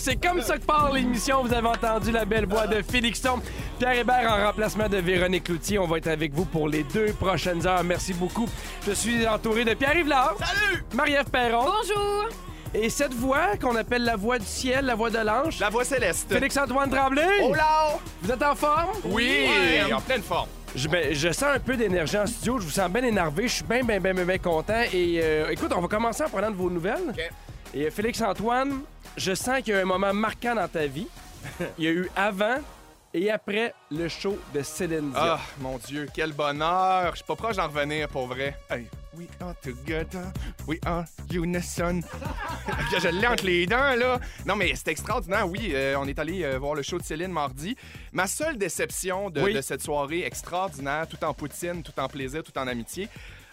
[0.00, 1.42] c'est comme ça que part l'émission.
[1.42, 3.38] Vous avez entendu la belle voix de Félixon.
[3.78, 5.78] Pierre Hébert en remplacement de Véronique Loutier.
[5.78, 7.84] On va être avec vous pour les deux prochaines heures.
[7.84, 8.48] Merci beaucoup.
[8.86, 10.36] Je suis entouré de Pierre Yvelard.
[10.38, 10.84] Salut!
[10.94, 11.64] Marie-Ève Perron.
[11.64, 12.28] Bonjour!
[12.72, 15.58] Et cette voix qu'on appelle la voix du ciel, la voix de l'ange.
[15.60, 16.32] La voix céleste.
[16.32, 17.26] Félix-Antoine Tremblay.
[17.42, 17.98] Oh là!
[18.22, 18.90] Vous êtes en forme?
[19.04, 19.48] Oui,
[19.92, 20.48] en pleine forme.
[20.74, 22.58] Je, ben, je sens un peu d'énergie en studio.
[22.58, 23.48] Je vous sens bien énervé.
[23.48, 24.82] Je suis bien, bien, bien, bien, content.
[24.92, 27.10] Et euh, écoute, on va commencer en prenant de vos nouvelles.
[27.10, 27.30] OK.
[27.74, 28.82] Et Félix-Antoine,
[29.16, 31.06] je sens qu'il y a un moment marquant dans ta vie.
[31.78, 32.56] Il y a eu avant
[33.14, 35.14] et après le show de Céline Dion.
[35.16, 37.10] Ah, mon Dieu, quel bonheur.
[37.12, 38.56] Je suis pas proche d'en revenir, pour vrai.
[38.70, 40.24] Hey, we are together,
[40.66, 42.00] we are unison.
[43.00, 44.20] je l'ai entre les dents, là.
[44.46, 45.70] Non, mais c'est extraordinaire, oui.
[45.74, 47.76] euh, on est allé euh, voir le show de Céline mardi.
[48.12, 49.54] Ma seule déception de, Oui.
[49.54, 53.08] de cette soirée extraordinaire, tout en poutine, tout en plaisir, tout en amitié,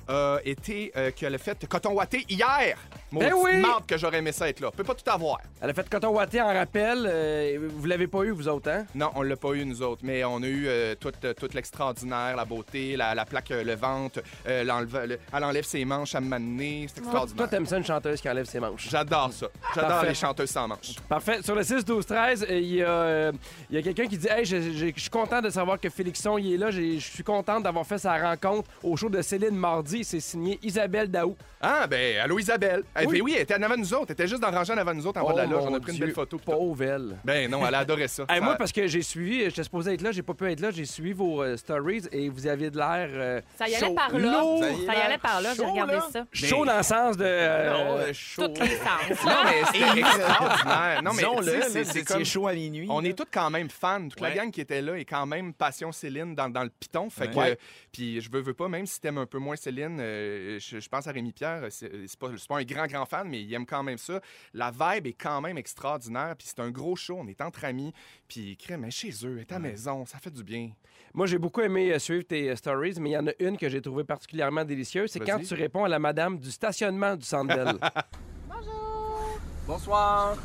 [0.08, 2.78] a été euh, qu'elle a fait coton watté hier.
[3.12, 3.58] Ben oui!
[3.58, 4.70] marde que j'aurais aimé ça être là.
[4.72, 5.40] Peut pas tout avoir.
[5.62, 7.06] Elle a fait coton watté en rappel.
[7.10, 8.86] euh, vous l'avez pas eu, vous autres, hein?
[8.96, 11.48] Non, on l'a pas eu, nous autres, mais on a eu euh, tout, euh, tout
[11.54, 16.16] l'extraordinaire, la beauté, la, la plaque euh, levante, euh, l'enleve- le- elle enlève ses manches
[16.16, 17.50] à m'amener, c'est Toi, extraordinaire.
[17.50, 18.88] t'aimes ça, une chanteuse qui enlève ses manches.
[18.90, 19.48] J'adore ça.
[19.74, 20.08] J'adore Parfait.
[20.10, 20.96] les chanteuses sans manches.
[21.08, 21.42] Parfait.
[21.42, 23.32] Sur le 6, 12, 13, euh, il y a, euh,
[23.70, 25.90] il y a quelqu'un qui dit Hey, je, je- je suis content de savoir que
[25.90, 26.72] Félixon il est là.
[26.72, 29.97] Je suis contente d'avoir fait sa rencontre au show de Céline mardi.
[30.04, 31.36] C'est signé Isabelle Daou.
[31.62, 32.84] Ah, ben, allô Isabelle.
[33.00, 33.18] Eh, Oui.
[33.18, 34.06] ben oui, elle était en avant de nous autres.
[34.10, 35.46] Elle était juste dans le rangée en avant de nous autres en bas de la
[35.48, 35.64] Oh, loge.
[35.68, 36.38] On a pris une belle photo.
[36.38, 36.52] pis tout.
[36.52, 37.18] Pauvre elle.
[37.26, 38.26] Ben non, elle a adoré ça.
[38.30, 40.60] Hey, Ça- moi, parce que j'ai suivi, j'étais supposé être là, j'ai pas pu être
[40.60, 43.88] là, j'ai suivi vos euh, stories et vous aviez de l'air euh, Ça y allait
[43.88, 43.94] chaud.
[43.96, 44.20] par là.
[44.20, 44.64] Lourd.
[44.86, 46.08] Ça y allait par là, j'ai Chaud, regardé là.
[46.14, 46.26] ça.
[46.32, 47.26] Chaud dans le sens de.
[47.26, 48.14] euh.
[48.36, 49.26] Toutes les sens.
[49.26, 51.02] Non, mais c'était extraordinaire.
[51.04, 52.18] Non, mais tu sais, c'est- c'est c'est comme...
[52.18, 52.26] comme...
[52.26, 52.88] chaud à minuit.
[52.90, 53.10] On là.
[53.10, 54.08] est tous quand même fans.
[54.10, 54.36] Toute la Ouais.
[54.36, 57.10] gang qui était là est quand même passion Céline dans, dans le piton.
[57.10, 57.58] Fait que, Ouais.
[57.92, 60.90] puis je veux, veux pas, même si t'aimes un peu moins Céline, euh, je, je
[60.90, 61.68] pense à Rémi Pierre.
[61.70, 64.22] C'est c'est pas, pas un grand, grand fan, mais il aime quand même ça.
[64.54, 66.36] La vibe est quand même extraordinaire.
[66.38, 67.18] Puis c'est un gros show.
[67.20, 67.94] On est entre amis.
[68.28, 70.72] Puis crème, mais chez eux, est à la maison, ça fait du bien.
[71.14, 73.58] Moi, j'ai beaucoup aimé euh, suivre tes euh, stories, mais il y en a une
[73.58, 75.12] que j'ai trouvée particulièrement délicieuse.
[75.12, 77.78] C'est quand tu réponds à la madame du stationnement du Centre Bell.
[79.68, 80.38] Bonsoir.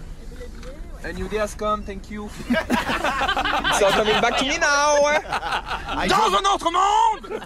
[1.05, 2.31] A new day has come, thank you.
[2.55, 4.99] All coming back to me now.
[6.09, 7.41] Dans un autre monde!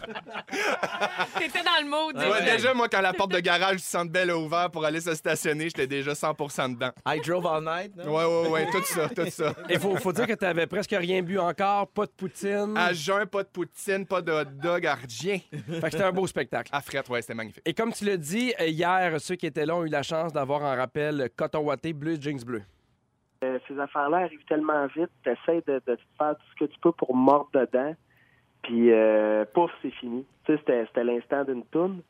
[1.38, 2.16] T'étais dans le mood.
[2.16, 5.00] Ouais, déjà, moi, quand la porte de garage du Centre Bell a ouvert pour aller
[5.00, 6.90] se stationner, j'étais déjà 100% dedans.
[7.06, 7.96] I drove all night.
[7.96, 8.14] non?
[8.14, 9.54] Ouais, ouais, ouais, tout ça, tout ça.
[9.70, 12.74] Il faut, faut dire que tu avais presque rien bu encore, pas de poutine.
[12.76, 15.38] À jeun, pas de poutine, pas de hot dog, à rien.
[15.50, 16.68] Fait que c'était un beau spectacle.
[16.72, 17.62] À frette, ouais, c'était magnifique.
[17.64, 20.32] Et comme tu l'as dit, euh, hier, ceux qui étaient là ont eu la chance
[20.32, 22.62] d'avoir en rappel coton watté, bleu, jeans bleu.
[23.44, 26.92] Euh, ces affaires-là arrivent tellement vite, tu essaies de, faire tout ce que tu peux
[26.92, 27.94] pour mordre dedans,
[28.62, 30.24] puis euh, pouf, c'est fini.
[30.44, 32.02] Tu sais, c'était, l'instant d'une toune,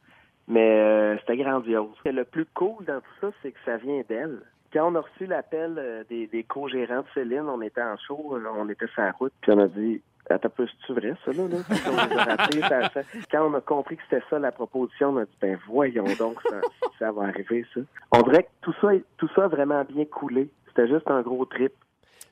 [0.46, 1.96] mais euh, c'était grandiose.
[2.04, 4.40] Et le plus cool dans tout ça, c'est que ça vient d'elle.
[4.72, 8.86] Quand on a reçu l'appel des, co-gérants de Céline, on était en show, on était
[8.88, 11.46] sur la route, puis on a dit Attends, c'est-tu vrai, ça, là?
[11.46, 12.36] là?
[13.30, 16.40] Quand on a compris que c'était ça la proposition, on a dit Ben voyons donc,
[16.42, 16.60] ça,
[16.98, 17.80] ça va arriver, ça.
[18.10, 18.88] On dirait que tout ça,
[19.18, 20.50] tout ça a vraiment bien coulé.
[20.76, 21.72] C'était juste un gros trip.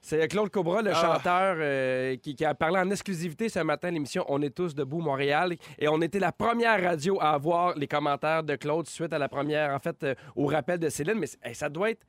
[0.03, 0.95] C'est Claude Cobra, le Ah.
[0.95, 4.75] chanteur, euh, qui, qui a parlé en exclusivité ce matin à l'émission On est tous
[4.75, 5.55] debout Montréal.
[5.79, 9.31] Et on était la première radio à avoir les commentaires de Claude suite à la
[9.31, 11.19] première, en fait, euh, au rappel de Céline.
[11.19, 12.03] Mais hey, ça doit être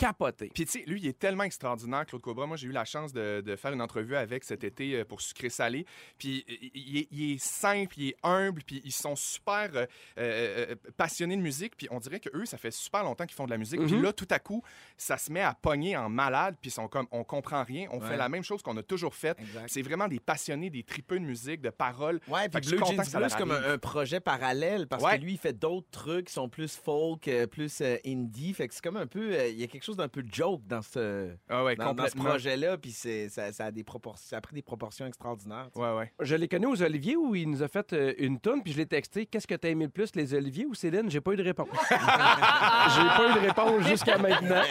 [0.00, 0.50] capoté.
[0.54, 2.46] Puis, tu sais, lui, il est tellement extraordinaire, Claude Cobra.
[2.46, 5.20] Moi, j'ai eu la chance de, de faire une entrevue avec cet été euh, pour
[5.20, 5.84] Sucré Salé.
[6.18, 9.86] Puis, il, il est, il est simple, il est humble, puis ils sont super euh,
[10.18, 11.76] euh, euh, passionnés de musique.
[11.76, 13.80] Puis, on dirait que eux, ça fait super longtemps qu'ils font de la musique.
[13.84, 14.02] Puis Mhm.
[14.02, 14.62] là, tout à coup,
[14.96, 17.86] ça se met à pogner en malade, puis ils sont comme, on comprend rien.
[17.92, 19.38] On fait la même chose qu'on a toujours fait.
[19.38, 19.66] Exact.
[19.68, 22.20] C'est vraiment des passionnés, des tripeux de musique, de paroles.
[22.28, 25.18] Ouais, puis Blue Jeans leur c'est comme un, un projet parallèle parce Ouais.
[25.18, 28.54] que lui, il fait d'autres trucs qui sont plus folk, euh, plus euh, indie.
[28.54, 29.32] Fait que c'est comme un peu.
[29.34, 32.06] euh, Il y a quelque chose d'un peu joke dans ce, Ah ouais, dans, dans
[32.06, 33.84] ce projet-là, puis c'est- ça, ça a des
[34.16, 35.68] ça a pris des proportions extraordinaires.
[35.74, 36.12] Ouais, ouais.
[36.20, 38.78] Je l'ai connu aux Oliviers où il nous a fait euh, une toune, puis je
[38.78, 41.36] l'ai texté Qu'est-ce que t'as aimé le plus, les Oliviers ou Céline J'ai pas eu
[41.36, 41.68] de réponse.
[41.90, 44.62] J'ai pas eu de réponse jusqu'à maintenant.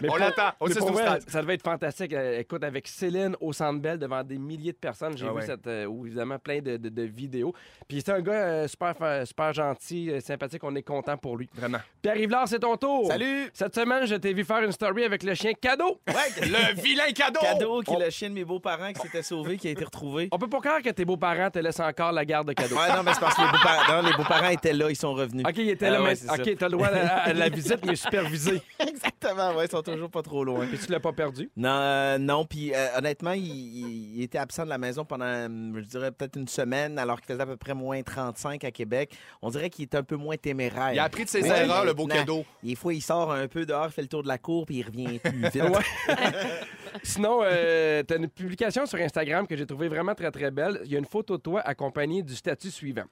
[0.00, 0.50] Mais On l'attend.
[0.60, 0.80] On sait
[1.26, 2.12] ça devait être fantastique.
[2.12, 5.42] Euh, écoute, avec Céline au Centre Bell devant des milliers de personnes, j'ai Ah vu
[5.42, 7.52] cette, euh, évidemment plein de, de- de vidéos.
[7.88, 8.94] Puis c'est un gars euh, super,
[9.26, 10.62] super gentil, sympathique.
[10.64, 11.48] On est content pour lui.
[11.54, 11.78] Vraiment.
[12.02, 13.06] Pierre Rivard, c'est ton tour.
[13.08, 13.50] Salut!
[13.52, 16.00] Cette semaine, je t'ai vu faire une story avec le chien cadeau.
[16.08, 16.14] Ouais,
[16.48, 17.40] Le vilain cadeau!
[17.40, 19.84] cadeau qui On- est le chien de mes beaux-parents qui s'était sauvé, qui a été
[19.84, 20.28] retrouvé.
[20.32, 22.76] On peut pas croire que tes beaux-parents te laissent encore la garde de cadeau.
[22.76, 25.12] Ouais, non, mais c'est parce que les beaux-parents, non, les beaux-parents étaient là, ils sont
[25.14, 25.44] revenus.
[25.46, 26.34] OK, il était Ah là, ouais, mais c'est ça.
[26.34, 28.60] OK, t'as le droit à, à la visite, mais supervisé.
[28.78, 30.66] Exactement, ouais, ils sont toujours pas trop loin.
[30.66, 31.50] Puis tu l'as pas perdu?
[31.56, 32.44] Non, euh, non.
[32.44, 36.10] Puis euh, honnêtement, il, il- il était absent de la maison pendant, euh, je dirais,
[36.12, 39.16] peut-être une semaine, alors qu'il faisait à peu près moins 35 à Québec.
[39.42, 40.92] On dirait qu'il est un peu moins téméraire.
[40.92, 42.14] Il a appris de ses erreurs, le beau non.
[42.14, 42.44] cadeau.
[42.62, 44.76] Des fois, il sort un peu dehors, il fait le tour de la court puis
[44.76, 45.54] il revient plus vite.
[45.54, 46.16] Ouais.
[47.02, 50.80] Sinon, euh, tu as une publication sur Instagram que j'ai trouvée vraiment très, très belle.
[50.84, 53.04] Il y a une photo de toi accompagnée du statut suivant.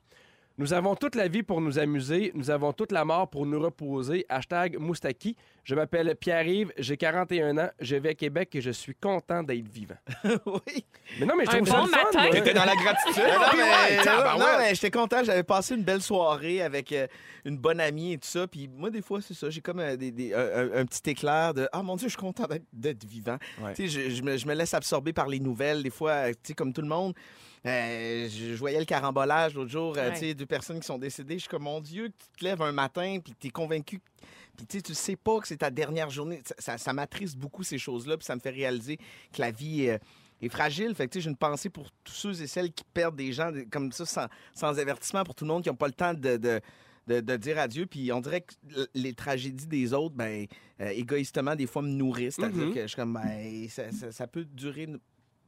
[0.59, 2.33] Nous avons toute la vie pour nous amuser.
[2.35, 4.27] Nous avons toute la mort pour nous reposer.
[4.29, 5.37] Hashtag Moustaki.
[5.63, 6.73] Je m'appelle Pierre-Yves.
[6.79, 7.69] J'ai 41 ans.
[7.79, 9.95] Je vais à Québec et je suis content d'être vivant.
[10.47, 10.85] oui.
[11.21, 12.23] Mais non, mais je Un trouve ça bon le fun, matin.
[12.23, 12.31] moi.
[12.33, 13.23] T'étais dans la gratitude.
[13.23, 15.23] Non, Ah, mais, ouais, non, mais j'étais content.
[15.23, 17.07] J'avais passé une belle soirée avec euh,
[17.45, 18.49] une bonne amie et tout ça.
[18.49, 19.51] Puis moi, des fois, c'est ça.
[19.51, 22.15] J'ai comme euh, des- des- un, un- un petit éclair de Ah mon Dieu, je
[22.15, 23.39] suis content d'être- d'être vivant.
[23.63, 23.75] Ouais.
[23.75, 25.85] Tu sais, je, je me, je me laisse absorber par les nouvelles.
[25.85, 27.15] Des fois, euh, tu sais, comme tout le monde.
[27.67, 30.99] Euh, je, je voyais le carambolage l'autre jour, euh, tu sais, deux personnes qui sont
[30.99, 31.35] décédées.
[31.35, 34.01] Je suis comme, mon Dieu, que tu te lèves un matin puis tu es convaincu.
[34.57, 36.41] Puis tu sais, tu sais pas que c'est ta dernière journée.
[36.45, 38.17] Ça, ça, ça m'attriste beaucoup ces choses-là.
[38.17, 38.97] Puis ça me fait réaliser
[39.33, 39.99] que la vie euh,
[40.43, 40.95] est fragile.
[40.95, 43.33] Fait que tu sais, j'ai une pensée pour tous ceux et celles qui perdent des
[43.33, 46.15] gens comme ça sans, sans avertissement, pour tout le monde qui n'ont pas le temps
[46.15, 46.61] de, de,
[47.07, 47.87] de- de dire adieu.
[47.87, 48.55] Puis on dirait que
[48.95, 50.47] les tragédies des autres, ben,
[50.81, 52.35] euh, égoïstement, des fois me nourrissent.
[52.37, 52.75] C'est-à-dire Mhm.
[52.75, 54.89] que je suis comme, ben, ça, ça- ça peut durer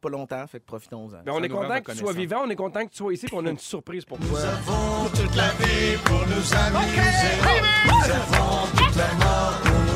[0.01, 0.47] pas longtemps.
[0.47, 1.19] Fait que profitons-en.
[1.25, 3.13] Mais on est nous content que tu sois vivant, on est content que tu sois
[3.13, 4.41] ici, puis on a une surprise pour toi.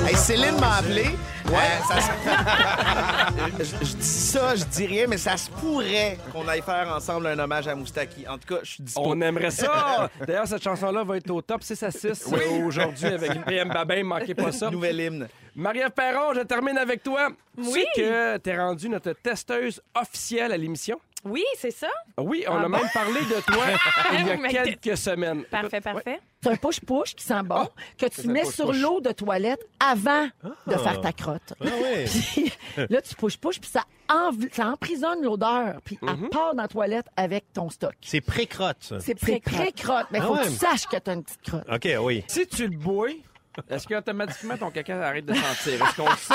[0.06, 1.06] Hey, Céline m'a appelé.
[1.46, 1.56] Euh,
[1.88, 6.62] ça se- je, je dis ça, je dis rien, mais ça se pourrait qu'on aille
[6.62, 8.26] faire ensemble un hommage à Moustaki.
[8.28, 9.02] En tout cas, je suis dispo.
[9.04, 10.10] On aimerait ça!
[10.26, 14.02] D'ailleurs, cette chanson-là va être au top 6 à 6 euh, aujourd'hui avec PM Babin,
[14.04, 14.70] manquez pas ça.
[14.70, 15.28] Nouvel hymne.
[15.54, 17.28] Marie-Ève Perron, je termine avec toi.
[17.56, 17.84] Tu Oui.
[17.94, 20.98] sais que t'es rendue notre testeuse officielle à l'émission?
[21.24, 21.88] Oui, c'est ça.
[22.18, 22.68] Oui, on Ah a bon?
[22.70, 23.64] même parlé de toi
[24.12, 25.44] il y a Mais quelques semaines.
[25.44, 26.20] Parfait, parfait.
[26.42, 27.66] C'est un push-push qui sent bon,
[27.96, 28.54] que tu un mets push-push.
[28.54, 30.28] sur l'eau de toilette avant
[30.66, 31.54] de faire ta crotte.
[31.60, 32.52] Puis
[32.90, 37.06] là, tu push-push, puis ça, env- ça emprisonne l'odeur, puis elle part dans la toilette
[37.16, 37.94] avec ton stock.
[38.02, 39.00] C'est pré-crotte, ça.
[39.00, 40.42] C'est pré-crotte, mais il Ah faut ouais.
[40.44, 41.64] que tu saches que tu as une petite crotte.
[41.72, 42.24] OK, oui.
[42.28, 43.08] Si tu le bois,
[43.70, 45.74] est-ce qu'automatiquement ton caca arrête de sentir?
[45.84, 46.34] Est-ce qu'on le sait?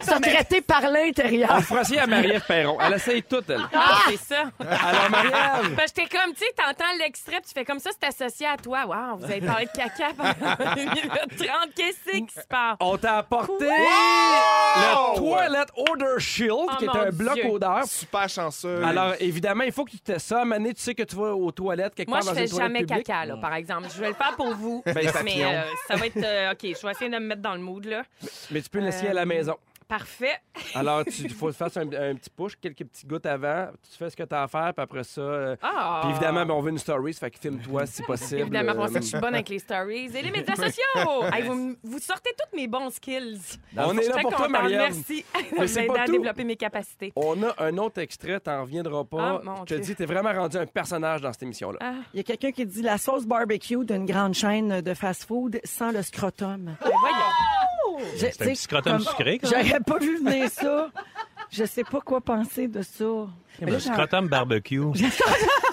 [0.00, 1.56] Ça traité par On l'intérieur.
[1.56, 2.78] le fera essayer à Marie-Ève Perron.
[2.80, 3.60] Elle essaye tout, elle.
[3.72, 4.44] Ah, c'est ça.
[4.60, 7.90] Alors, Marie-Ève, Parce que j'étais comme, tu sais, t'entends l'extrait, puis tu fais comme ça,
[7.98, 8.84] c'est associé à toi.
[8.86, 11.48] Wow, vous avez parlé de caca pendant une minute 30.
[11.76, 12.76] Qu'est-ce qui se passe?
[12.80, 17.46] on t'a apporté le Toilet Odor Shield, Oh, qui est un bloc Dieu.
[17.50, 17.84] odeur.
[17.84, 18.82] Super chanceux.
[18.84, 20.44] Alors, évidemment, il faut que tu testes ça.
[20.44, 22.50] Mané, tu sais que tu vas aux toilettes quelque Moi, part je dans fais une
[22.50, 23.06] toilette jamais publique?
[23.06, 23.88] caca, là, par exemple.
[23.94, 24.82] Je vais le faire pour vous.
[24.86, 26.16] Ben, mais euh, ça va être.
[26.16, 28.02] euh, OK, je vais essayer de me mettre dans le mood, là.
[28.50, 29.56] Mais tu peux l'essayer à la Euh, maison.
[29.88, 30.36] Parfait.
[30.74, 33.68] Alors, il faut faire un, un petit push, quelques petites gouttes avant.
[33.90, 35.20] Tu fais ce que tu as à faire, puis après ça.
[35.20, 36.00] euh, Ah!
[36.02, 38.40] Puis évidemment, ben, on veut une story, ça fait que filme-toi si possible.
[38.42, 41.24] Évidemment, pour ça, Euh, je suis bonne avec les stories et les médias sociaux.
[41.32, 43.40] Hey, vous, vous sortez tous mes bons skills.
[43.76, 44.48] On Je est là pour toi.
[44.48, 44.80] Marianne.
[44.94, 45.24] Merci
[45.66, 46.12] c'est m'aider à tout.
[46.12, 47.12] développer mes capacités.
[47.16, 49.42] On a un autre extrait, t'en reviendras pas.
[49.46, 49.84] Ah, je te Dieu.
[49.84, 51.78] dis, t'es vraiment rendu un personnage dans cette émission-là.
[51.82, 55.60] Ah, Il y a quelqu'un qui dit la sauce barbecue d'une grande chaîne de fast-food
[55.64, 56.64] sans le scrotum.
[56.80, 57.53] ben voyons.
[58.16, 59.40] C'est un petit scrotum sucré.
[59.42, 60.90] J'aurais pas vu venir ça.
[61.50, 63.04] Je sais pas quoi penser de ça.
[63.60, 64.80] Mais Le scrotum barbecue.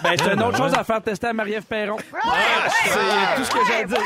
[0.04, 1.98] Ben, c'est une autre chose à faire tester à Marie-Ève Perron.
[2.00, 4.00] C'est tout ce que j'ai à dire.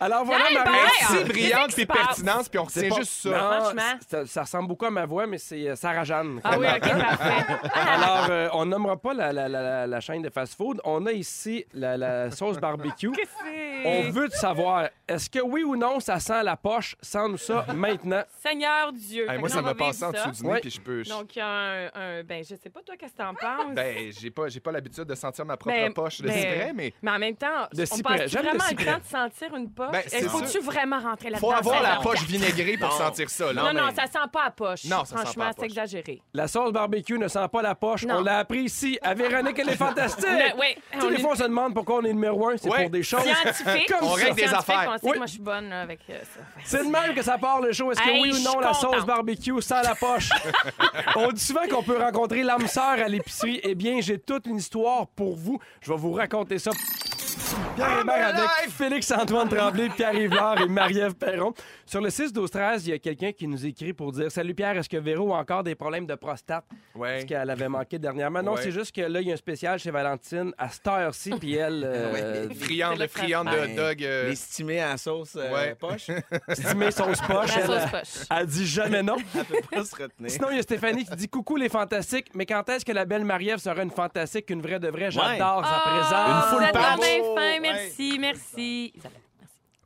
[0.00, 2.06] Alors voilà, Hey, ben, si Qu'est-ce brillante qui puis se passe?
[2.06, 3.28] pertinente, puis on C'est retient pas- juste ça.
[3.30, 3.98] Non, Franchement.
[4.08, 6.40] ça, ça ressemble beaucoup à ma voix, mais c'est euh, Sarah Jeanne.
[6.44, 7.46] Ah oui, OK, parfait.
[7.74, 10.80] Alors, euh, on nommera pas la, la- la- la chaîne de fast-food.
[10.84, 13.10] On a ici la, la sauce barbecue.
[13.12, 14.06] Qu'est-ce que c'est?
[14.06, 16.96] On veut te savoir, est-ce que oui ou non, ça sent la poche?
[17.00, 18.22] Sens-nous ça maintenant.
[18.42, 19.22] Seigneur Dieu.
[19.24, 20.26] Hey, Fait moi, que ça là, on m'a va passé en ça.
[20.26, 20.60] dessous du nez, Ouais.
[20.60, 21.02] puis je peux.
[21.04, 23.34] je- Donc, il y a un, un- Ben, je sais pas, toi, qu'est-ce que t'en
[23.34, 23.74] penses?
[23.74, 26.72] Ben, j'ai pas, j'ai pas l'habitude de sentir ma propre Ben, poche de ben, cyprès,
[26.74, 28.18] mais Mais en même temps, De on cyprès.
[28.18, 28.84] passe J'aime le vraiment le cyprès.
[28.92, 29.92] temps de sentir une poche?
[29.92, 31.48] Ben, c'est faut-tu vraiment rentrer là-dedans?
[31.48, 33.62] faut avoir la poche vinaigrée pour sentir ça, là.
[33.62, 34.84] Non, non, ça sent pas à poche.
[34.84, 36.22] Non, ça sent pas Franchement, c'est exagéré.
[36.34, 38.04] La sauce barbecue ne sent pas la poche.
[38.04, 38.16] Non.
[38.16, 40.24] On l'a appris ici à Véronique, elle est fantastique.
[40.26, 42.56] Le- oui, des est- fois, on se demande pourquoi on est numéro un.
[42.56, 43.20] C'est pour des choses.
[43.22, 43.88] Scientifique.
[43.98, 44.90] Comme On règle des affaires.
[44.94, 45.12] On sait Oui.
[45.12, 46.40] que moi, je suis bonne là, avec euh, ça.
[46.64, 47.90] C'est de même que ça part le show.
[47.92, 50.30] Est-ce que Hey, oui ou non la sauce barbecue sans la poche?
[51.16, 53.60] On dit souvent qu'on peut rencontrer l'âme sœur à l'épicerie.
[53.62, 55.58] Eh bien, j'ai toute une histoire pour vous.
[55.80, 56.70] Je vais vous raconter ça.
[57.76, 61.52] Pierre Hébert avec Félix-Antoine Tremblay, Pierre Yvelard et Marie-Ève Perron.
[61.84, 64.88] Sur le 6-12-13, il y a quelqu'un qui nous écrit pour dire Salut Pierre, est-ce
[64.88, 66.64] que Véro a encore des problèmes de prostate?
[66.94, 67.12] Ouais.
[67.14, 68.42] Parce qu'elle avait manqué dernièrement.
[68.42, 68.60] Non, Ouais.
[68.62, 71.54] c'est juste que là, il y a un spécial chez Valentine à cette heure-ci, puis
[71.56, 71.82] elle.
[71.86, 74.02] euh, Friande, le friande de dog.
[74.02, 74.34] euh,
[74.92, 75.74] à sauce euh, Ouais.
[75.74, 76.06] poche,
[76.48, 77.48] estimée sauce poche.
[77.54, 78.26] La Elle, sauce elle, poche.
[78.30, 79.16] elle dit jamais non.
[79.36, 80.30] elle peut pas se retenir.
[80.30, 83.04] Sinon, il y a Stéphanie qui dit Coucou les fantastiques, mais quand est-ce que la
[83.04, 85.10] belle Marie-Ève sera une fantastique, une vraie de vraie?
[85.10, 86.72] J'adore sa Ah, présence.
[86.72, 88.92] vraiment Oh, fin, merci, merci.
[88.94, 89.25] Isabelle, merci.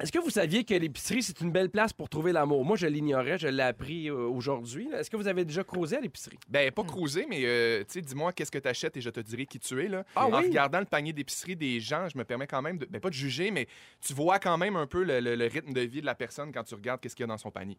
[0.00, 2.64] Est-ce que vous saviez que l'épicerie, c'est une belle place pour trouver l'amour?
[2.64, 4.88] Moi, je l'ignorais, je l'ai appris euh, aujourd'hui.
[4.94, 6.38] Est-ce que vous avez déjà causé à l'épicerie?
[6.48, 9.20] Ben, pas cruiser, mais euh, tu sais, dis-moi qu'est-ce que tu achètes et je te
[9.20, 9.88] dirai qui tu es.
[9.88, 10.04] Là.
[10.16, 10.46] Ah en oui?
[10.48, 13.14] regardant le panier d'épicerie des gens, je me permets quand même, de, ben, pas de
[13.14, 13.66] juger, mais
[14.00, 16.50] tu vois quand même un peu le, le- le rythme de vie de la personne
[16.50, 17.76] quand tu regardes qu'est-ce qu'il y a dans son panier.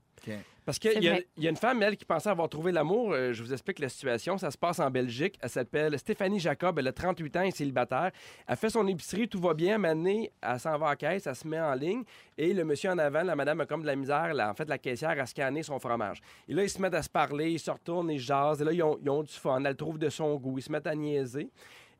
[0.64, 3.14] Parce qu'il y, a- y a une femme, elle, qui pensait avoir trouvé l'amour.
[3.14, 4.38] Euh, je vous explique la situation.
[4.38, 5.40] Ça se passe en Belgique.
[5.42, 6.78] Elle s'appelle Stéphanie Jacob.
[6.78, 8.12] Elle a 38 ans et est célibataire.
[8.48, 9.80] Elle fait son épicerie, tout va bien.
[9.80, 12.04] Maintenant, elle s'en va à la caisse, elle se met en ligne.
[12.38, 14.68] Et le monsieur en avant, la madame a comme de la misère, là, en fait,
[14.68, 16.22] la caissière a scanné son fromage.
[16.48, 18.62] Et là, ils se mettent à se parler, ils se retournent, ils jasent.
[18.62, 19.64] Et là, ils ont, du fun.
[19.64, 20.58] Elle trouve de son goût.
[20.58, 21.50] Ils se mettent à niaiser.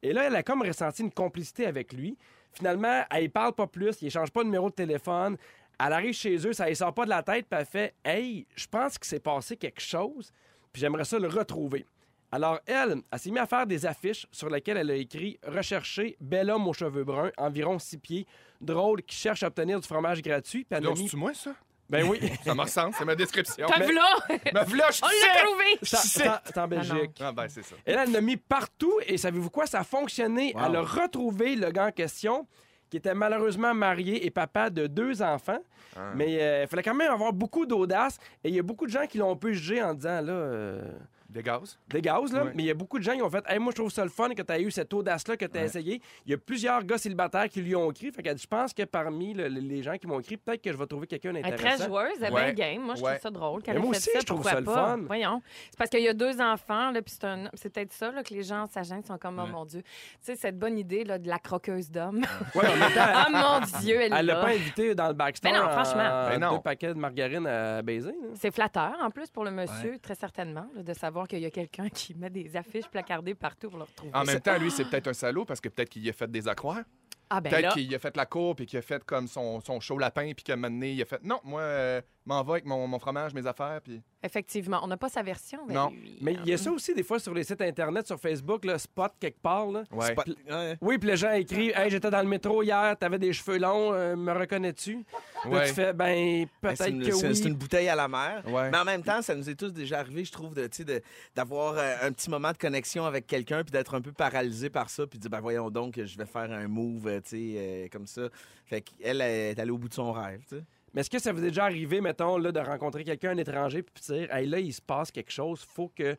[0.02, 2.18] Et là, elle a comme ressenti une complicité avec lui.
[2.54, 5.38] Finalement, elle ne parle pas plus, il échange pas de numéro de téléphone.
[5.80, 8.46] Elle arrive chez eux, ça ne sort pas de la tête, puis elle fait Hey,
[8.56, 10.32] je pense qu'il s'est passé quelque chose,
[10.72, 11.86] puis j'aimerais ça le retrouver.
[12.32, 16.16] Alors, elle, elle s'est mise à faire des affiches sur lesquelles elle a écrit Rechercher
[16.22, 18.26] bel homme aux cheveux bruns, environ six pieds,
[18.62, 20.64] drôle, qui cherche à obtenir du fromage gratuit.
[20.64, 21.52] Puis elle a mis- c'est moi, ça?
[21.90, 23.68] Ben oui, Ça me ressemble, c'est ma description.
[23.68, 24.06] T'as vu là?
[24.30, 25.66] Mais voilà, je On l'a trouvé!
[25.82, 27.12] c'est c'est en- c'est en Belgique.
[27.20, 27.76] Ah, ben, c'est ça.
[27.86, 28.94] Et là, elle l'a mis partout.
[29.06, 29.66] Et savez-vous quoi?
[29.66, 30.54] Ça a fonctionné.
[30.56, 30.62] Wow.
[30.68, 32.48] Elle a retrouvé le gars en question,
[32.90, 35.60] qui était malheureusement marié et papa de deux enfants.
[35.98, 36.14] Ah.
[36.16, 38.18] Mais euh, il fallait quand même avoir beaucoup d'audace.
[38.46, 40.32] Et il y a beaucoup de gens qui l'ont un peu jugé en disant, là,
[40.32, 40.94] euh,
[41.32, 41.78] Des gaz?
[41.88, 42.44] des gaz, là.
[42.44, 42.52] Ouais.
[42.56, 44.04] Mais il y a beaucoup de gens qui ont fait, hey, moi, je trouve ça
[44.04, 45.66] le fun que tu as eu cette audace-là, que tu as Ouais.
[45.66, 46.02] essayé.
[46.26, 48.12] Il y a plusieurs gars célibataires qui lui ont écrit.
[48.12, 50.78] Fait que je pense que parmi le- les gens qui m'ont écrit, peut-être que je
[50.78, 51.78] vais trouver quelqu'un Elle est d'intéressant.
[51.78, 52.52] très joueuse, elle est Ouais.
[52.54, 52.82] bien game.
[52.84, 53.12] Moi, je Ouais.
[53.12, 54.20] trouve ça drôle qu'elle Mais ait moi fait aussi, ça.
[54.20, 54.74] je trouve ça le pas?
[54.74, 54.98] fun.
[55.08, 55.42] Voyons.
[55.70, 58.24] C'est parce qu'il y a deux enfants, là, puis c'est un- c'est peut-être ça là,
[58.24, 59.52] que les gens s'agentent, sont comme, oh Ouais.
[59.52, 59.82] mon Dieu.
[59.84, 59.90] Tu
[60.22, 62.22] sais, cette bonne idée là, de la croqueuse d'hommes.
[62.56, 62.62] Ouais,
[63.28, 65.52] oh mon Dieu, elle, Elle l'a pas invité dans le backstore.
[65.52, 66.02] Ben non, franchement.
[66.04, 66.56] en- Ben non.
[66.56, 68.12] Deux paquets de margarine à baiser.
[68.12, 68.28] là.
[68.36, 71.52] C'est flatteur, en plus, pour le monsieur, très certainement, là, de savoir qu'il y a
[71.52, 74.12] quelqu'un qui met des affiches placardées partout pour le retrouver.
[74.14, 76.48] En même temps, lui, c'est peut-être un salaud parce que peut-être qu'il a fait des
[76.48, 76.82] accroires.
[77.30, 79.62] ah, ben Peut-être là, qu'il a fait la cour puis qu'il a fait comme son,
[79.62, 82.44] son chaud lapin puis qu'à un moment donné, il a fait non, moi, euh, m'en
[82.44, 83.82] va avec mon, mon fromage, mes affaires.
[83.84, 84.02] Puis...
[84.22, 85.60] effectivement, on n'a pas sa version.
[85.68, 85.90] mais Non.
[85.90, 86.58] lui, Mais il y a hein.
[86.58, 89.68] ça aussi des fois sur les sites internet, sur Facebook, là, spot quelque part.
[89.72, 89.84] Là.
[89.92, 90.78] Ouais.
[90.82, 93.94] Oui, puis les gens écrivent Hey, j'étais dans le métro hier, t'avais des cheveux longs,
[93.94, 95.04] euh, me reconnais-tu
[95.46, 95.68] Là, Ouais.
[95.68, 97.36] tu fais Ben, Ben, peut-être que c'est- oui.
[97.36, 98.44] c'est une bouteille à la mer.
[98.48, 98.70] Ouais.
[98.70, 100.86] Mais en même temps, ça nous est tous déjà arrivé, je trouve, de, tu sais,
[100.86, 101.02] de-
[101.36, 104.90] d'avoir euh, un petit moment de connexion avec quelqu'un, puis d'être un peu paralysé par
[104.92, 107.54] ça, puis de dire, ben voyons donc, je vais faire un move, euh, tu sais,
[107.58, 108.24] euh, comme ça.
[108.66, 110.64] Fait qu'elle elle est allée au bout de son rêve, tu sais.
[110.94, 113.82] Mais est-ce que ça vous est déjà arrivé, mettons, là, de rencontrer quelqu'un, un étranger,
[113.82, 116.18] puis de dire Hey, là, il se passe quelque chose, faut que,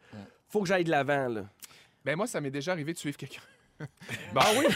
[0.48, 1.28] faut que j'aille de l'avant.
[1.28, 1.44] là?
[2.04, 3.42] Ben moi, ça m'est déjà arrivé de suivre quelqu'un.
[4.32, 4.66] Ben oui,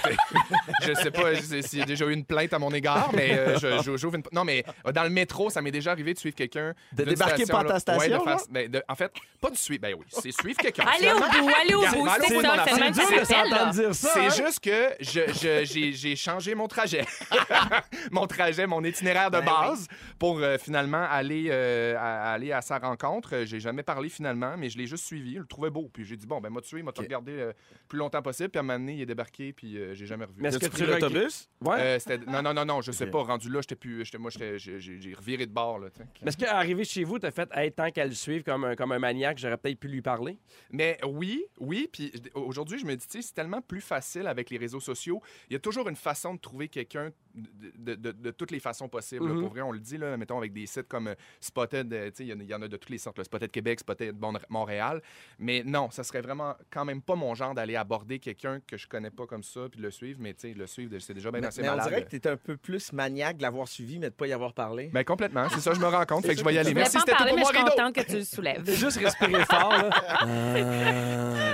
[0.83, 3.39] je sais pas si- s'il y a déjà eu une plainte à mon égard, mais
[3.39, 4.23] euh, je- j'ouvre une...
[4.33, 6.75] Non, mais euh, dans le métro, ça m'est déjà arrivé de suivre quelqu'un.
[6.93, 9.51] De débarquer station, pas à ta station, Ouais, de faire- ben, de- En fait, pas
[9.51, 9.81] de suivre.
[9.83, 10.85] Ben oui, c'est suivre quelqu'un.
[10.87, 12.09] Allez au bout, allez au bout.
[12.21, 13.57] C'est ça, c'est même dur ça de s'appelle, là.
[13.59, 14.11] s'entendre dire ça.
[14.13, 14.45] C'est hein?
[14.47, 17.05] juste que je- je- j'ai j'ai changé mon trajet.
[18.11, 19.87] mon trajet, mon itinéraire de Ben base
[20.19, 23.43] pour euh, finalement aller, euh, à, aller à sa rencontre.
[23.45, 25.35] J'ai jamais parlé finalement, mais je l'ai juste suivi.
[25.35, 25.89] Je le trouvais beau.
[25.93, 27.55] Puis j'ai dit, bon, ben, m'a tué, m'a regardé le
[27.89, 28.51] plus longtemps possible.
[28.51, 30.41] Puis à un moment donné, il est débarqué, puis euh, j'ai jamais revu.
[30.41, 31.49] Mais est-ce que As-tu tu pris regrettes- l'autobus?
[31.61, 31.99] Ouais.
[32.09, 33.11] Euh, non, non, non, non, je sais Ok.
[33.11, 33.23] pas.
[33.25, 34.05] Rendu là, j'étais plus.
[34.05, 35.79] j'étais- Moi, j'ai reviré de bord.
[35.79, 35.89] Là.
[36.23, 38.93] Mais est-ce qu'arrivé chez vous, t'as fait Hey, tant qu'elle le suive comme un, comme
[38.93, 40.39] un maniaque, j'aurais peut-être pu lui parler?
[40.71, 41.89] Mais oui, oui.
[41.93, 45.21] Puis aujourd'hui, je me dis, c'est tellement plus facile avec les réseaux sociaux.
[45.51, 48.61] Il y a toujours une façon de trouver quelqu'un de, de- de- de toutes les
[48.61, 49.27] façons possibles.
[49.29, 49.35] là.
[49.35, 49.41] Mhm.
[49.41, 52.17] Pour vrai, on le dit, là, mettons, avec des sites comme euh, Spotted, euh, tu
[52.17, 53.19] sais, il y en a- il y, en a de toutes les sortes.
[53.19, 54.17] là, Spotted Québec, Spotted
[54.49, 55.03] Montréal.
[55.39, 58.87] Mais non, ça serait vraiment quand même pas mon genre d'aller aborder quelqu'un que je
[58.87, 60.19] connais pas comme ça puis de le suivre.
[60.23, 61.89] Mais tu sais, le suivre, c'est déjà bien Mais, assez mais on malade.
[61.89, 64.53] dirait que t'es un peu plus maniaque de l'avoir suivi, mais de pas y avoir
[64.53, 64.91] parlé.
[64.93, 66.25] Ben complètement, c'est ça, je me rends compte.
[66.27, 66.75] Fait que je vais y aller.
[66.75, 68.71] Merci, c'était tout parler, pour mais moi, je suis contente que tu le soulèves.
[68.71, 69.73] Juste respirer fort.
[69.73, 69.91] Là.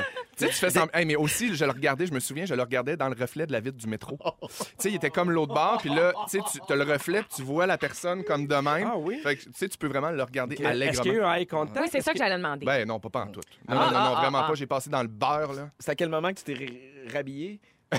[0.34, 2.54] Tu sais, tu fais semblant- Hey, mais aussi, je le regardais, je me souviens, je
[2.54, 4.16] le regardais dans le reflet de la vitre du métro.
[4.40, 7.20] tu sais, il était comme l'autre bord, puis là, tu sais, tu as le reflet,
[7.20, 8.88] puis tu vois la personne comme de même.
[8.90, 9.20] Ah oui?
[9.22, 11.12] Fait que, tu sais, tu peux vraiment le regarder Est-ce qu'il y allègrement.
[11.12, 11.80] a eu un eye contact?
[11.82, 12.64] Oui, c'est ça que j'allais demander.
[12.64, 13.40] Ben non, pas, pas en tout.
[13.68, 14.48] Non, Ah, non, non, ah, non, ah, vraiment ah.
[14.48, 14.54] pas.
[14.54, 15.68] J'ai passé dans le beurre, là.
[15.78, 16.54] C'est à quel moment que tu t'es
[17.12, 17.60] rhabillé?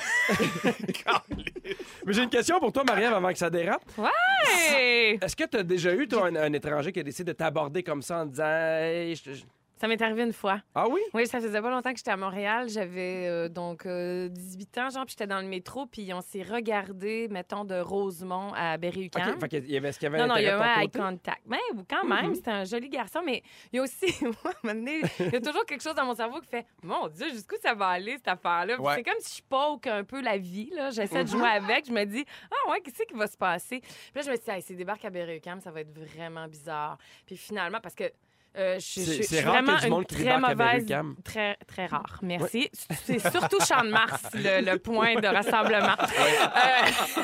[2.05, 3.83] Mais j'ai une question pour toi, Marie-Ève, avant que ça dérape.
[3.98, 5.17] Hey!
[5.22, 7.83] Est-ce que tu as déjà eu, toi, un, un étranger qui a décidé de t'aborder
[7.83, 9.43] comme ça en disant Hey, je te- je-
[9.84, 10.62] Ça m'est arrivé une fois.
[10.75, 11.02] Ah oui?
[11.13, 12.70] Oui, ça faisait pas longtemps que j'étais à Montréal.
[12.70, 16.42] J'avais euh, donc euh, 18 ans, genre, puis j'étais dans le métro, puis on s'est
[16.42, 19.32] regardé, mettons, de Rosemont à Berry-UQAM.
[19.34, 19.40] OK.
[19.42, 20.98] Fait qu'il y avait, est-ce qu'il y avait Non, non, il y a intérêt de
[20.98, 21.42] un ton eye contact.
[21.46, 22.36] Ben, ou quand même, Mhm.
[22.36, 25.34] c'était un joli garçon, mais il y a aussi, moi, à un moment donné, il
[25.34, 27.88] y a toujours quelque chose dans mon cerveau qui fait Mon Dieu, jusqu'où ça va
[27.88, 28.75] aller, cette affaire-là?
[28.78, 28.96] Puis Ouais.
[28.96, 30.92] C'est comme si je poke un peu la vie, là.
[30.92, 31.38] J'essaie de Mhm.
[31.40, 31.88] jouer avec.
[31.88, 33.82] Je me dis Ah, ouais, qu'est-ce qui va se passer?
[33.82, 36.48] Puis là, je me suis dit, hey, s'il débarque à Berry-UQAM, ça va être vraiment
[36.48, 36.98] bizarre.
[37.25, 38.06] Puis finalement, parce que.
[38.55, 40.86] Euh, je, je- C'est- je c'est suis rare vraiment du une monde qui très mauvaise,
[41.24, 42.19] très très rare.
[42.22, 42.69] Merci.
[43.05, 45.95] C'est surtout Champ de Mars le, le point de rassemblement.
[46.13, 47.22] Euh,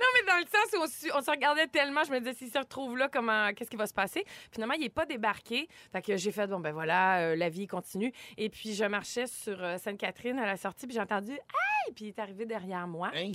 [0.00, 2.50] non, mais dans le sens on, su- on se regardait tellement, je me disais, s'il
[2.50, 4.24] se retrouve là, comment, qu'est-ce qui va se passer?
[4.52, 5.68] Finalement, il n'est pas débarqué.
[5.92, 8.12] Fait que j'ai fait, bon, ben voilà, euh, la vie continue.
[8.36, 11.92] Et puis, je marchais sur euh, Sainte-Catherine à la sortie, puis j'ai entendu, hey!
[11.94, 13.10] Puis il est arrivé derrière moi.
[13.14, 13.32] Hey.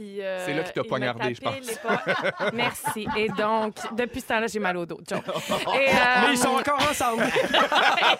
[0.00, 1.54] Euh, C'est là qu'il t'a il m'a poignardé, je pense.
[2.52, 3.06] Merci.
[3.16, 5.00] Et donc, depuis ce temps-là, j'ai mal au dos.
[5.08, 5.20] Joe.
[5.20, 5.92] Et, euh,
[6.26, 7.22] Mais ils sont encore ensemble.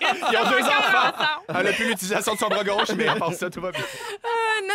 [0.01, 1.09] Ils ont deux enfants.
[1.09, 1.59] ensemble.
[1.61, 3.81] Elle a plus l'utilisation de son bras gauche, mais à part ça, tout va bien.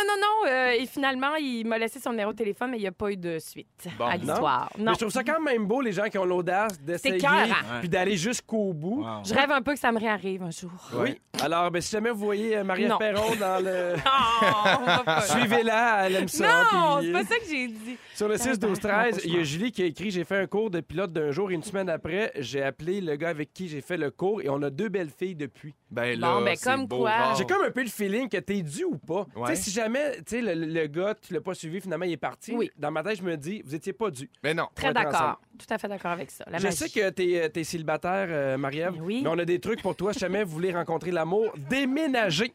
[0.00, 0.50] Euh, non, non, non.
[0.50, 3.10] euh, et finalement, il m'a laissé son numéro de téléphone, mais il n'y a pas
[3.10, 4.70] eu de suite Bon, à l'histoire.
[4.78, 4.84] Non.
[4.86, 7.44] Mais je trouve ça quand même beau, les gens qui ont l'audace d'essayer écœurant.
[7.80, 9.02] puis d'aller jusqu'au bout.
[9.02, 9.22] Wow.
[9.24, 10.70] Je rêve un peu que ça me réarrive un jour.
[10.94, 11.20] Oui.
[11.42, 12.98] Alors, ben, si jamais vous voyez euh, Marie-Ève Non.
[12.98, 13.94] Perron dans le...
[14.42, 14.46] Oh,
[14.80, 15.20] on va pas.
[15.22, 16.46] Suivez-la, elle aime ça.
[16.72, 17.96] Non, puis- c'est pas ça que j'ai dit.
[18.20, 20.36] Sur le 6 12 13 Tabarnak, il y a Julie qui a écrit J'ai fait
[20.36, 23.54] un cours de pilote d'un jour et une semaine après, j'ai appelé le gars avec
[23.54, 25.74] qui j'ai fait le cours et on a deux belles filles depuis.
[25.90, 27.32] Ben Bon, là, ben, c'est comme beau quoi.
[27.38, 29.26] J'ai comme un peu le feeling que t'es dû ou pas.
[29.34, 29.48] Ouais.
[29.48, 32.12] Tu sais, si jamais tu sais, le, le gars, tu l'as pas suivi, finalement, il
[32.12, 32.52] est parti.
[32.54, 32.70] Oui.
[32.76, 34.28] Dans ma tête, je me dis Vous étiez pas dû.
[34.44, 34.66] Mais non.
[34.74, 35.40] Très d'accord.
[35.58, 36.44] Tout à fait d'accord avec ça.
[36.50, 36.76] La je magie.
[36.76, 39.20] sais que t'es es célibataire, euh, Marie-Ève, Ben oui.
[39.24, 40.12] mais on a des trucs pour toi.
[40.12, 42.52] Si jamais vous voulez rencontrer l'amour, déménager.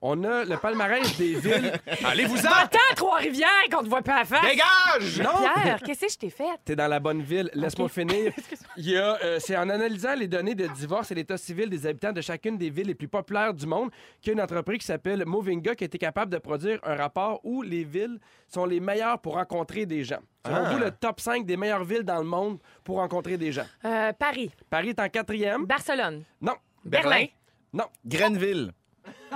[0.00, 1.72] On a le palmarès des villes.
[2.04, 2.48] Allez-vous-en!
[2.50, 4.42] Attends, Trois-Rivières, qu'on te voit pas à face.
[4.42, 5.20] Dégage!
[5.20, 5.30] Non!
[5.60, 6.44] Pierre, qu'est-ce que je t'ai fait?
[6.64, 7.50] T'es dans la bonne ville.
[7.54, 8.32] Laisse-moi finir.
[8.76, 11.84] Il y a, euh, c'est en analysant les données de divorce et l'état civil des
[11.84, 13.90] habitants de chacune des villes les plus populaires du monde
[14.20, 16.94] qu'il y a une entreprise qui s'appelle Movinga qui a été capable de produire un
[16.94, 20.20] rapport où les villes sont les meilleures pour rencontrer des gens.
[20.46, 20.72] Selon Ah.
[20.72, 23.66] vous, le top 5 des meilleures villes dans le monde pour rencontrer des gens?
[23.84, 25.66] Euh, Paris, Paris est en quatrième.
[25.66, 26.54] Barcelone, Non.
[26.84, 27.26] Berlin.
[27.72, 27.86] Non.
[28.06, 28.70] Grenville.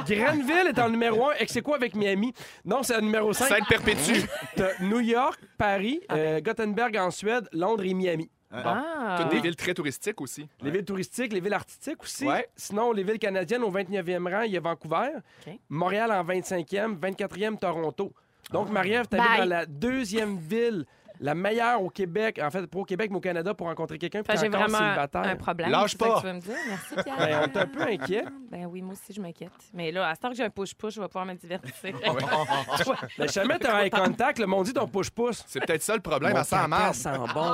[0.07, 1.35] Grenville est en numéro 1.
[1.41, 2.33] Et c'est quoi avec Miami?
[2.65, 3.49] Non, c'est en numéro 5.
[3.49, 4.27] Sainte-Perpétue.
[4.57, 8.31] T'as New York, Paris, euh, Gothenburg en Suède, Londres et Miami.
[8.53, 9.17] Ah.
[9.21, 10.47] Toutes des villes très touristiques aussi.
[10.61, 12.27] Les villes touristiques, les villes artistiques aussi.
[12.27, 12.49] Ouais.
[12.55, 15.11] Sinon, les villes canadiennes, au 29e rang, il y a Vancouver.
[15.47, 15.55] OK.
[15.71, 18.13] Montréal en 25e, 24e, Toronto.
[18.51, 20.85] Donc, Marie-Ève, t'habites dans la deuxième ville,
[21.23, 24.23] la meilleure au Québec, en fait, pas au Québec, mais au Canada, pour rencontrer quelqu'un
[24.25, 25.23] Fait j'ai vraiment célibataire.
[25.23, 25.71] un problème.
[25.71, 26.21] Lâche c'est ça que pas.
[26.21, 26.57] tu veux me dire.
[26.69, 27.17] Merci, Pierre.
[27.19, 28.25] Ben, on est un peu inquiet.
[28.53, 29.51] Ben oui, moi aussi, je m'inquiète.
[29.73, 31.73] Mais là, à ce temps que j'ai un push-push, je vais pouvoir me divertir.
[32.03, 35.37] Ben, si jamais t'as un eye contact, le monde dit ton push-push.
[35.47, 36.95] C'est peut-être ça le problème, Mon elle sent caca marde.
[36.95, 37.51] sent bon.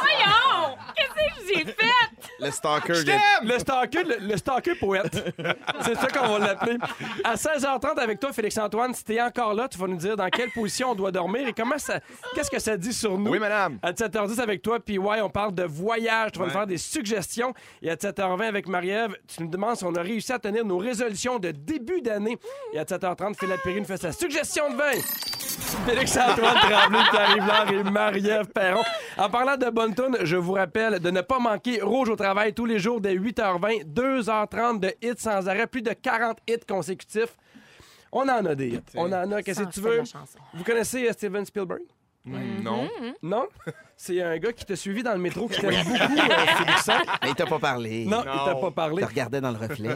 [0.00, 0.76] Voyons!
[0.96, 2.05] Qu'est-ce que j'ai fait?
[2.40, 2.94] Le stalker.
[2.94, 3.18] Je t'aime!
[3.44, 5.34] Le stalker, le, le stalker poète.
[5.82, 6.76] C'est ça qu'on va l'appeler.
[7.24, 10.50] À 16h30 avec toi, Félix-Antoine, si t'es encore là, tu vas nous dire dans quelle
[10.50, 12.00] position on doit dormir et comment ça.
[12.34, 13.30] Qu'est-ce que ça dit sur nous?
[13.30, 13.78] Oui, madame.
[13.82, 16.32] À 17h10 avec toi, puis ouais, on parle de voyage.
[16.32, 17.52] Tu vas nous faire des suggestions.
[17.82, 20.78] Et à 17h20 avec Marie-Ève, tu nous demandes si on a réussi à tenir nos
[20.78, 22.38] résolutions de début d'année.
[22.72, 25.00] Et à 17h30, Philippe Périne fait sa suggestion de vin.
[25.86, 28.82] Félix-Antoine Tremblay, Pierre Yvelard et Marie-Ève Perron.
[29.16, 32.54] En parlant de bonne tune, je vous rappelle de ne pas manquer Rouge au travail
[32.54, 37.36] tous les jours dès 8h20, 2h30 de hits sans arrêt, plus de 40 hits consécutifs.
[38.10, 38.80] On en a des hits.
[38.94, 39.42] On en a.
[39.42, 40.02] Qu'est-ce que tu veux?
[40.54, 41.82] Vous connaissez euh, Steven Spielberg?
[42.24, 42.88] Non.
[43.22, 43.46] Non?
[43.96, 46.94] C'est un gars qui t'a suivi dans le métro, qui t'aime beaucoup, euh.
[47.22, 48.04] Mais il t'a pas parlé.
[48.04, 49.02] Non, il t'a pas Il parlé.
[49.02, 49.94] te regardait dans le reflet.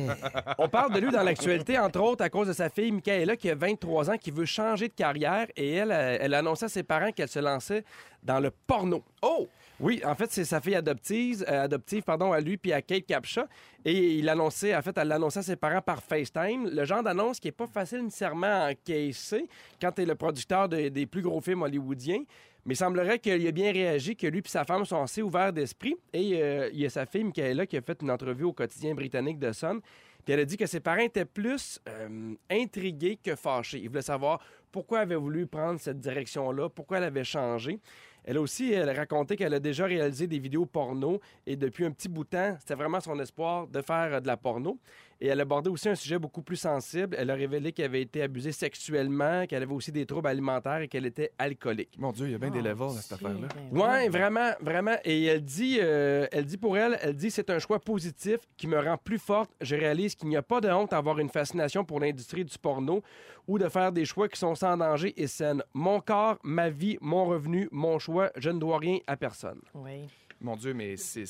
[0.58, 3.50] On parle de lui dans l'actualité, entre autres, à cause de sa fille, Michaela, qui
[3.50, 5.46] a 23 ans, qui veut changer de carrière.
[5.56, 7.84] Et elle, euh, elle a annoncé à ses parents qu'elle se lançait
[8.22, 9.02] dans le porno.
[9.22, 9.48] Oh!
[9.80, 13.06] Oui, en fait, c'est sa fille adoptive, euh, adoptive pardon, à lui puis à Kate
[13.06, 13.44] Capshaw.
[13.84, 16.68] Et il en fait, elle l'annonçait à ses parents par FaceTime.
[16.70, 19.48] Le genre d'annonce qui n'est pas facile nécessairement à encaisser
[19.80, 22.24] quand tu es le producteur de- des plus gros films hollywoodiens.
[22.66, 25.52] Mais il semblerait qu'il a bien réagi, que lui et sa femme sont assez ouverts
[25.52, 25.96] d'esprit.
[26.12, 28.94] Et euh, il y a sa fille, Michaela, qui a fait une entrevue au quotidien
[28.94, 29.80] britannique de Sun.
[30.24, 33.78] Puis elle a dit que ses parents étaient plus euh, intrigués que fâchés.
[33.78, 34.40] Ils voulaient savoir
[34.70, 37.80] pourquoi elle avait voulu prendre cette direction-là, pourquoi elle avait changé.
[38.24, 41.84] Elle a aussi elle a raconté qu'elle a déjà réalisé des vidéos porno et depuis
[41.84, 44.78] un petit bout de temps, c'était vraiment son espoir de faire euh, de la porno.
[45.22, 47.14] Et elle a abordé aussi un sujet beaucoup plus sensible.
[47.18, 50.88] Elle a révélé qu'elle avait été abusée sexuellement, qu'elle avait aussi des troubles alimentaires et
[50.88, 51.96] qu'elle était alcoolique.
[51.98, 53.48] Mon Dieu, il y a bien des levels à cette affaire-là.
[53.70, 54.96] Ouais, vraiment, vraiment.
[55.04, 58.66] Et elle dit, euh, elle dit pour elle, elle dit c'est un choix positif qui
[58.66, 59.50] me rend plus forte.
[59.60, 62.56] Je réalise qu'il n'y a pas de honte à avoir une fascination pour l'industrie du
[62.58, 63.02] porno
[63.46, 65.62] ou de faire des choix qui sont sans danger et saines.
[65.74, 69.60] Mon corps, ma vie, mon revenu, mon choix, je ne dois rien à personne.
[69.74, 70.06] Oui.
[70.40, 71.26] Mon Dieu, mais c'est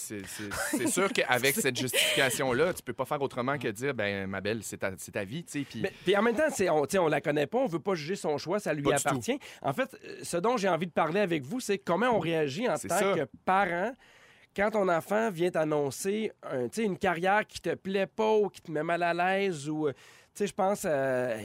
[0.86, 4.78] sûr qu'avec cette justification-là, tu peux pas faire autrement que dire, ben ma belle, c'est
[4.78, 5.90] ta, vie, tu sais.
[6.04, 8.38] Puis en même temps, c'est, on, on la connaît pas, on veut pas juger son
[8.38, 9.38] choix, ça lui Pas appartient.
[9.62, 12.74] En fait, ce dont j'ai envie de parler avec vous, c'est comment on réagit en
[12.74, 13.14] tant ça.
[13.14, 13.92] que parent
[14.54, 18.70] quand ton enfant vient t'annoncer un- une carrière qui te plaît pas ou qui te
[18.70, 19.98] met mal à l'aise ou, euh, tu
[20.34, 21.36] sais, je pense, euh,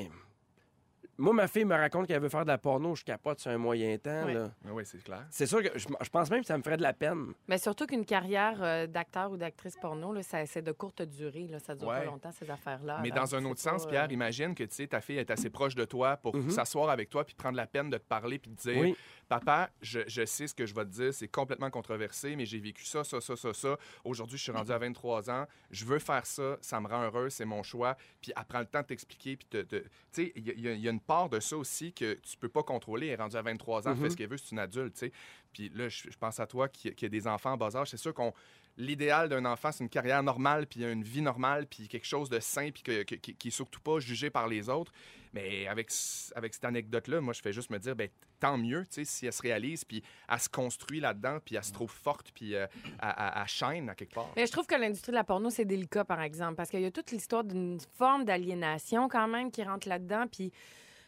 [1.18, 3.58] moi, ma fille me raconte qu'elle veut faire de la porno, je capote sur un
[3.58, 4.26] moyen temps.
[4.26, 4.52] Là.
[4.66, 5.26] Oui, c'est clair.
[5.30, 7.34] C'est sûr que je, je pense même que ça me ferait de la peine.
[7.48, 11.48] Mais surtout qu'une carrière euh, d'acteur ou d'actrice porno, là, ça- c'est de courte durée.
[11.48, 12.00] Là, ça dure Ouais.
[12.00, 13.00] pas longtemps, ces affaires-là.
[13.02, 15.32] Mais dans un autre pas, sens, euh, Pierre, imagine que tu sais, ta fille est
[15.32, 16.50] assez proche de toi pour Mhm.
[16.50, 18.96] s'asseoir avec toi puis prendre la peine de te parler puis de dire Oui.
[19.28, 22.60] Papa, je, je sais ce que je vais te dire, c'est complètement controversé, mais j'ai
[22.60, 23.76] vécu ça, ça, ça, ça, ça.
[24.04, 27.30] Aujourd'hui, je suis rendu à 23 ans, je veux faire ça, ça me rend heureux,
[27.32, 27.96] c'est mon choix.
[28.22, 29.36] Puis elle prend le temps de t'expliquer.
[29.38, 31.00] Puis, te- te- tu sais, il y, a- il y a- il y a une
[31.06, 33.08] part de ça aussi que tu peux pas contrôler.
[33.08, 34.04] Elle est rendue à 23 ans, elle Mhm.
[34.04, 35.12] fait ce qu'elle veut, c'est une adulte, tu sais.
[35.54, 37.90] Puis là, je, je pense à toi qui, qui a des enfants en bas âge.
[37.90, 38.34] C'est sûr qu'on.
[38.78, 42.42] L'idéal d'un enfant, c'est une carrière normale, puis une vie normale, puis quelque chose de
[42.42, 44.92] sain, puis que- que- qui, est surtout pas jugé par les autres.
[45.32, 45.90] Mais avec,
[46.36, 48.10] avec cette anecdote-là, moi, je fais juste me dire, ben,
[48.42, 51.64] tant mieux, tu sais, si elle se réalise, puis elle se construit là-dedans, puis elle
[51.64, 52.68] se trouve forte, puis euh,
[53.02, 54.34] elle, shine à quelque part.
[54.36, 56.86] Mais je trouve que l'industrie de la porno, c'est délicat, par exemple, parce qu'il y
[56.86, 60.26] a toute l'histoire d'une forme d'aliénation quand même qui rentre là-dedans.
[60.30, 60.52] Puis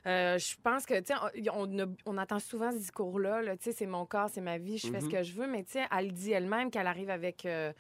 [0.06, 3.58] euh, je pense que, tu sais, on, on a- on entend souvent ce discours-là, là,
[3.58, 5.12] tu sais, c'est mon corps, c'est ma vie, je fais ce Mhm.
[5.12, 7.46] que je veux, mais tu sais, elle dit elle-même qu'elle arrive avec.
[7.46, 7.74] euh,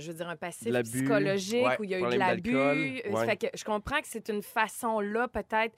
[0.00, 2.56] je veux dire, un passif psychologique Ouais, où il y a eu de l'abus.
[2.56, 3.26] Euh, ouais.
[3.26, 5.74] Fait que je comprends que c'est une façon-là, peut-être,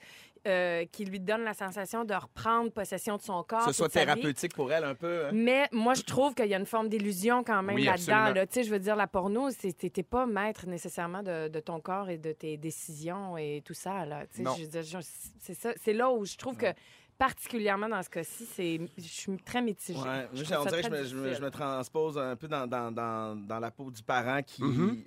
[0.47, 3.59] euh, qui lui donne la sensation de reprendre possession de son corps.
[3.65, 5.25] Que ce soit thérapeutique pour elle un peu.
[5.27, 5.29] hein.
[5.33, 8.33] Mais moi, je trouve qu'il y a une forme d'illusion quand même Oui, là-dedans.
[8.33, 8.47] Là.
[8.47, 11.79] Tu sais, je veux dire, la porno, c'est- t'es pas maître nécessairement de, de ton
[11.79, 14.05] corps et de tes décisions et tout ça.
[14.05, 14.25] Là.
[14.27, 14.55] Tu sais, Non.
[14.55, 14.97] je veux dire, je-
[15.39, 15.73] c'est ça.
[15.83, 16.73] C'est là où je trouve que,
[17.19, 19.99] particulièrement dans ce cas-ci, c'est, je suis très mitigée.
[19.99, 21.35] Ouais, Je on dirait que je très me, je me- difficile.
[21.37, 25.03] je me transpose un peu dans, dans, dans, dans la peau du parent qui, Mhm.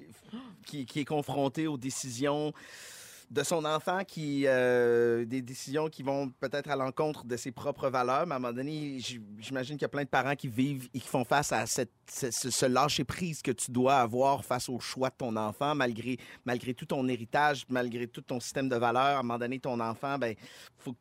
[0.64, 2.52] qui, qui est confronté aux décisions
[3.30, 7.88] de son enfant, qui euh, des décisions qui vont peut-être à l'encontre de ses propres
[7.88, 8.26] valeurs.
[8.26, 8.98] Mais à un moment donné,
[9.38, 11.82] j'imagine qu'il y a plein de parents qui vivent et qui font face à ce,
[12.06, 16.86] ce lâcher-prise que tu dois avoir face au choix de ton enfant, malgré, malgré tout
[16.86, 19.16] ton héritage, malgré tout ton système de valeurs.
[19.16, 20.34] À un moment donné, ton enfant, ben
[20.78, 20.94] faut,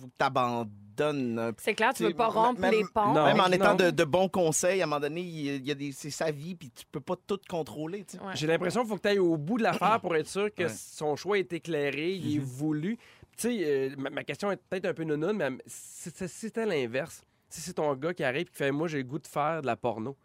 [0.00, 3.12] faut que tu abandonnes un C'est clair, tu veux pas rompre même- les ponts.
[3.12, 3.24] Non.
[3.24, 3.52] même en non.
[3.52, 6.30] étant de, de bons conseils, à un moment donné, il y a- des, c'est sa
[6.30, 8.04] vie, puis tu peux pas tout contrôler.
[8.04, 8.22] tu sais.
[8.22, 8.32] Ouais.
[8.34, 10.64] J'ai l'impression qu'il faut que tu ailles au bout de l'affaire pour être sûr que
[10.64, 10.68] Ouais.
[10.68, 12.96] son choix est éclairé, il est voulu.
[13.36, 17.24] Tu sais, euh, ma, ma question est peut-être un peu nounoune, mais si c'était l'inverse,
[17.48, 19.60] si c'est ton gars qui arrive et qui fait Moi, j'ai le goût de faire
[19.62, 20.16] de la porno,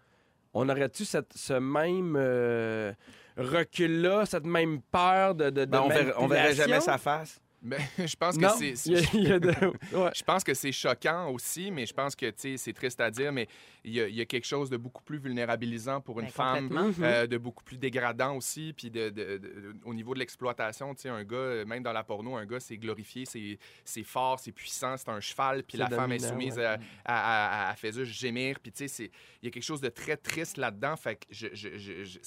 [0.53, 2.93] on aurait-tu ce même euh,
[3.37, 5.45] recul-là, cette même peur de.
[5.49, 7.39] de, de Ben, on, verrait, on verrait jamais sa face.
[7.61, 8.75] Mais je pense que c'est.
[9.13, 13.11] Je pense que c'est choquant aussi, mais je pense que tu sais, c'est triste à
[13.11, 13.47] dire, mais
[13.83, 16.31] il y, a- il y a quelque chose de beaucoup plus vulnérabilisant pour une Ben,
[16.31, 20.93] femme, euh, de beaucoup plus dégradant aussi, puis de, de- de- au niveau de l'exploitation,
[20.95, 24.03] tu sais, un gars, euh, même dans la porno, un gars, c'est glorifié, c'est c'est
[24.03, 26.65] fort, c'est puissant, c'est un cheval, puis la femme est soumise ouais.
[26.65, 26.73] à,
[27.05, 29.81] à, à- à- fait juste gémir, puis tu sais, c'est- il y a quelque chose
[29.81, 32.19] de très triste là-dedans, fait que je, je, je, je-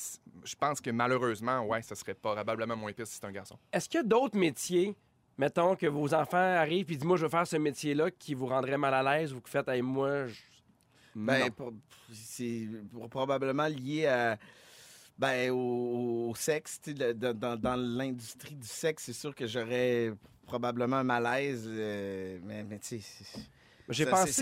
[0.44, 3.58] je pense que malheureusement, ouais, ça serait probablement moins pire si c'est un garçon.
[3.72, 4.94] Est-ce qu'il y a d'autres métiers,
[5.38, 8.46] mettons, que vos enfants arrivent et disent Moi, je veux faire ce métier-là qui vous
[8.46, 10.34] rendrait mal à l'aise ou que faites, hey, moi, je.
[11.14, 11.50] Ben,
[12.12, 12.66] c'est
[13.10, 14.38] probablement lié à,
[15.18, 16.80] ben, au, au sexe.
[16.82, 20.12] tu sais, le- dans dans- dans l'industrie du sexe, c'est sûr que j'aurais
[20.46, 21.66] probablement un malaise.
[21.68, 23.40] euh, mais mais tu sais, c'est-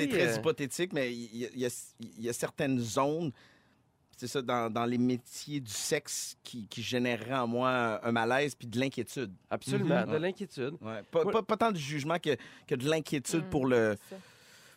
[0.09, 1.67] très euh, hypothétique, mais y, y
[2.01, 3.33] il y a certaines zones,
[4.21, 8.55] c'est ça, dans, dans les métiers du sexe qui, qui généreraient en moi un malaise
[8.55, 9.33] puis de l'inquiétude.
[9.49, 10.13] Absolument, Mhm.
[10.13, 10.75] de l'inquiétude.
[10.83, 11.03] Ouais.
[11.11, 11.33] Pas, Ouais.
[11.33, 13.97] pas- pas tant du jugement que, que de l'inquiétude Mm, pour le,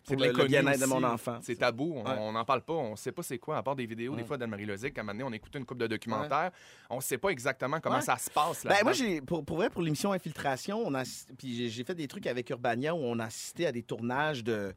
[0.06, 1.38] pour le- bien-être de mon enfant.
[1.42, 4.16] C'est tabou, on n'en parle pas, on sait pas c'est quoi, à part des vidéos,
[4.16, 6.50] des fois d'Anne-Marie Lozic, à un moment donné, on écoutait une couple de documentaires,
[6.88, 8.00] on sait pas exactement comment Ouais.
[8.02, 11.02] ça se passe là Ben, moi, j'ai, pour, pour vrai, pour l'émission Infiltration, on a,
[11.38, 14.42] puis j'ai, j'ai fait des trucs avec Urbania où on a assisté à des tournages
[14.42, 14.74] de,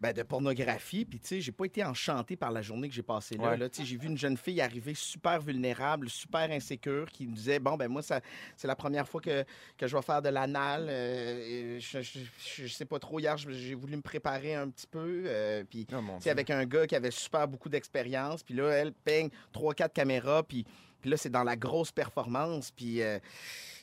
[0.00, 1.04] ben, de pornographie.
[1.04, 3.50] Puis, tu sais, j'ai pas été enchanté par la journée que j'ai passée là.
[3.50, 3.56] Ouais.
[3.56, 3.68] là.
[3.68, 7.58] Tu sais, j'ai vu une jeune fille arriver super vulnérable, super insécure, qui me disait
[7.58, 8.20] Bon, ben, moi, ça,
[8.56, 9.44] c'est la première fois que,
[9.76, 10.86] que je vais faire de l'anal.
[10.88, 13.20] euh, je, je, sais pas trop.
[13.20, 15.24] Hier, j'ai voulu me préparer un petit peu.
[15.26, 18.42] euh, puis, Oh, avec un gars qui avait super beaucoup d'expérience.
[18.42, 20.42] Puis là, elle peigne 3-4 caméras.
[20.42, 20.64] Puis,
[21.00, 22.70] puis là, c'est dans la grosse performance.
[22.70, 23.18] Puis, euh,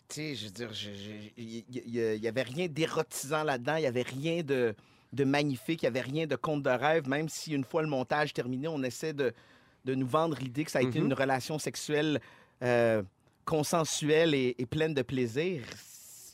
[0.10, 0.72] tu sais, je veux dire,
[1.38, 3.76] il il y, avait rien d'érotisant là-dedans.
[3.76, 4.74] Il y avait rien de,
[5.14, 5.84] de magnifique.
[5.84, 7.08] Il y avait rien de conte de rêve.
[7.08, 9.34] Même si, une fois le montage terminé, on essaie de,
[9.86, 11.06] de nous vendre l'idée que ça a été Mhm.
[11.08, 12.20] une relation sexuelle
[12.64, 13.04] euh,
[13.46, 15.62] consensuelle et, et pleine de plaisir.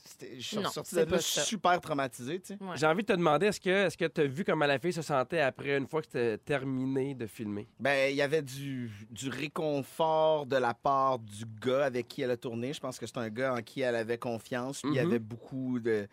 [0.06, 2.64] C'était- Je suis Non, sorti c'est de là super traumatisé, tu sais.
[2.64, 2.76] Ouais.
[2.78, 4.94] J'ai envie de te demander, est-ce que est-ce que tu as vu comment la fille
[4.94, 7.68] se sentait après, une fois que c'était terminé de filmer?
[7.80, 12.32] Ben, il y avait du, du réconfort de la part du gars avec qui elle
[12.32, 12.74] a tourné.
[12.74, 14.82] Je pense que c'est un gars en qui elle avait confiance.
[14.84, 14.98] Il Mhm.
[15.00, 16.08] avait beaucoup de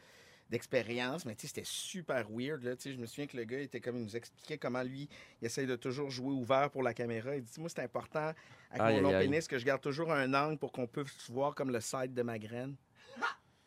[0.50, 2.62] d'expérience, mais tu sais, c'était super weird.
[2.64, 2.72] Là.
[2.84, 5.08] Je me souviens que le gars était comme il nous expliquait comment lui,
[5.40, 7.36] il essaye de toujours jouer ouvert pour la caméra.
[7.36, 8.32] Il dit Moi, c'est important
[8.70, 9.28] avec Aïe, mon long aïe, aïe.
[9.28, 12.22] pénis que je garde toujours un angle pour qu'on puisse voir comme le side de
[12.22, 12.74] ma graine.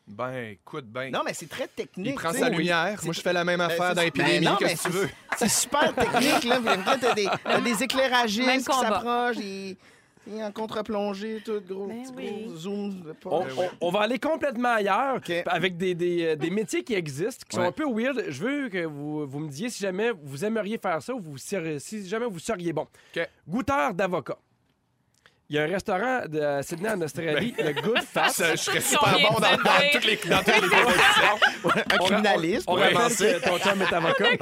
[0.06, 1.10] Ben, écoute, ben.
[1.10, 2.08] Non, mais c'est très technique.
[2.08, 3.00] il prend sa lumière.
[3.04, 4.46] Moi, je fais la même Ben, affaire dans ben l'épidémie.
[4.58, 5.08] Qu'est-ce que tu c'est- veux?
[5.38, 6.60] C'est super technique, là.
[7.00, 9.38] T'as des, t'as des éclairagistes qui s'approchent,
[10.32, 12.44] et, en contre-plongée, tout gros, Ben petit oui.
[12.46, 13.14] gros zoom.
[13.26, 13.46] On, on-
[13.80, 17.62] on va aller complètement ailleurs avec des, des, euh, des métiers qui existent, qui sont
[17.62, 17.68] Ouais.
[17.68, 18.24] un peu weird.
[18.28, 21.38] Je veux que vous, vous me disiez si jamais vous aimeriez faire ça ou vous
[21.38, 22.86] si jamais vous seriez bon.
[23.16, 23.28] OK.
[23.48, 24.36] Goûteur d'avocat.
[25.50, 28.28] Il y a un restaurant de à Sydney en Australie, le Good Fat.
[28.28, 29.56] Je serais super bon dans,
[29.92, 31.38] toutes les, dans toutes les compétitions.
[31.92, 33.36] Un criminaliste, On rappelle commencer.
[33.42, 34.24] que ton chum est avocat.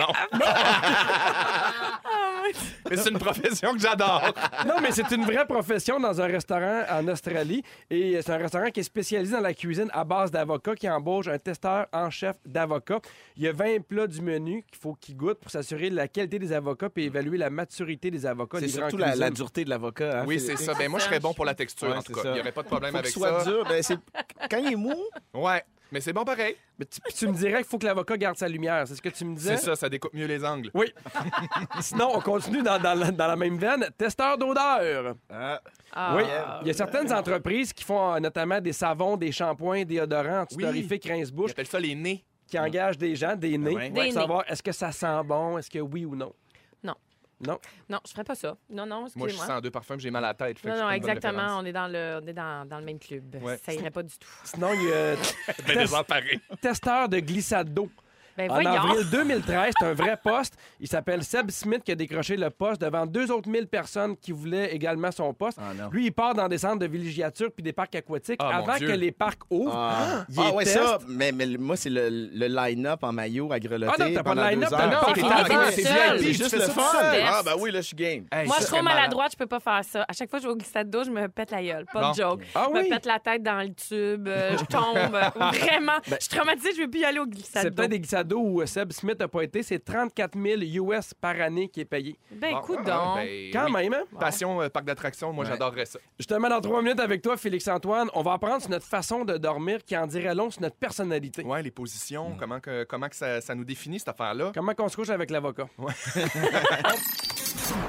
[2.90, 4.32] Mais c'est une profession que j'adore.
[4.66, 7.62] Non, mais c'est une vraie profession dans un restaurant en Australie.
[7.90, 11.26] Et c'est un restaurant qui est spécialisé dans la cuisine à base d'avocats qui embauche
[11.28, 13.00] un testeur en chef d'avocats.
[13.36, 16.08] Il y a 20 plats du menu qu'il faut qu'il goûte pour s'assurer de la
[16.08, 18.58] qualité des avocats et évaluer la maturité des avocats.
[18.60, 20.20] C'est surtout la, dureté de l'avocat.
[20.20, 20.74] hein, Oui, c'est ça.
[20.74, 22.22] Ben, moi, je serais bon pour la texture, Ouais, en tout cas.
[22.22, 22.28] ça.
[22.30, 23.50] Il n'y aurait pas de problème Faut avec soit ça.
[23.50, 23.64] dur.
[23.68, 23.98] Ben, c'est-
[24.50, 24.94] Quand il est mou,
[25.34, 26.56] Ouais, mais c'est bon pareil.
[26.78, 28.88] Mais tu, me dirais qu'il faut que l'avocat garde sa lumière.
[28.88, 29.56] C'est ce que tu me disais?
[29.56, 30.70] C'est ça, ça découpe mieux les angles.
[30.74, 30.92] Oui.
[31.80, 33.86] Sinon, on continue dans, dans la, dans la même veine.
[33.96, 35.14] Testeur d'odeur.
[35.30, 35.60] ah,
[35.92, 36.14] Ah.
[36.16, 36.22] Oui,
[36.62, 41.04] il y a certaines entreprises qui font euh, notamment des savons, des shampoings, déodorants, antistorifiques,
[41.04, 42.24] Ils rince-bouche, appellent ça les nez.
[42.46, 43.90] qui engagent des gens, des nez, ouais.
[43.90, 46.32] pour Des savoir est-ce que ça sent bon, est-ce que oui ou non.
[47.46, 47.58] Non.
[47.88, 47.98] Non.
[48.06, 48.56] Je ferais pas ça.
[48.70, 49.46] Non, non, Moi, je excusez-moi.
[49.46, 50.58] sens deux parfums, j'ai mal à la tête.
[50.58, 51.58] fait Non, je non, exactement.
[51.58, 53.34] On est dans le, on est dans, dans le même club.
[53.42, 53.58] Ouais.
[53.64, 54.28] Ça irait pas du tout.
[54.44, 55.16] Sinon, il y a
[55.66, 57.88] Ben, testeur de glissade d'eau.
[58.36, 58.70] Ben En voyons.
[58.70, 60.54] avril 2013, c'est un vrai poste.
[60.80, 64.32] Il s'appelle Seb Smith qui a décroché le poste devant deux autres mille personnes qui
[64.32, 65.58] voulaient également son poste.
[65.60, 65.88] Ah.
[65.92, 68.84] Lui, il part dans des centres de villégiature puis des parcs aquatiques Ah, avant que
[68.84, 69.74] les parcs ouvrent.
[69.76, 70.24] ah.
[70.28, 70.98] Il Ah, ouais, ça.
[71.08, 73.92] Mais, mais moi, c'est le, le line-up en maillot à grelotter.
[73.98, 76.16] Ah non, t'as pas de pendant line-up, t'as c'est c'est C'est.
[76.16, 76.82] VIP, C'est juste le fun.
[77.24, 78.24] Ah, ben oui, là, je suis game.
[78.32, 78.94] Hey, Moi, je suis malade.
[78.94, 80.04] maladroite, je peux pas faire ça.
[80.08, 81.84] À chaque fois que je vais au glissade d'eau, je me pète la gueule.
[81.92, 82.42] Pas de joke.
[82.54, 85.10] Ah Je me pète la tête dans le tube, euh, je tombe.
[85.36, 85.98] Vraiment.
[86.06, 87.76] je suis traumatisée, je veux plus y aller au glissade C'est d'eau.
[87.76, 89.62] peut-être des glissades où Seb Smith n'a pas été.
[89.62, 92.16] C'est 34 000 US par année qui est payé.
[92.30, 93.14] Ben, Bon, coup ah, donc.
[93.16, 93.72] ben, Quand oui.
[93.72, 94.04] même, hein?
[94.18, 95.50] Passion, euh, parc d'attractions, moi, Ouais.
[95.50, 95.98] j'adorerais ça.
[96.18, 99.84] Justement, dans trois minutes avec toi, Félix-Antoine, on va apprendre sur notre façon de dormir
[99.84, 101.42] qui en dirait long sur notre personnalité.
[101.44, 104.52] Ouais, les positions, comment que, comment que ça, ça nous définit, cette affaire-là.
[104.54, 105.66] Comment qu'on se couche avec l'avocat?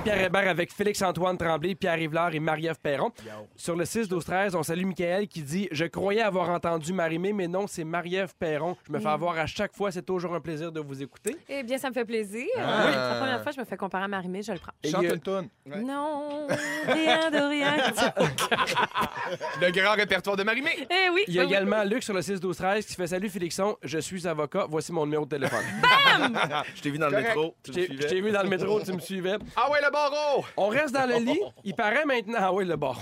[0.03, 3.11] Pierre Hébert avec Félix-Antoine Tremblay, Pierre Yvelard et Marie-Ève Perron.
[3.55, 7.67] Sur le 6-12-13, on salue Michael qui dit «Je croyais avoir entendu Marie-Mé, mais non,
[7.67, 8.75] c'est Marie-Ève Perron.
[8.87, 9.91] Je me fais avoir à chaque fois.
[9.91, 11.37] C'est toujours un plaisir de vous écouter.
[11.47, 12.45] Eh bien, ça me fait plaisir.
[12.57, 12.83] Ah.
[12.85, 12.91] Oui.
[12.93, 14.71] La première fois, je me fais comparer à Marimé, je le prends.
[14.83, 15.47] Et Chante a- une toune.
[15.65, 15.81] Ouais.
[15.81, 16.47] Non,
[16.87, 17.75] rien de rien.
[19.61, 20.71] Le grand répertoire de Marimé.
[20.89, 21.23] eh oui.
[21.27, 21.53] Il y a oui, oui.
[21.53, 24.65] également Luc sur le 6-12-13 qui fait «Salut Félixon, je suis avocat.
[24.69, 25.63] Voici mon numéro de téléphone.
[26.75, 27.55] Je t'ai vu dans le métro.
[27.65, 28.07] Je Tu me t'ai je suivais.
[28.07, 29.37] t'ai vu dans le métro, tu me suivais.
[29.55, 30.43] Ah ouais, le barreau!
[30.57, 31.39] On reste dans le lit.
[31.63, 32.37] Il paraît maintenant.
[32.39, 33.01] Ah oui, le bord.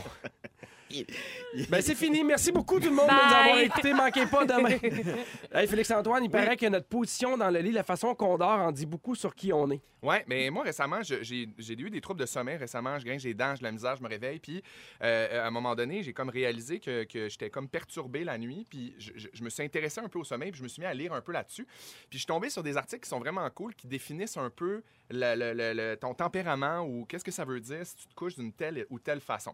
[1.70, 2.24] Ben, c'est fini.
[2.24, 3.94] Merci beaucoup, tout le monde, de nous avoir écoutés.
[3.94, 4.70] Manquez pas demain.
[5.54, 8.72] hey, Félix-Antoine, il paraît que notre position dans le lit, la façon qu'on dort, en
[8.72, 9.82] dit beaucoup sur qui on est.
[10.02, 12.98] Ouais, mais moi récemment, je- j'ai j'ai eu des troubles de sommeil récemment.
[12.98, 14.40] Je grince les dents, j'ai de la misère, je me réveille.
[14.40, 14.64] Puis
[15.04, 18.66] euh, à un moment donné, j'ai comme réalisé que, que j'étais comme perturbé la nuit.
[18.70, 20.80] Puis je, je- je me suis intéressé un peu au sommeil, puis je me suis
[20.82, 21.66] mis à lire un peu là-dessus.
[22.10, 24.82] Puis je suis tombé sur des articles qui sont vraiment cool, qui définissent un peu
[25.12, 28.16] le- le- le- le- ton tempérament ou qu'est-ce que ça veut dire si tu te
[28.16, 29.54] couches d'une telle ou telle façon.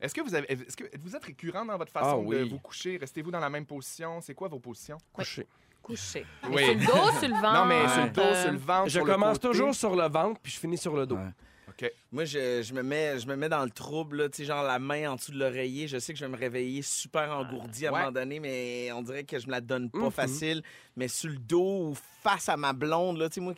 [0.00, 2.38] Est-ce que vous avez, est-ce que vous êtes récurrent dans votre façon Ah oui.
[2.40, 2.96] de vous coucher?
[2.98, 4.20] Restez-vous dans la même position?
[4.20, 4.98] C'est quoi vos positions?
[5.12, 5.46] Couché.
[5.82, 6.26] Couché.
[6.50, 6.64] Oui.
[6.64, 7.52] Sur le dos, sur le ventre.
[7.54, 9.48] Non, mais sur le dos, sur le ventre, Je sur le commence côté.
[9.48, 11.16] toujours sur le ventre, puis je finis sur le dos.
[11.16, 11.30] Ouais.
[11.68, 11.92] OK.
[12.14, 14.62] Moi, je, je me mets, je me mets dans le trouble, là, tu sais, genre
[14.62, 15.88] la main en dessous de l'oreiller.
[15.88, 19.02] Je sais que je vais me réveiller super engourdi à un moment donné, mais on
[19.02, 20.10] dirait que je me la donne pas Mhm.
[20.12, 20.62] facile.
[20.96, 23.52] Mais sur le dos ou face à ma blonde, là, tu sais, moi,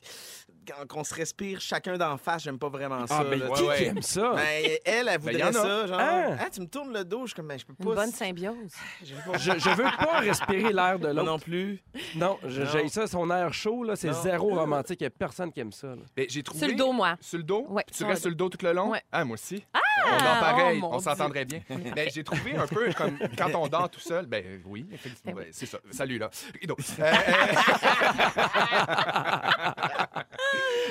[0.66, 3.19] quand qu'on se respire chacun d'en face, j'aime pas vraiment ça.
[3.21, 3.77] Ah, ben, là, qui, ouais.
[3.77, 4.33] qui aime ça?
[4.35, 6.01] Ben, elle, elle Ben, voudrait ça, genre.
[6.01, 6.37] Hein?
[6.40, 7.95] Ah, tu me tournes le dos, je suis comme, ben, je peux Une pas.
[7.95, 8.57] bonne symbiose.
[9.05, 11.25] je veux pas- Je, je veux pas respirer l'air de Moi l'autre.
[11.27, 11.81] non plus.
[12.16, 15.01] Non, j'ai ça, son air chaud, là, c'est zéro romantique.
[15.03, 15.88] Il y a personne qui aime ça.
[15.88, 16.03] là.
[16.16, 16.61] Ben, j'ai trouvé...
[16.61, 17.16] Sur le dos, moi.
[17.21, 17.66] Sur le dos?
[17.69, 18.45] Ouais, Tu restes sur le dos?
[18.48, 18.90] Tout le long?
[18.90, 19.02] Ouais.
[19.12, 19.64] Ah, moi aussi.
[20.06, 21.61] on dort pareil, oh, mon on s'entendrait bien.
[21.94, 24.26] Mais j'ai trouvé un peu comme quand on dort tout seul.
[24.26, 25.40] Ben euh, oui, effectivement.
[25.40, 25.78] Ben c'est ça.
[25.90, 26.30] Salut, là.
[26.98, 27.12] Euh,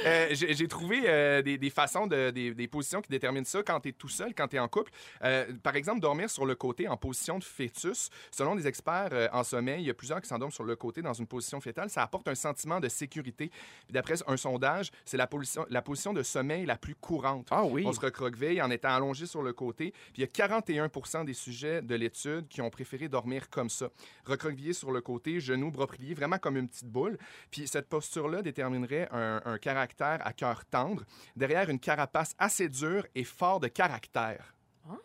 [0.05, 3.79] euh, j'ai trouvé euh, des, des façons, de, des, des positions qui déterminent ça quand
[3.79, 4.91] tu es tout seul, quand tu es en couple.
[5.23, 8.09] Euh, par exemple, dormir sur le côté en position de fœtus.
[8.31, 11.13] Selon des experts en sommeil, il y a plusieurs qui s'endorment sur le côté dans
[11.13, 11.89] une position fétale.
[11.89, 13.51] Ça apporte un sentiment de sécurité.
[13.89, 17.47] D'après un sondage, c'est la position, la position de sommeil la plus courante.
[17.51, 17.83] Ah oui.
[17.85, 19.91] On se recroqueville en étant allongé sur le côté.
[20.13, 23.89] Puis il y a 41% des sujets de l'étude qui ont préféré dormir comme ça.
[24.25, 27.17] Recroquevillé sur le côté, genoux, bras pliés, vraiment comme une petite boule.
[27.49, 31.03] Puis cette posture-là déterminerait un, un caractère à cœur tendre,
[31.35, 34.53] derrière une carapace assez dure et fort de caractère.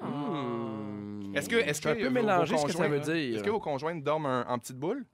[0.01, 1.35] Hmm.
[1.35, 3.37] Est-ce que, est-ce que peu vos ce que ça veut conjoints- dire.
[3.37, 5.05] Est-ce que vos conjoints dorment en, en petite boule?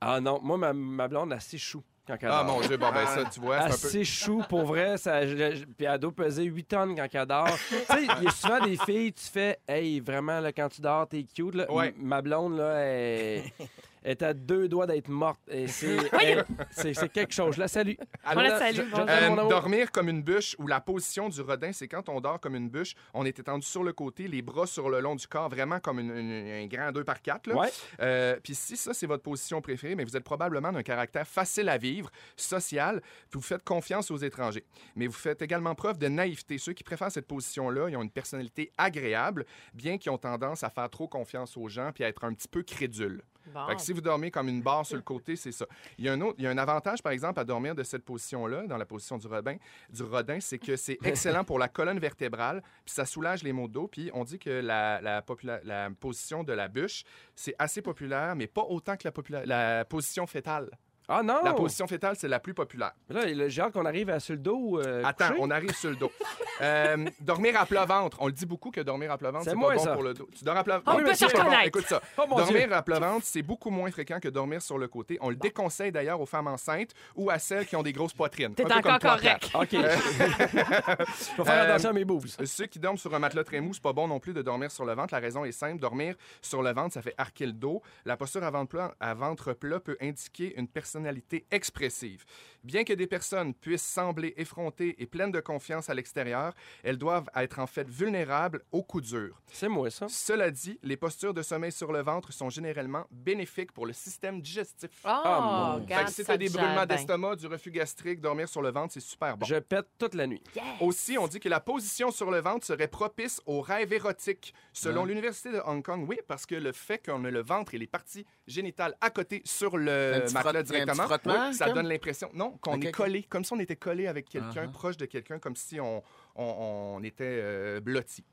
[0.00, 2.54] Ah non, moi, ma, ma blonde, elle s'échoue quand elle Ah dort.
[2.56, 3.74] mon Dieu, bon ben ça, tu vois, c'est un peu...
[3.74, 4.96] Assez chou, pour vrai.
[4.98, 7.46] Ça, je- je- puis elle doit peser 8 tonnes quand elle dort.
[7.68, 10.80] tu sais, il y a souvent des filles, tu fais, hey, vraiment, là, quand tu
[10.82, 11.54] dors, t'es cute.
[11.54, 11.70] Là.
[11.72, 11.94] Ouais.
[11.98, 13.68] Ma blonde, là, elle elle
[14.04, 15.40] est à deux doigts d'être morte.
[15.48, 17.54] Et c'est, elle- c'est, c'est quelque chose.
[17.56, 17.94] Je la salue.
[18.24, 19.06] On la salue, Je- je- bonjour.
[19.06, 19.48] t'aime, Euh, mon amour.
[19.50, 22.68] dormir comme une bûche ou la position du rodin, c'est quand on dort comme une
[22.68, 25.80] bûche, on est étendu sur le côté, les bras sur le long du corps, vraiment
[25.80, 27.68] comme une- une- un grand 2 par 4 Ouais.
[28.00, 31.68] Euh, puis si ça, c'est votre position préférée, mais vous êtes probablement d'un caractère facile
[31.68, 34.64] à vivre, social, puis vous faites confiance aux étrangers.
[34.96, 36.58] Mais vous faites également preuve de naïveté.
[36.58, 40.70] Ceux qui préfèrent cette position-là, ils ont une personnalité agréable, bien qu'ils ont tendance à
[40.70, 43.22] faire trop confiance aux gens puis à être un petit peu crédules.
[43.52, 43.66] Bon.
[43.66, 45.66] Fait que si vous dormez comme une barre sur le côté, c'est ça.
[45.98, 47.82] Il y, a un autre, il y a un avantage, par exemple, à dormir de
[47.82, 49.56] cette position-là, dans la position du rodin,
[49.90, 53.68] du rodin, c'est que c'est excellent pour la colonne vertébrale, puis ça soulage les maux
[53.68, 53.88] de dos.
[53.88, 57.04] Puis on dit que la, la, popula- la position de la bûche,
[57.34, 60.70] c'est assez populaire, mais pas autant que la, la position fétale.
[61.08, 61.40] Ah non!
[61.44, 62.92] La position fétale, c'est la plus populaire.
[63.10, 64.80] Là, le- j'ai hâte qu'on arrive à sur le dos.
[64.80, 65.38] euh, Attends, couché.
[65.40, 66.10] on arrive sur le dos.
[66.60, 68.16] Euh, dormir à plat ventre.
[68.20, 69.92] On le dit beaucoup que dormir à plat ventre, C'est pas bon ça.
[69.92, 70.28] pour le dos.
[70.38, 71.38] Tu dors à plat On Oui, peut se c'est pas bon.
[71.46, 71.66] reconnaître.
[71.66, 72.00] Écoute ça.
[72.16, 72.72] Oh mon dormir Dieu!
[72.76, 75.18] à plat ventre, c'est beaucoup moins fréquent que dormir sur le côté.
[75.20, 78.54] On le déconseille d'ailleurs aux femmes enceintes ou à celles qui ont des grosses poitrines.
[78.54, 79.50] T'es encore correct.
[79.52, 79.68] OK.
[79.72, 82.26] Je vais faire Euh, attention à mes boobs.
[82.44, 84.70] Ceux qui dorment sur un matelas très mou, c'est pas bon non plus de dormir
[84.70, 85.12] sur le ventre.
[85.12, 85.80] La raison est simple.
[85.80, 87.82] Dormir sur le ventre, ça fait arquer le dos.
[88.04, 92.24] La posture à ventre plat, à ventre plat peut indiquer une personnalité expressive.
[92.62, 97.28] Bien que des personnes puissent sembler effrontées et pleines de confiance à l'extérieur, elles doivent
[97.34, 99.42] être en fait vulnérables aux coups durs.
[99.52, 100.06] C'est moi, ça.
[100.08, 104.40] Cela dit, les postures de sommeil sur le ventre sont généralement bénéfiques pour le système
[104.40, 104.90] digestif.
[105.04, 108.62] Oh, Ah, mon- Fait que si t'as des brûlements d'estomac, du reflux gastrique, dormir sur
[108.62, 109.44] le ventre, c'est super bon.
[109.46, 110.42] Je pète toute la nuit.
[110.80, 114.54] Aussi, on dit que la position sur le ventre serait propice aux rêves érotiques.
[114.72, 115.08] Selon Ouais.
[115.08, 117.86] l'Université de Hong Kong, oui, parce que le fait qu'on ait le ventre et les
[117.86, 121.04] parties génitales à côté sur le matelas directement,
[121.48, 121.74] oui, ça comme?
[121.74, 124.72] donne l'impression, non, qu'on est collé, comme si on était collé avec quelqu'un, Uh-huh.
[124.72, 126.02] proche de quelqu'un, comme si on,
[126.36, 128.24] on, on était euh, blotti.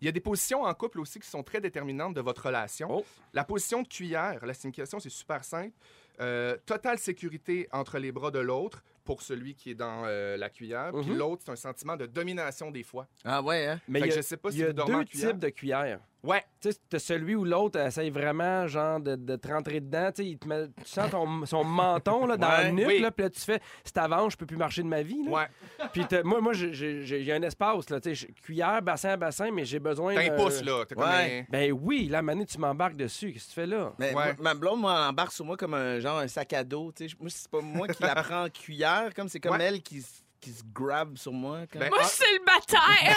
[0.00, 2.88] Il y a des positions en couple aussi qui sont très déterminantes de votre relation.
[2.90, 3.04] Oh.
[3.32, 5.72] La position de cuillère, la signification, c'est super simple.
[6.20, 10.50] Euh, totale sécurité entre les bras de l'autre pour celui qui est dans euh, la
[10.50, 10.90] cuillère.
[10.92, 11.16] Puis Mhm.
[11.16, 13.06] l'autre, c'est un sentiment de domination des fois.
[13.24, 13.80] Ah ouais, hein?
[13.88, 14.94] Mais Fait il y que a, je sais pas il si y a vous dormez
[14.96, 15.30] en deux cuillère.
[15.30, 16.00] types de cuillères.
[16.22, 16.42] Ouais.
[16.60, 20.10] Tu sais, t'as celui où l'autre essaye vraiment, genre, de, de te rentrer dedans.
[20.12, 22.64] Tu sais, il te met- tu sens ton, son menton là, dans Ouais.
[22.64, 22.98] le nuque, Oui.
[23.00, 25.22] là, puis là, tu fais, c'est avant, je peux plus marcher de ma vie.
[25.24, 25.30] Là.
[25.30, 25.46] Ouais.
[25.92, 29.78] Puis moi, moi j'ai- un espace, là, tu sais, cuillère, bassin à bassin, mais j'ai
[29.78, 30.78] besoin T'as un pouce, là.
[30.96, 31.40] Ouais.
[31.40, 33.32] un- Ben oui, là, Mané, tu m'embarques dessus.
[33.32, 33.92] Qu'est-ce que tu fais là?
[33.98, 34.12] Mais Ouais.
[34.12, 36.90] moi- ma blonde, moi, elle embarque sur moi comme un genre un sac à dos.
[36.96, 37.14] tu sais.
[37.20, 39.64] Moi, c'est pas moi qui la prends en cuillère, comme c'est comme Ouais.
[39.64, 40.04] elle qui,
[40.40, 41.60] qui se grab sur moi.
[41.74, 43.16] Ben, Moi, je suis célibataire.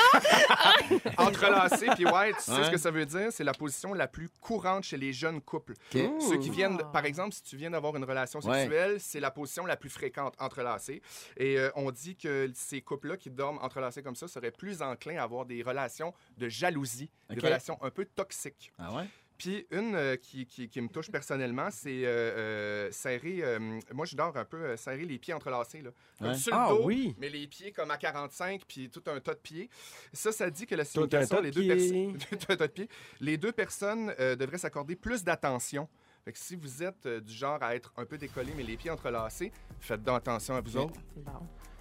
[1.18, 2.64] Entrelacé, puis ouais, tu sais Ouais.
[2.66, 3.28] ce que ça veut dire?
[3.32, 5.74] C'est la position la plus courante chez les jeunes couples.
[5.92, 8.62] Ceux qui viennent, par exemple, si tu viens d'avoir une relation Ouais.
[8.64, 11.02] sexuelle, c'est la position la plus fréquente, entrelacée.
[11.38, 15.18] Et euh, on dit que ces couples-là qui dorment entrelacés comme ça seraient plus enclins
[15.18, 18.72] à avoir des relations de jalousie, des relations un peu toxiques.
[18.80, 19.06] Ah ouais?
[19.40, 23.40] Puis une euh, qui, qui- qui me touche personnellement, c'est euh, euh, serrer.
[23.42, 25.92] euh, moi, je dors un peu euh, serrer les pieds entrelacés, là.
[26.20, 26.36] Comme Ouais.
[26.36, 27.16] sur le Ah dos, oui.
[27.18, 29.70] mais les pieds comme à 45, puis tout un tas de pieds.
[30.14, 31.64] Ça, ça dit que la signification, les deux
[32.60, 32.90] de pieds,
[33.22, 35.88] les deux personnes euh, devraient s'accorder plus d'attention.
[36.26, 38.76] Fait que si vous êtes euh, du genre à être un peu décollé, mais les
[38.76, 41.00] pieds entrelacés, faites donc attention à vous autres.
[41.16, 41.32] Bon.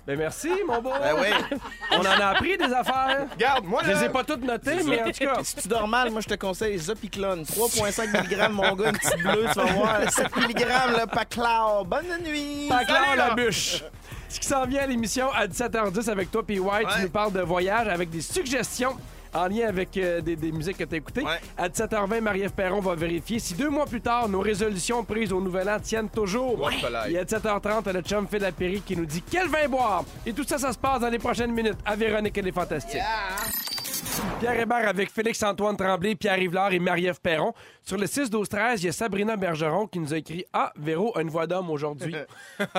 [0.08, 0.90] Ben merci, mon beau.
[0.98, 1.58] Ben oui.
[1.92, 3.26] On en a appris des affaires.
[3.30, 5.40] Regarde, moi, Je les ai là, pas toutes notées, mais en tout cas.
[5.44, 7.42] Si tu dors mal, moi, je te conseille Zopiclone.
[7.42, 10.10] 3,5 mg, mon gars, une petite bleue, tu vas voir.
[10.10, 10.64] 7 mg,
[10.98, 11.84] le Paclao.
[11.84, 12.68] Bonne nuit.
[12.70, 13.34] Salut, la là.
[13.34, 13.84] bûche.
[14.30, 17.34] Ce qui s'en vient à l'émission à 17h10 avec toi, puis White, tu nous parles
[17.34, 18.96] de voyage avec des suggestions
[19.34, 21.22] en lien avec euh, des, des musiques que tu as écoutées.
[21.22, 21.40] Ouais.
[21.56, 25.40] À 17h20, Marie-Ève Perron va vérifier si deux mois plus tard, nos résolutions prises au
[25.40, 26.60] Nouvel An tiennent toujours.
[26.60, 26.74] Ouais.
[27.10, 30.04] Et à 17h30, le chum Phil Lapéry qui nous dit quel vin boire.
[30.26, 33.00] Et tout ça, ça se passe dans les prochaines minutes à Véronique et les Fantastiques.
[34.40, 37.52] Pierre Hébert avec Félix-Antoine Tremblay, Pierre Yvelard et Marie-Ève Perron.
[37.82, 41.22] Sur le 6-12-13, il y a Sabrina Bergeron qui nous a écrit Ah, Véro a
[41.22, 42.14] une voix d'homme aujourd'hui.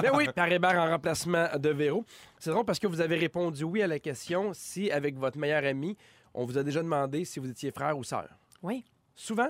[0.02, 2.06] Mais oui, Pierre Hébert en remplacement de Véro.
[2.40, 5.64] C'est drôle parce que vous avez répondu oui à la question si, avec votre meilleur
[5.66, 5.98] ami,
[6.34, 8.30] on vous a déjà demandé si vous étiez frère ou sœur.
[8.62, 8.84] Oui.
[9.16, 9.50] Souvent?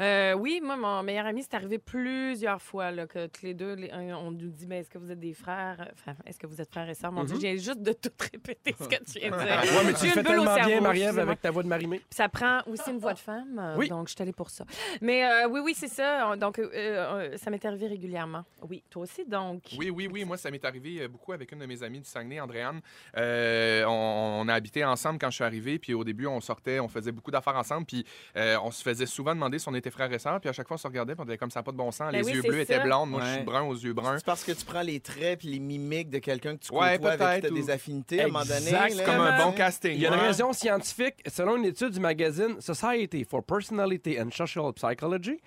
[0.00, 3.74] Euh, oui, moi, mon meilleur ami, c'est arrivé plusieurs fois là, que tous les deux,
[3.74, 5.90] les- on nous dit ben, est-ce que vous êtes des frères?
[5.94, 7.12] Enfin, est-ce que vous êtes frères et sœurs?
[7.12, 9.72] Mon Dieu, j'ai juste de tout répéter ce que tu viens de dire.
[9.78, 11.22] Ouais, mais tu le fais tellement bien, Marie-Ève, excusez-moi.
[11.22, 11.98] avec ta voix de Marimé.
[12.00, 13.88] Puis ça prend aussi une voix de femme, euh, Oui.
[13.88, 14.66] donc je suis allée pour ça.
[15.00, 16.36] Mais euh, oui, oui, c'est ça.
[16.36, 18.44] Donc, euh, euh, ça m'est arrivé régulièrement.
[18.68, 19.62] Oui, toi aussi, donc.
[19.78, 20.24] Oui, oui, oui.
[20.26, 22.80] Moi, ça m'est arrivé beaucoup avec une de mes amies du Saguenay, Andréane.
[23.16, 25.78] Euh, on, on a habité ensemble quand je suis arrivé.
[25.78, 27.86] Puis au début, on sortait, on faisait beaucoup d'affaires ensemble.
[27.86, 28.04] Puis
[28.36, 30.40] euh, on se faisait souvent demander si on était frères et sœurs.
[30.40, 31.14] Puis à chaque fois, on se regardait.
[31.14, 32.12] Puis on était comme ça, pas de bon sens.
[32.12, 32.82] Ben les oui, yeux c'est bleus étaient ça.
[32.84, 33.10] blondes.
[33.10, 33.44] Moi, je suis Ouais.
[33.44, 34.18] brun aux yeux bruns.
[34.18, 36.96] C'est parce que tu prends les traits puis les mimiques de quelqu'un que tu Ouais,
[36.96, 38.56] côtoies, avec qui as ou- des affinités à un moment donné.
[38.66, 39.04] Exactement.
[39.04, 39.92] Comme un bon casting.
[39.94, 40.26] Il y a une Ouais.
[40.26, 41.14] raison scientifique.
[41.26, 45.40] Selon une étude du magazine Society for Personality and Social Psychology.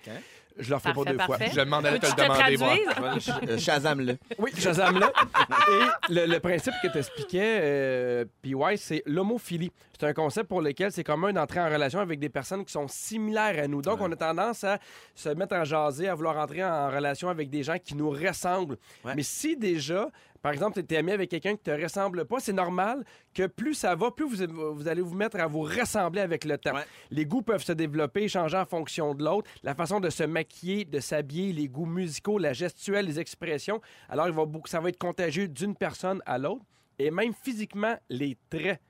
[0.60, 1.38] Je leur fais Parfait, pas deux fois.
[1.52, 2.74] Je demande à te Veux-tu le demander, moi.
[3.48, 4.18] Euh, Shazam-le.
[4.38, 5.12] Oui, Shazam là.
[5.70, 9.72] Et le, le principe que tu expliquais, euh, PY, c'est l'homophilie.
[9.98, 12.88] C'est un concept pour lequel c'est commun d'entrer en relation avec des personnes qui sont
[12.88, 13.82] similaires à nous.
[13.82, 14.78] Donc, on a tendance à
[15.14, 18.78] se mettre en jaser, à vouloir entrer en relation avec des gens qui nous ressemblent.
[19.04, 19.14] Ouais.
[19.14, 20.08] Mais si déjà,
[20.42, 23.74] par exemple, tu es ami avec quelqu'un qui te ressemble pas, c'est normal que plus
[23.74, 26.74] ça va, plus vous, vous allez vous mettre à vous ressembler avec le temps.
[26.74, 26.84] Ouais.
[27.10, 29.50] Les goûts peuvent se développer, changer en fonction de l'autre.
[29.62, 33.80] La façon de se maquiller, de s'habiller, les goûts musicaux, la gestuelle, les expressions.
[34.08, 36.64] Alors, il va beaucoup, ça va être contagieux d'une personne à l'autre.
[36.98, 38.80] Et même physiquement, les traits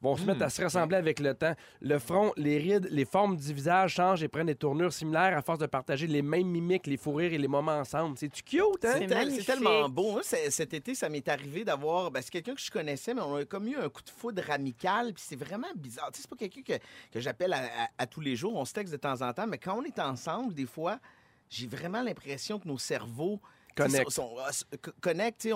[0.00, 1.54] vont se mettre à se ressembler avec le temps.
[1.80, 5.42] Le front, les rides, les formes du visage changent et prennent des tournures similaires à
[5.42, 8.16] force de partager les mêmes mimiques, les fous rires et les moments ensemble.
[8.16, 8.92] C'est-tu cute, hein?
[8.92, 10.12] C'est C'est tel- c'est tellement beau.
[10.12, 12.10] Moi, c'est- cet été, ça m'est arrivé d'avoir.
[12.10, 14.42] ben, c'est quelqu'un que je connaissais, mais on a comme eu un coup de foudre
[14.50, 15.12] amical.
[15.12, 16.10] Puis c'est vraiment bizarre.
[16.12, 16.82] Tu sais, c'est pas quelqu'un que,
[17.12, 18.54] que j'appelle à, à- à tous les jours.
[18.54, 20.98] On se texte de temps en temps, mais quand on est ensemble, des fois,
[21.50, 23.40] j'ai vraiment l'impression que nos cerveaux
[25.00, 25.48] Connectent.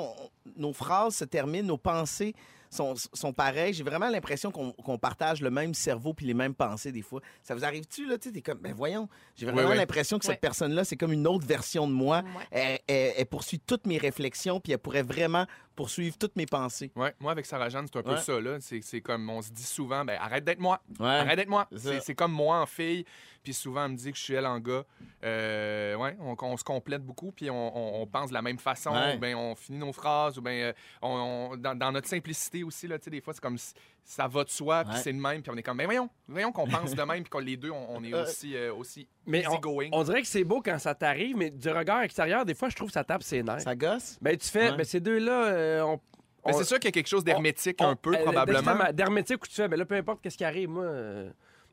[0.57, 2.35] nos phrases se terminent, nos pensées
[2.73, 3.75] sont, sont pareilles.
[3.75, 7.21] J'ai vraiment l'impression qu'on qu'on partage le même cerveau puis les mêmes pensées des fois.
[7.43, 8.19] Ça vous arrive-tu, là?
[8.19, 9.09] Tu t'es comme, ben voyons.
[9.37, 9.77] J'ai vraiment oui.
[9.77, 12.23] l'impression que cette personne-là, c'est comme une autre version de moi.
[12.51, 15.47] Elle, elle- elle poursuit toutes mes réflexions, puis elle pourrait vraiment
[15.77, 16.91] poursuivre toutes mes pensées.
[16.97, 18.39] Ouais, moi, avec Sarah Jeanne, c'est un peu ça.
[18.41, 18.59] là.
[18.61, 20.81] C'est c'est comme, on se dit souvent, ben, arrête d'être moi.
[21.01, 21.67] Arrête d'être moi.
[21.73, 21.91] C'est ça.
[21.93, 23.05] C'est c'est comme moi en fille.
[23.43, 24.85] Puis souvent, elle me dit que je suis elle en gars.
[25.25, 27.33] Euh, ouais, on, on se complète beaucoup.
[27.33, 28.91] Puis on, on- on pense de la même façon.
[28.93, 29.17] Ouais.
[29.17, 30.39] Ou ben, on finit nos phrases.
[30.39, 33.33] Ou ben, euh, on, on- dans, dans notre simplicité aussi, là, tu sais, des fois,
[33.35, 33.73] c'est comme si
[34.05, 34.85] ça va de soi.
[34.85, 35.43] Puis c'est le même.
[35.43, 37.23] Puis on est comme, ben voyons, voyons qu'on pense de même.
[37.23, 39.45] Puis qu'on les deux, on, on est aussi, euh, aussi Mais
[39.93, 42.77] on, dirait que c'est beau quand ça t'arrive, mais du regard extérieur, des fois, je
[42.77, 43.61] trouve que ça tape ses nerfs.
[43.63, 44.19] Ça gosse?
[44.21, 44.77] Ben, tu fais, Ouais.
[44.77, 45.97] ben, ces deux-là, euh, on.
[45.97, 46.01] Ben,
[46.55, 48.93] on- c'est sûr qu'il y a quelque chose d'hermétique on- un peu, euh, probablement.
[48.93, 50.85] D'hermétique où tu fais, ben là, peu importe qu'est-ce qui arrive, moi,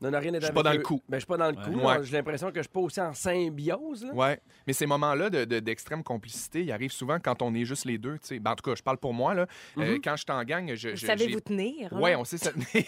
[0.03, 1.01] euh, n'en a rien à Je suis pas dans le coup.
[1.09, 1.79] Ben, je suis pas dans le coup.
[1.85, 2.03] Ouais.
[2.03, 4.05] J'ai l'impression que je suis pas aussi en symbiose.
[4.05, 4.13] Là.
[4.13, 7.85] Ouais, mais ces moments-là de- de- d'extrême complicité, ils arrivent souvent quand on est juste
[7.85, 8.17] les deux.
[8.39, 9.33] Ben, en tout cas, je parle pour moi.
[9.33, 9.45] Là.
[9.77, 10.01] Euh, Mhm.
[10.01, 10.89] quand je suis en gang, je.
[10.89, 11.93] Vous je- savez vous tenir.
[11.93, 11.99] hein?
[11.99, 12.83] Ouais, on sait se tenir.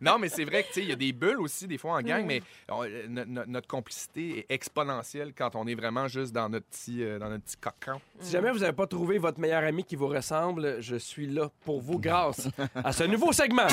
[0.00, 1.94] non, mais c'est vrai que tu sais, il y a des bulles aussi des fois
[1.94, 2.26] en gang, Mm.
[2.26, 6.48] mais on- euh, no- no- notre complicité est exponentielle quand on est vraiment juste dans
[6.48, 8.00] notre petit, euh, dans notre petit cocon.
[8.20, 11.48] Si jamais vous n'avez pas trouvé votre meilleur ami qui vous ressemble, je suis là
[11.64, 13.66] pour vous grâce à ce nouveau segment.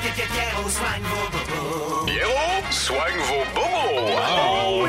[0.00, 0.68] Pierrot
[2.70, 4.16] soigne vos bobos.
[4.28, 4.86] Oh!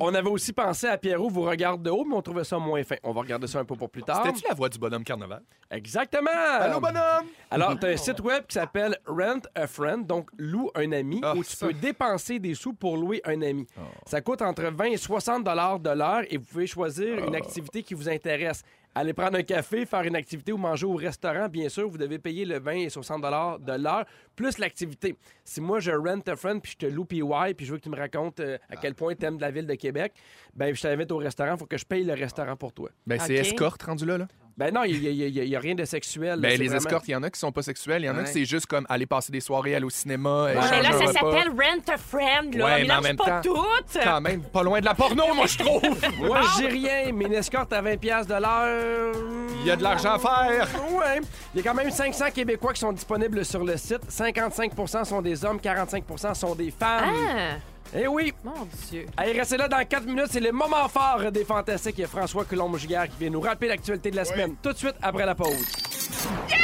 [0.00, 2.84] On avait aussi pensé à Pierrot vous regarde de haut, mais on trouvait ça moins
[2.84, 2.96] fin.
[3.02, 4.22] On va regarder ça un peu pour plus tard.
[4.24, 5.42] C'était-tu la voix du bonhomme carnaval?
[5.70, 6.30] Exactement.
[6.60, 7.26] Allô, bonhomme!
[7.50, 11.20] Alors, tu as un site web qui s'appelle Rent a Friend, donc loue un ami,
[11.24, 11.66] Ah, où tu ça.
[11.66, 13.66] peux dépenser des sous pour louer un ami.
[14.06, 17.82] Ça coûte entre 20 et 60 dollars de l'heure et vous pouvez choisir une activité
[17.82, 18.62] qui vous intéresse.
[18.94, 22.18] Aller prendre un café, faire une activité ou manger au restaurant, bien sûr, vous devez
[22.18, 24.04] payer le 20 et 60 dollars de l'heure
[24.36, 25.16] plus l'activité.
[25.44, 27.22] Si moi je rent a friend puis je te loue PY
[27.56, 29.66] puis je veux que tu me racontes euh, à quel point tu aimes la ville
[29.66, 30.12] de Québec,
[30.54, 32.90] ben je t'invite au restaurant, faut que je paye le restaurant pour toi.
[33.06, 34.18] Ben, c'est escorte rendu là.
[34.18, 34.28] là.
[34.56, 36.38] Ben non, il y, a rien de sexuel.
[36.38, 38.02] Ben, les vraiment- escortes, il y en a qui sont pas sexuelles.
[38.02, 38.24] Il y en a Ouais.
[38.24, 40.44] qui c'est juste comme aller passer des soirées, aller au cinéma.
[40.44, 42.54] Ouais, mais là, ça s'appelle Rent a Friend.
[42.54, 42.64] Là.
[42.64, 44.02] Ouais, mais en Mélange même pas temps- toutes.
[44.04, 45.82] Quand même, pas loin de la porno, moi, je trouve.
[46.20, 49.14] Moi, je dis rien, mais une escorte à 20$ piastres de l'heure.
[49.60, 50.68] Il y a de l'argent à faire.
[50.92, 51.20] Ouais.
[51.52, 54.02] Il y a quand même 500 Québécois qui sont disponibles sur le site.
[54.08, 57.10] 55% sont des hommes, 45% sont des femmes.
[57.12, 57.56] Ah,
[57.92, 58.32] Eh oui!
[58.42, 59.06] mon Dieu.
[59.16, 60.28] Allez, restez là dans 4 minutes.
[60.30, 61.96] C'est le moment fort des Fantastiques.
[61.98, 64.54] Il y a François Coulombe-Giguère qui vient nous rappeler l'actualité de la semaine.
[64.62, 66.63] Tout de suite après la pause.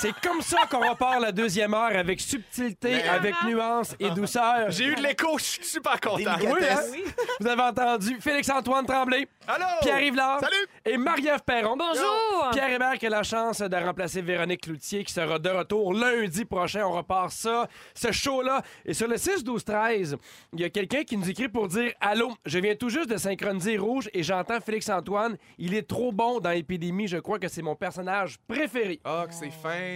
[0.00, 4.70] C'est comme ça qu'on repart la deuxième heure avec subtilité, Mais- avec nuance et douceur.
[4.70, 6.36] J'ai eu de l'écho, je suis super content.
[6.36, 6.90] Délicatesse.
[6.92, 7.22] Oui, hein?
[7.40, 9.64] Vous avez entendu Félix-Antoine Tremblay, Allô?
[9.82, 10.66] Pierre-Yves Lard Salut!
[10.84, 11.76] et Marie-Ève Perron.
[11.76, 12.50] Bonjour!
[12.52, 16.44] Pierre Hébert qui a la chance de remplacer Véronique Cloutier qui sera de retour lundi
[16.44, 16.84] prochain.
[16.86, 18.62] On repart ça, ce show-là.
[18.84, 20.16] Et sur le 6-12-13,
[20.52, 23.16] il y a quelqu'un qui nous écrit pour dire Allô, je viens tout juste de
[23.16, 25.36] synchroniser Rouge et j'entends Félix-Antoine.
[25.58, 27.08] Il est trop bon dans Épidémie.
[27.08, 29.00] Je crois que c'est mon personnage préféré.
[29.04, 29.87] Ah, que c'est fin.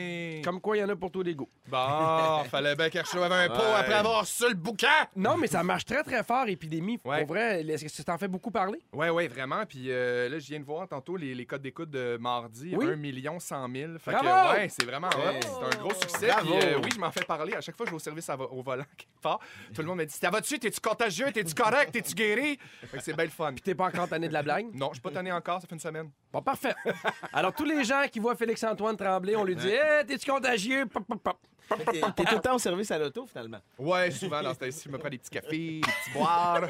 [0.44, 1.48] Comme quoi, il y en a pour tous les goûts.
[1.68, 4.88] Bon, fallait bien qu'elle reçoive un pot après avoir su le bouquin.
[5.16, 6.98] Non, mais ça marche très, très fort, Épidémie.
[7.04, 7.18] Ouais.
[7.24, 8.78] Pour vrai, est-ce que tu t'en fais beaucoup parler?
[8.92, 9.64] Ouais, ouais, vraiment.
[9.66, 12.74] Puis euh, là, je viens de voir tantôt les, les codes d'écoute de mardi.
[12.76, 12.86] Oui.
[12.90, 13.92] 1 million 100 000.
[13.98, 14.26] Fait Bravo!
[14.28, 15.40] que, ouais, c'est vraiment hot.
[15.40, 16.26] C'est un gros succès.
[16.28, 16.58] Bravo!
[16.58, 17.54] Puis euh, oui, je m'en fais parler.
[17.54, 19.38] À chaque fois, je vais au service à vo- au volant quelque part.
[19.74, 20.58] Tout le monde me dit Ça va-tu?
[20.58, 21.30] T'es-tu contagieux?
[21.32, 21.92] T'es-tu correct?
[21.92, 22.58] T'es-tu guéri?
[22.90, 23.52] Fait que c'est bien le fun.
[23.62, 24.66] T'es pas encore tanné de la blague?
[24.74, 26.10] Non, je suis pas tanné encore, ça fait une semaine.
[26.32, 26.74] Bon, parfait.
[27.32, 30.86] Alors, tous les gens qui voient Félix-Antoine Tremblay, on lui dit Hey, t'es-tu?
[30.86, 31.51] Pop, pop, pop.
[32.16, 33.58] T'es tout le temps au service à l'auto, finalement.
[33.78, 36.62] Ouais, souvent dans ce temps-ci, je me prends des petits cafés, des petits boires.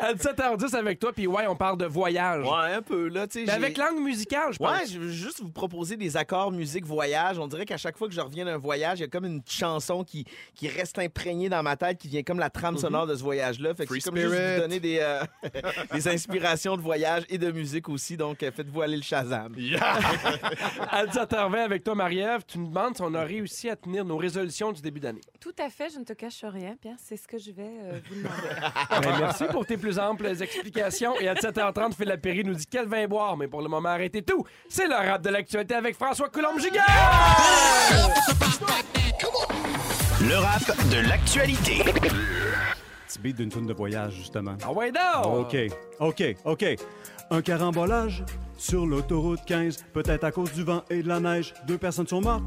[0.00, 2.44] À 17h10 avec toi, puis ouais, on parle de voyage.
[2.44, 3.44] Ouais, un peu, là, tu sais.
[3.46, 4.70] Mais avec langue musicale, je pense.
[4.70, 7.38] Ouais, je veux juste vous proposer des accords musique voyage.
[7.38, 9.42] On dirait qu'à chaque fois que je reviens d'un voyage, il y a comme une
[9.46, 10.24] chanson qui,
[10.54, 13.74] qui reste imprégnée dans ma tête, qui vient comme la trame sonore de ce voyage-là.
[13.74, 15.22] Fait que c'est comme juste vous donner des, euh,
[15.92, 18.16] des inspirations de voyage et de musique aussi.
[18.16, 19.54] Donc, euh, faites-vous aller le Shazam.
[20.90, 24.16] À 17h20 avec toi, Marie-Ève, tu me demandes si on a réussi à tenir nos
[24.30, 25.20] résolutions du début d'année.
[25.40, 26.96] Tout à fait, je ne te cache rien, Pierre.
[26.98, 28.36] C'est ce que je vais euh, vous demander.
[29.02, 31.18] Ben, merci pour tes plus amples explications.
[31.20, 34.22] Et à 17h30, Phil Perry nous dit quel vin boire, mais pour le moment, arrêtez
[34.22, 34.44] tout.
[34.68, 36.84] C'est le rap de l'actualité avec François Coulombe-Giguère!
[40.22, 41.82] Le rap de l'actualité.
[43.08, 44.56] Petit beat d'une tourne de voyage, justement.
[44.64, 45.40] Ah ouais, non!
[45.40, 45.56] OK,
[45.98, 46.64] OK, OK.
[47.30, 48.24] Un carambolage
[48.58, 51.54] sur l'autoroute 15, peut-être à cause du vent et de la neige.
[51.66, 52.44] Deux personnes sont mortes.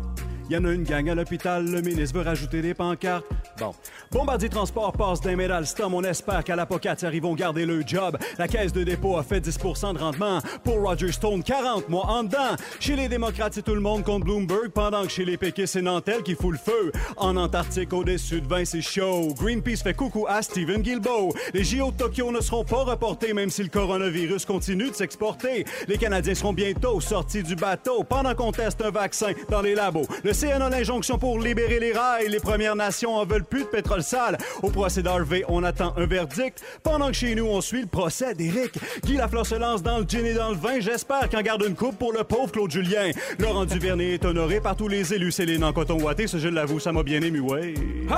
[0.54, 3.26] Y en a une gang à l'hôpital, le ministre veut rajouter des pancartes.
[3.58, 3.74] Bon.
[4.12, 8.20] Bombardier Transport passe d'un médaille Stom, on espère qu'à l'apocate, ils vont garder le job.
[8.38, 10.42] La caisse de dépôt a fait 10% de rendement.
[10.64, 12.56] Pour Roger Stone, 40 mois en dedans.
[12.80, 15.82] Chez les démocrates, c'est tout le monde contre Bloomberg, pendant que chez les péquistes, c'est
[15.82, 16.92] Nantel qui fout le feu.
[17.18, 19.34] En Antarctique, au-dessus de 20, c'est chaud.
[19.36, 21.34] Greenpeace fait coucou à Steven Guilbeault.
[21.56, 25.66] Les JO de Tokyo ne seront pas reportés, même si le coronavirus continue de s'exporter.
[25.88, 30.06] Les Canadiens seront bientôt sortis du bateau pendant qu'on teste un vaccin dans les labos.
[30.44, 32.28] CN a l'injonction pour libérer les rails.
[32.28, 34.38] Les Premières Nations en veulent plus de pétrole sale.
[34.62, 36.62] Au procès d'Harvey, on attend un verdict.
[36.84, 38.74] Pendant que chez nous, on suit le procès d'Éric.
[39.06, 40.82] Guy Lafleur se lance dans le gin et dans le vin.
[40.82, 43.12] J'espère qu'en garde une coupe pour le pauvre Claude Julien.
[43.40, 45.32] Laurent Duvernay est honoré par tous les élus.
[45.32, 47.74] Céline en coton ouaté, ça je l'avoue, ça m'a bien ému, ouais.
[48.10, 48.14] Oh!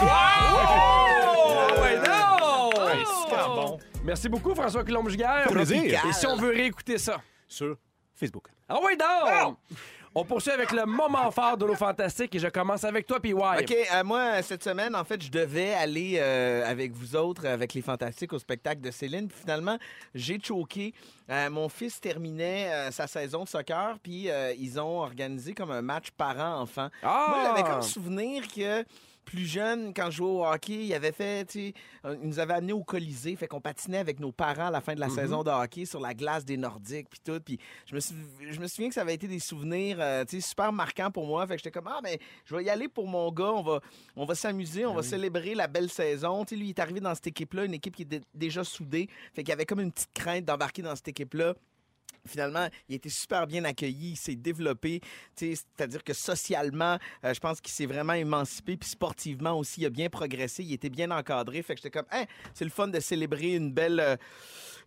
[1.79, 2.71] Ouais, non!
[3.23, 3.77] super bon.
[4.03, 5.45] Merci beaucoup, François Coulombe-Giguère.
[5.51, 6.01] plaisir.
[6.09, 7.21] Et si on veut réécouter ça?
[7.47, 7.77] Sur
[8.15, 8.47] Facebook.
[8.67, 9.57] Ah ouais, non!
[10.17, 13.33] On poursuit avec le moment fort de l'eau fantastique et je commence avec toi, PY.
[13.33, 17.73] OK, euh, moi, cette semaine, en fait, je devais aller euh, avec vous autres, avec
[17.73, 19.27] les Fantastiques, au spectacle de Céline.
[19.27, 19.77] Puis finalement,
[20.13, 20.93] j'ai choqué.
[21.29, 25.81] Euh, mon fils terminait euh, sa saison de soccer, puis ils ont organisé comme un
[25.81, 26.87] match parent-enfant.
[27.03, 27.25] Ah!
[27.29, 28.85] Moi, j'avais comme souvenir que
[29.25, 31.73] plus jeune, quand je jouais au hockey, il avait fait, tu sais,
[32.05, 34.81] euh, il nous avait amenés au Colisée, fait qu'on patinait avec nos parents à la
[34.81, 37.39] fin de la saison de hockey sur la glace des Nordiques, puis tout.
[37.43, 38.13] Puis je me, sou-
[38.49, 41.25] je me souviens que ça avait été des souvenirs, euh, tu sais, super marquants pour
[41.25, 41.45] moi.
[41.47, 43.81] Fait que j'étais comme, ah, mais je vais y aller pour mon gars, on va,
[44.15, 46.45] on va s'amuser, on va célébrer la belle saison.
[46.45, 49.09] Tu sais, lui, il est arrivé dans cette équipe-là, une équipe qui était déjà soudée.
[49.33, 51.55] Fait qu'il y avait comme une petite crainte d'embarquer dans cette équipe-là.
[52.27, 54.99] Finalement, il a été super bien accueilli, il s'est développé,
[55.35, 59.85] tu c'est-à-dire que socialement, euh, je pense qu'il s'est vraiment émancipé, puis sportivement aussi, il
[59.85, 61.61] a bien progressé, il était bien encadré.
[61.61, 62.25] Fait que j'étais comme, Hein,
[62.55, 64.15] c'est le fun de célébrer une belle, euh,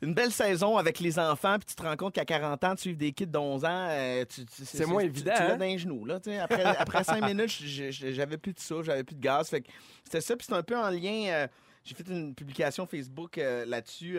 [0.02, 2.78] une belle saison avec les enfants, puis tu te rends compte qu'à 40 ans, de
[2.80, 5.52] suivre des kids de 11 ans, euh, tu- tu- C'est moins tu- évident, Tu, l'as
[5.54, 5.56] hein?
[5.58, 6.38] dans les genoux, là, tu sais.
[6.40, 6.64] Après,
[7.04, 9.48] après cinq minutes, je- je- j'avais plus de souffle, j'avais plus de gaz.
[9.48, 9.68] Fait que
[10.02, 11.26] c'était ça, puis c'est un peu en lien.
[11.28, 11.46] euh,
[11.84, 14.18] j'ai fait une publication Facebook là-dessus.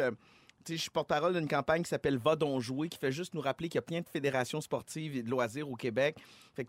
[0.68, 3.70] Je suis porte-parole d'une campagne qui s'appelle Va donc jouer, qui fait juste nous rappeler
[3.70, 6.18] qu'il y a plein de fédérations sportives et de loisirs au Québec.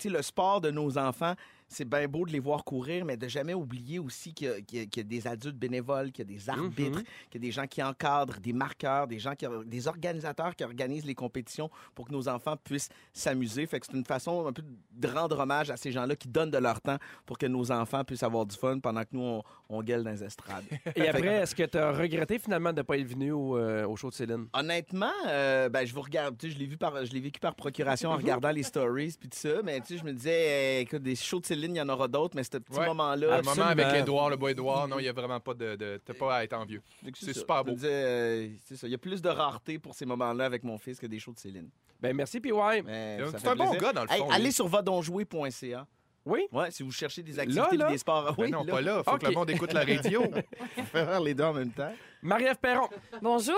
[0.04, 1.34] Le sport de nos enfants,
[1.72, 4.80] c'est bien beau de les voir courir, mais de jamais oublier aussi qu'il y, y
[4.80, 7.00] a- qu'il y a des adultes bénévoles, qu'il y a des arbitres,
[7.30, 10.64] qu'il y a des gens qui encadrent, des marqueurs, des gens qui, des organisateurs qui
[10.64, 13.66] organisent les compétitions pour que nos enfants puissent s'amuser.
[13.66, 14.62] Fait que c'est une façon un peu
[14.92, 18.02] de rendre hommage à ces gens-là qui donnent de leur temps pour que nos enfants
[18.04, 20.64] puissent avoir du fun pendant que nous, on, on gueule dans les estrades.
[20.96, 23.86] Et après, est-ce que tu as regretté finalement de ne pas être venu au, euh,
[23.86, 24.46] au show de Céline?
[24.52, 27.38] Honnêtement, euh, ben, je vous regarde, tu sais, je l'ai vu par, je l'ai vécu
[27.38, 30.78] par procuration en regardant les stories puis tout ça, mais tu sais, je me disais,
[30.78, 32.86] euh, écoute, des shows de Céline, il y en aura d'autres, mais ce petit Ouais.
[32.86, 33.86] moment-là, Le moment avec.
[33.94, 35.76] Édouard, le bois Édouard, non, il n'y a vraiment pas de.
[35.76, 36.82] de T'as pas à être envieux.
[37.14, 37.74] c'est super beau.
[37.84, 40.98] euh, c'est ça, il y a plus de rareté pour ces moments-là avec mon fils
[40.98, 41.68] que des shows de Céline.
[42.00, 42.52] Ben merci, PY.
[42.84, 45.86] Mais C'est un bon gars, dans le Hey, fond, allez sur vadonjouer.ca.
[46.26, 46.46] Oui?
[46.52, 47.88] Ouais, si vous cherchez des activités là?
[47.88, 48.34] et des sports.
[48.36, 49.02] Ben Oui, non, pas là.
[49.02, 50.22] Faut que le monde écoute la radio.
[50.76, 51.92] Faut faire les deux en même temps.
[52.22, 52.88] Marie-Ève Perron.
[53.22, 53.56] Bonjour.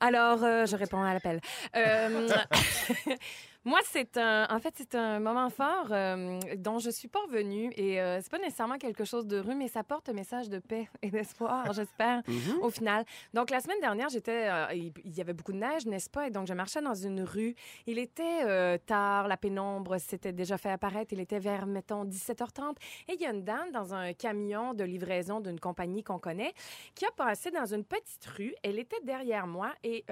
[0.00, 1.38] Alors, euh, je réponds à l'appel.
[1.76, 2.28] Euh,
[3.64, 7.72] moi, c'est un, en fait, c'est un moment fort euh, dont je suis pas revenue
[7.76, 10.88] et euh, c'est pas nécessairement quelque chose d'heureux, mais ça porte un message de paix
[11.02, 12.22] et d'espoir, j'espère,
[12.60, 13.04] au final.
[13.34, 16.26] Donc, la semaine dernière, j'étais, euh, il y avait beaucoup de neige, n'est-ce pas?
[16.26, 17.54] Et donc, je marchais dans une rue.
[17.86, 21.12] Il était euh, tard, la pénombre s'était déjà fait apparaître.
[21.12, 22.74] Il était vers, mettons, 17h30.
[23.08, 26.52] Et il y a une dame dans un camion de livraison d'une compagnie qu'on connaît
[26.96, 28.56] qui a passé dans une petite rue.
[28.64, 30.04] Elle était derrière moi et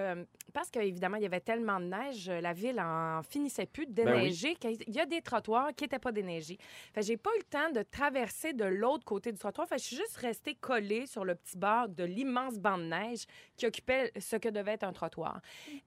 [0.52, 3.39] parce qu'évidemment, il y avait tellement de neige, la ville en finissait
[3.72, 4.12] plus de Ben oui.
[4.22, 4.54] déneiger.
[4.56, 6.58] qu'il y a des trottoirs qui n'étaient pas déneigés.
[6.94, 9.66] Fait j'ai pas eu le temps de traverser de l'autre côté du trottoir.
[9.68, 13.24] Fait je suis juste restée collée sur le petit bord de l'immense banc de neige
[13.56, 15.40] qui occupait ce que devait être un trottoir.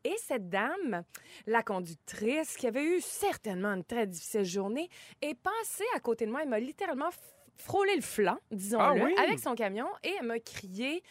[0.04, 1.04] Et cette dame,
[1.46, 4.90] la conductrice, qui avait eu certainement une très difficile journée,
[5.22, 6.42] est passée à côté de moi.
[6.44, 7.10] Elle m'a littéralement
[7.58, 9.14] frôlé le flanc, disons-le, Ah oui?
[9.18, 11.04] avec son camion et elle m'a crié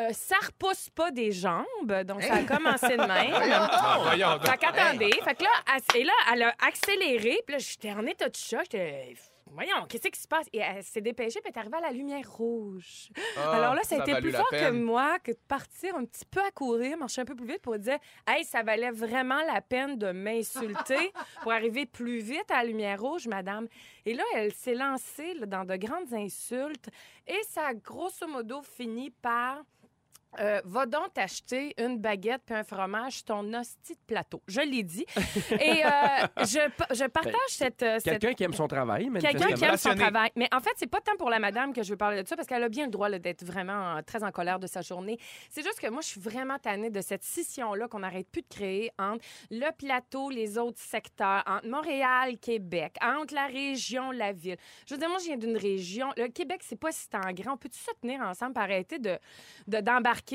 [0.00, 1.64] euh, Ça repousse pas des jambes.
[2.04, 3.34] Donc, ça a commencé de même.
[3.72, 4.46] Ah, voyons donc.
[4.46, 5.12] Fait qu'attendez.
[5.24, 7.40] Fait que là, elle, et là, elle a accéléré.
[7.46, 8.60] Puis là, j'étais en état de choc.
[8.64, 9.14] J'étais.
[9.52, 10.46] Voyons, qu'est-ce qui se passe?
[10.52, 13.08] Et elle s'est dépêchée, puis elle est arrivée à la lumière rouge.
[13.36, 14.80] Ah, Alors là, ça a ça été plus la fort que peine.
[14.80, 17.76] moi que de partir un petit peu à courir, marcher un peu plus vite pour
[17.76, 17.98] dire
[18.28, 23.00] Hey, ça valait vraiment la peine de m'insulter pour arriver plus vite à la lumière
[23.00, 23.66] rouge, madame.
[24.06, 26.88] Et là, elle s'est lancée là, dans de grandes insultes
[27.26, 29.62] et ça a grosso modo fini par.
[30.38, 34.40] Euh, va donc t'acheter une baguette puis un fromage, ton hostie de plateau.
[34.46, 35.04] Je l'ai dit.
[35.60, 35.88] Et euh,
[36.38, 39.94] je, je partage cette, euh, cette Quelqu'un qui aime son travail, Quelqu'un qui aime son
[39.96, 40.30] travail.
[40.36, 42.36] Mais en fait, c'est pas tant pour la madame que je veux parler de ça,
[42.36, 44.82] parce qu'elle a bien le droit là, d'être vraiment euh, très en colère de sa
[44.82, 45.18] journée.
[45.50, 48.48] C'est juste que moi, je suis vraiment tannée de cette scission-là qu'on n'arrête plus de
[48.48, 54.56] créer entre le plateau, les autres secteurs, entre Montréal, Québec, entre la région, la ville.
[54.86, 56.08] Je veux dire, moi, je viens d'une région.
[56.16, 57.54] Le Québec, c'est pas si tant grand.
[57.54, 59.18] On peut-tu se tenir ensemble pour arrêter de,
[59.66, 59.80] de-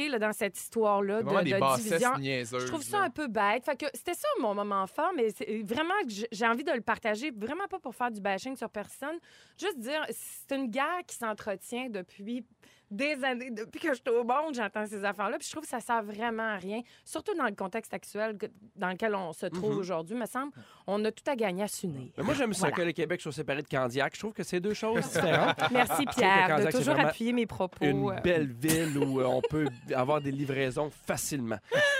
[0.09, 2.13] là, dans cette histoire-là de, de division?
[2.17, 3.05] Je trouve ça là.
[3.05, 3.65] un peu bête.
[3.65, 5.29] Fait que c'était ça mon moment fort, mais
[5.63, 5.93] vraiment
[6.31, 9.17] j'ai envie de le partager, vraiment pas pour faire du bashing sur personne,
[9.57, 12.45] juste dire c'est une guerre qui s'entretient depuis
[12.95, 15.69] des années, depuis que je suis au monde, j'entends ces affaires-là, puis je trouve que
[15.69, 19.45] ça sert vraiment à rien, surtout dans le contexte actuel que- dans lequel on se
[19.47, 20.51] trouve aujourd'hui, me semble,
[20.87, 22.11] on a tout à gagner à s'unir.
[22.17, 22.75] Moi, j'aime ça Voilà.
[22.75, 24.13] que le Québec soit séparé de Candiac.
[24.15, 25.57] Je trouve que c'est deux choses différentes.
[25.71, 27.83] Merci Pierre Candiac, de toujours appuyer mes propos.
[27.85, 28.21] Une euh.
[28.21, 31.57] belle ville où euh, on peut avoir des livraisons facilement.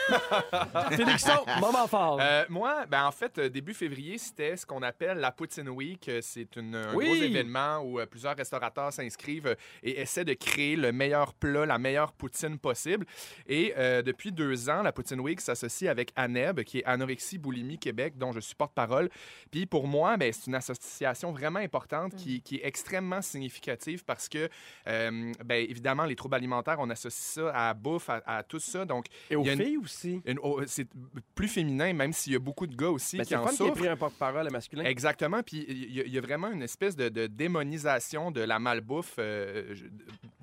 [0.92, 2.20] Félixon, moment fort.
[2.22, 6.10] Euh, moi, ben en fait, début février, c'était ce qu'on appelle la Poutine Week.
[6.22, 7.06] C'est un Oui.
[7.06, 12.12] gros événement où plusieurs restaurateurs s'inscrivent et essaient de créer le meilleur plat, la meilleure
[12.14, 13.06] poutine possible.
[13.48, 17.78] Et euh, depuis deux ans, la Poutine Week s'associe avec ANEB, qui est Anorexie Boulimie
[17.80, 19.10] Québec, dont je suis porte-parole.
[19.52, 24.30] Puis pour moi, ben, c'est une association vraiment importante qui, qui est extrêmement significative parce
[24.30, 24.50] que,
[24.88, 27.14] euh, ben, évidemment, les troubles alimentaires, on associe
[27.46, 28.86] ça à la bouffe, à, à tout ça.
[28.86, 30.22] Donc, Et aux il y a une- filles aussi.
[30.42, 30.88] oh, c'est
[31.34, 33.74] plus féminin, même s'il y a beaucoup de gars aussi Ben, qui le en souffrent.
[33.74, 34.84] pris un porte-parole masculin.
[34.84, 35.42] Exactement.
[35.44, 38.60] Puis il y, a- il y a vraiment une espèce de, de démonisation de la
[38.60, 39.74] malbouffe euh,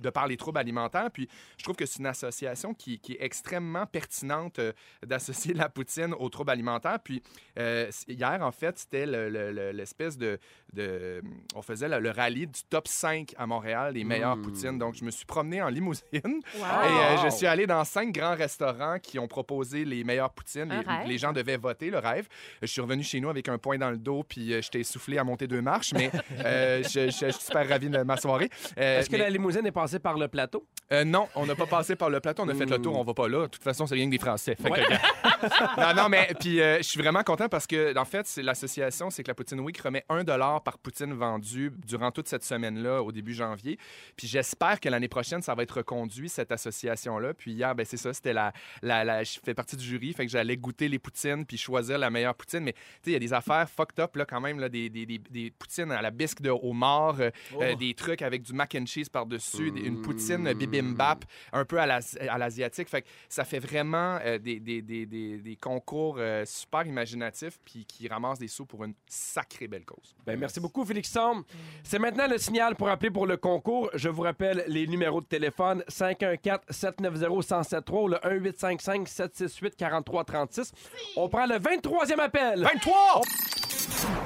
[0.03, 1.11] de par les troubles alimentaires.
[1.13, 4.73] Puis je trouve que c'est une association qui, qui est extrêmement pertinente euh,
[5.07, 6.99] d'associer la poutine aux troubles alimentaires.
[7.03, 7.23] Puis
[7.59, 10.39] euh, hier, en fait, c'était le- le- le- l'espèce de,
[10.73, 11.23] de-
[11.55, 14.43] On faisait le, le rallye du top 5 à Montréal des meilleures Mm.
[14.43, 14.79] poutines.
[14.79, 16.03] Donc je me suis promené en limousine.
[16.15, 16.23] Wow.
[16.55, 20.69] Et euh, je suis allé dans cinq grands restaurants qui ont proposé les meilleures poutines.
[21.05, 22.27] Les, les gens devaient voter, le rêve.
[22.61, 25.19] Je suis revenu chez nous avec un point dans le dos, puis euh, j'étais essoufflé
[25.19, 26.11] à monter deux marches, mais
[26.45, 28.49] euh, je, je- je suis super ravi de ma soirée.
[28.79, 30.67] Euh, Est-ce que mais- la limousine est passée par le plateau?
[30.93, 33.05] euh, non, on n'a pas passé par le plateau, on a fait le tour, on
[33.05, 33.43] va pas là.
[33.43, 34.55] De toute façon, c'est rien que des Français.
[34.57, 34.87] Fait que, Ouais.
[35.79, 39.11] non, non, mais puis euh, je suis vraiment content parce que, en fait, c'est l'association,
[39.11, 43.03] c'est que la Poutine Week remet un dollar par poutine vendue durant toute cette semaine-là,
[43.03, 43.79] au début janvier.
[44.17, 47.35] Puis j'espère que l'année prochaine, ça va être reconduit, cette association-là.
[47.35, 50.27] Puis hier, ben c'est ça, c'était la, la, la- Je fais partie du jury, fait
[50.27, 52.61] que j'allais goûter les poutines puis choisir la meilleure poutine.
[52.61, 54.91] Mais tu sais, il y a des affaires fucked up, là, quand même, là, des,
[54.91, 57.31] des, des, des poutines à la bisque de homard, euh,
[57.61, 61.79] euh, des trucs avec du mac and cheese par-dessus, des- une poutine bibimbap, un peu
[61.79, 62.89] à l'as- à l'asiatique.
[62.89, 67.59] Fait que ça fait vraiment euh, des, des, des, des, des concours euh, super imaginatifs
[67.65, 70.15] puis qui ramassent des sous pour une sacrée belle cause.
[70.27, 71.45] Ben, merci beaucoup, Félix Sombre.
[71.83, 73.91] C'est maintenant le signal pour appeler pour le concours.
[73.95, 80.73] Je vous rappelle les numéros de téléphone 514-790-1073 ou le 1855-768-4336.
[81.17, 82.63] On prend le 23e appel.
[82.63, 83.23] 23!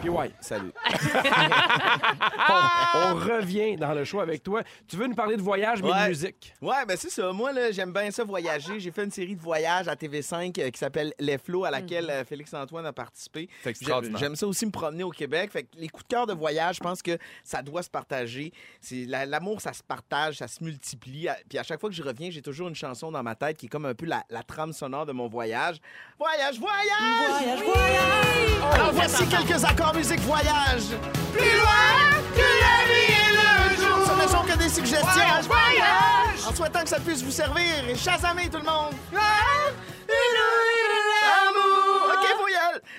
[0.01, 0.73] Puis ouais, Salut.
[2.49, 4.63] on, on revient dans le show avec toi.
[4.89, 6.55] Tu veux nous parler de voyage, mais de musique?
[6.61, 7.33] Ouais, ben c'est ça.
[7.33, 8.79] Moi, là, j'aime bien ça voyager.
[8.81, 12.09] J'ai fait une série de voyages à TV5 euh, qui s'appelle Les Flots, à laquelle
[12.11, 13.49] euh, Félix-Antoine a participé.
[13.63, 14.19] C'est J'aime extraordinaire.
[14.19, 15.51] j'aime ça aussi me promener au Québec.
[15.53, 18.53] Fait que les coups de cœur de voyage, je pense que ça doit se partager.
[18.91, 21.29] L'amour, ça se partage, ça se multiplie.
[21.49, 23.67] Puis à chaque fois que je reviens, j'ai toujours une chanson dans ma tête qui
[23.67, 25.77] est comme un peu la, la trame sonore de mon voyage.
[26.19, 27.41] Voyage, voyage!
[27.41, 28.75] Voyage, voyage!
[28.75, 30.89] Alors voici quelques accords musique voyage.
[31.33, 34.07] Plus loin que la nuit et le jour.
[34.07, 35.07] Ce ne sont que des suggestions.
[35.13, 36.47] Voyage, voyage!
[36.49, 37.89] En souhaitant que ça puisse vous servir.
[37.89, 38.95] Et chasamez tout le monde.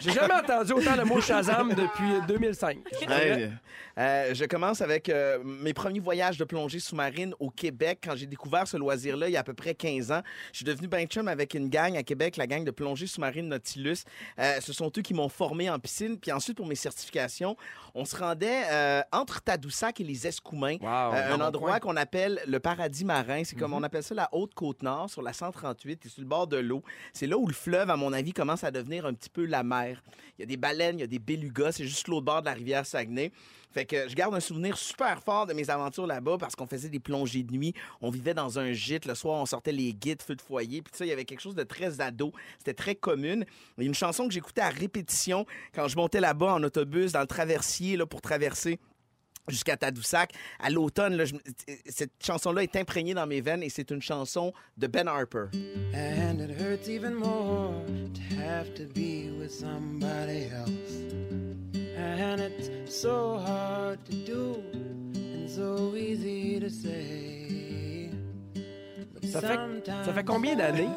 [0.08, 2.78] J'ai jamais entendu autant le mot Shazam depuis 2005.
[3.10, 3.52] Hey,
[3.98, 8.00] euh, je commence avec euh, mes premiers voyages de plongée sous-marine au Québec.
[8.06, 10.22] Quand j'ai découvert ce loisir-là, il y a à peu près 15 ans,
[10.54, 13.50] je suis devenu ben chum avec une gang à Québec, la gang de plongée sous-marine
[13.50, 14.04] Nautilus.
[14.40, 16.18] Euh, ce sont eux qui m'ont formé en piscine.
[16.18, 17.58] Puis ensuite, pour mes certifications,
[17.94, 20.78] on se rendait euh, entre Tadoussac et les Escoumins.
[20.80, 23.44] Wow, Euh, un endroit qu'on appelle le paradis marin.
[23.44, 26.28] C'est comme on appelle ça la haute côte nord sur la 138 et sur le
[26.28, 26.82] bord de l'eau.
[27.12, 29.64] C'est là où le fleuve, à mon avis, commence à devenir un petit peu la
[29.64, 29.97] mer.
[30.38, 31.74] Il y a des baleines, il y a des belugas.
[31.74, 33.32] C'est juste l'autre bord de la rivière Saguenay.
[33.72, 36.90] Fait que je garde un souvenir super fort de mes aventures là-bas parce qu'on faisait
[36.90, 37.74] des plongées de nuit.
[38.02, 39.06] On vivait dans un gîte.
[39.06, 40.82] Le soir, on sortait les guides, feu de foyer.
[40.82, 42.32] Puis ça, il y avait quelque chose de très ado.
[42.60, 43.46] C'était très commune.
[43.78, 47.12] Il y a une chanson que j'écoutais à répétition quand je montais là-bas en autobus
[47.12, 48.80] dans le traversier là, pour traverser
[49.48, 50.32] jusqu'à Tadoussac.
[50.60, 51.40] À l'automne, là, je me-
[51.88, 55.46] cette chanson-là est imprégnée dans mes veines et c'est une chanson de Ben Harper.
[55.94, 57.74] And it hurts even more
[58.14, 61.14] to have to be with somebody else.
[61.98, 64.56] And it's so hard to do
[65.16, 68.10] and so easy to say.
[69.24, 69.60] Ça fait,
[70.06, 70.88] ça fait combien d'années?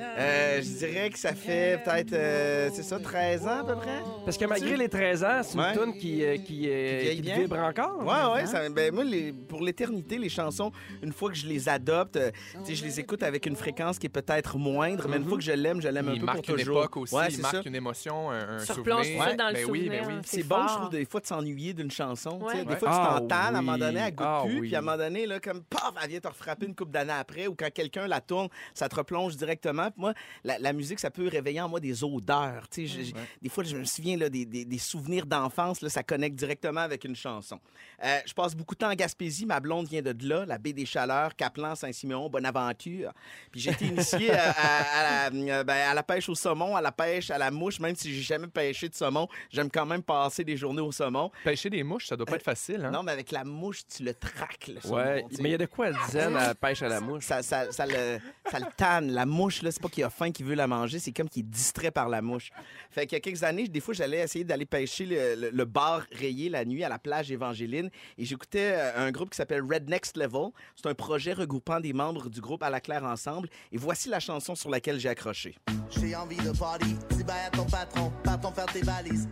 [0.00, 4.02] Euh, je dirais que ça fait peut-être, euh, c'est ça, 13 ans à peu près?
[4.24, 5.74] Parce que malgré les 13 ans, c'est une Ouais.
[5.74, 7.98] toune qui, euh, qui, euh, vibre encore.
[8.00, 8.42] Ouais, ouais.
[8.42, 8.46] Hein?
[8.46, 10.70] Ça, ben, moi, les- pour l'éternité, les chansons,
[11.02, 12.30] une fois que je les adopte, euh,
[12.64, 15.44] tu je les écoute avec une fréquence qui est peut-être moindre, mais une fois que
[15.44, 17.42] je l'aime, je l'aime un Il peu marque pour une époque aussi, Ouais, il c'est
[17.42, 17.62] marque ça.
[17.64, 19.24] une émotion, un, replonge souvenir.
[19.24, 20.14] ça dans le ben oui, ben oui.
[20.24, 22.38] C'est bon, je trouve, des fois, de s'ennuyer d'une chanson.
[22.38, 22.44] tu.
[22.44, 22.64] Ouais.
[22.64, 24.60] Des fois, Ah tu t'entends, à un moment donné, à goût de Ah cul, oui.
[24.68, 27.12] puis à un moment donné, là, comme, paf, elle vient te refrapper une coupe d'années
[27.18, 29.87] après, ou quand quelqu'un la tourne, ça te replonge directement.
[29.90, 30.14] Puis moi,
[30.44, 32.64] la, la musique, ça peut réveiller en moi des odeurs.
[32.76, 33.12] Je-
[33.42, 37.04] Des fois, je me souviens là, des, des- des souvenirs d'enfance, ça connecte directement avec
[37.04, 37.60] une chanson.
[38.04, 39.46] Euh, je passe beaucoup de temps en Gaspésie.
[39.46, 43.12] Ma blonde vient de là, la baie des Chaleurs, Caplan, Saint-Siméon, Bonaventure.
[43.50, 46.76] Puis j'ai été initié à, à- à la, euh, ben, à la pêche au saumon,
[46.76, 49.28] à la pêche à la mouche, même si j'ai jamais pêché de saumon.
[49.50, 51.30] J'aime quand même passer des journées au saumon.
[51.44, 52.84] Pêcher des mouches, ça doit pas être facile.
[52.84, 52.90] Hein?
[52.90, 54.96] Non, mais avec la mouche, tu le traques, le saumon.
[54.96, 57.24] Ouais, mais il y a de quoi zen à la pêche à la mouche.
[57.24, 58.18] Ça, ça, ça le,
[58.50, 59.10] ça le tanne.
[59.12, 61.40] La mouche, là, c'est pas qu'il a faim, qu'il veut la manger, c'est comme qu'il
[61.44, 62.50] est distrait par la mouche.
[62.90, 66.48] Fait qu'il y a quelques années, des fois, j'allais essayer d'aller pêcher le, bar rayé
[66.48, 70.16] la nuit à la plage Évangéline et j'écoutais euh, un groupe qui s'appelle Red Next
[70.16, 70.48] Level.
[70.76, 74.20] C'est un projet regroupant des membres du groupe À la Claire Ensemble et voici la
[74.20, 75.56] chanson sur laquelle j'ai accroché.
[75.90, 76.96] J'ai envie de party,
[77.28, 78.12] à ton patron,
[78.52, 78.80] faire tes.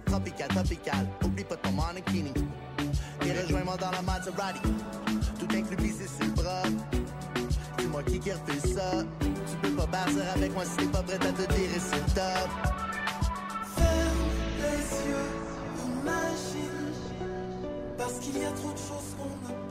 [0.04, 1.70] Tropical, tropical, oublie pas ton.
[3.26, 4.20] Et rejoins-moi dans la
[5.38, 6.62] tout sur le bras.
[7.96, 9.04] Moi qui qui refait ça.
[9.20, 12.12] Tu peux pas partir avec moi si t'es pas prête à te tirer sur le
[12.14, 12.50] top.
[13.74, 14.26] Ferme
[14.60, 15.30] les yeux,
[16.02, 16.92] imagine,
[17.96, 19.54] parce qu'il y a trop de choses qu'on vues.
[19.54, 19.65] dans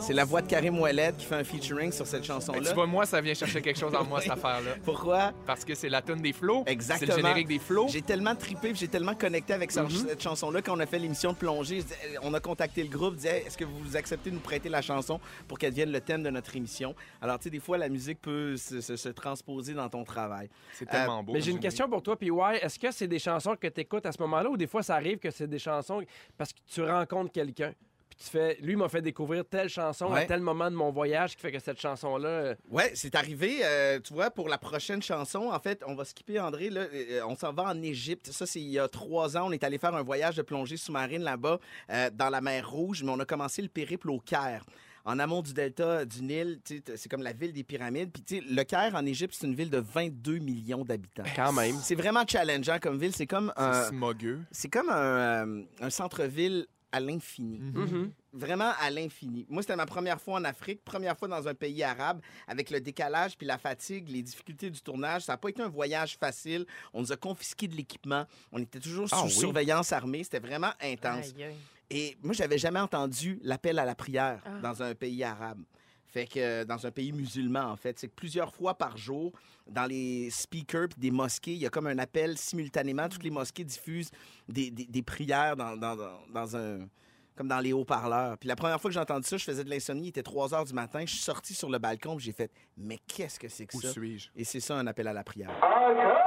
[0.00, 2.60] C'est la voix de Karim Ouellet qui fait un featuring sur cette chanson-là.
[2.68, 4.76] tu vois, moi, ça vient chercher quelque chose en moi, cette affaire-là.
[4.84, 5.32] Pourquoi?
[5.46, 6.62] Parce que c'est la tune des flots.
[6.66, 7.10] Exactement.
[7.12, 7.86] C'est le générique des flots.
[7.88, 10.06] J'ai tellement trippé, puis j'ai tellement connecté avec cette, Mhm.
[10.08, 11.80] cette chanson-là quand on a fait l'émission de plongée.
[12.22, 15.20] On a contacté le groupe, disait est-ce que vous acceptez de nous prêter la chanson
[15.46, 16.94] pour qu'elle devienne le thème de notre émission?
[17.20, 20.48] Alors tu sais, des fois la musique peut se, se- se transposer dans ton travail.
[20.72, 21.32] C'est tellement beau.
[21.34, 23.80] Mais j'ai une question pour toi, puis ouais, est-ce que c'est des chansons que tu
[23.80, 26.02] écoutes à ce moment-là ou des fois ça arrive que c'est des chansons
[26.36, 27.72] parce que tu rencontres quelqu'un?
[28.18, 31.36] Puis tu fais, lui m'a fait découvrir telle chanson à tel moment de mon voyage
[31.36, 32.28] qui fait que cette chanson-là.
[32.28, 33.60] euh, Ouais, c'est arrivé.
[33.62, 36.68] euh, tu vois, pour la prochaine chanson, en fait, on va skipper André.
[36.70, 38.30] Là, euh, on s'en va en Égypte.
[38.32, 39.46] Ça, c'est il y a trois ans.
[39.48, 41.60] On est allé faire un voyage de plongée sous-marine là-bas,
[41.90, 44.64] euh, dans la mer Rouge, mais on a commencé le périple au Caire.
[45.04, 46.60] En amont du delta du Nil,
[46.96, 48.10] c'est comme la ville des pyramides.
[48.12, 51.22] Puis, tu sais, le Caire, en Égypte, c'est une ville de 22 millions d'habitants.
[51.34, 51.76] Quand même.
[51.82, 53.14] C'est vraiment challengeant comme ville.
[53.14, 54.40] C'est comme C'est un, smogueux.
[54.50, 57.58] c'est comme un, euh, un centre-ville à l'infini.
[57.60, 58.12] Mhm.
[58.32, 59.46] Vraiment à l'infini.
[59.48, 62.80] Moi, c'était ma première fois en Afrique, première fois dans un pays arabe, avec le
[62.80, 65.22] décalage puis la fatigue, les difficultés du tournage.
[65.24, 66.66] Ça n'a pas été un voyage facile.
[66.92, 68.24] On nous a confisqué de l'équipement.
[68.52, 69.30] On était toujours sous Ah oui?
[69.30, 70.24] surveillance armée.
[70.24, 71.34] C'était vraiment intense.
[71.36, 71.56] Aïe, aïe.
[71.90, 74.60] Et moi, j'avais jamais entendu l'appel à la prière Ah.
[74.62, 75.62] dans un pays arabe.
[76.10, 79.32] Fait que euh, dans un pays musulman, en fait, c'est que plusieurs fois par jour,
[79.66, 83.08] dans les speakers des mosquées, il y a comme un appel simultanément.
[83.08, 84.10] Toutes les mosquées diffusent
[84.48, 86.88] des, des- des prières dans, dans- un
[87.36, 88.36] comme dans les haut-parleurs.
[88.36, 90.54] Puis la première fois que j'ai entendu ça, je faisais de l'insomnie, il était 3
[90.54, 93.64] heures du matin, je suis sorti sur le balcon, j'ai fait mais qu'est-ce que c'est
[93.66, 94.30] que Où ça suis-je?
[94.34, 95.50] Et c'est ça un appel à la prière.
[95.62, 96.24] Allah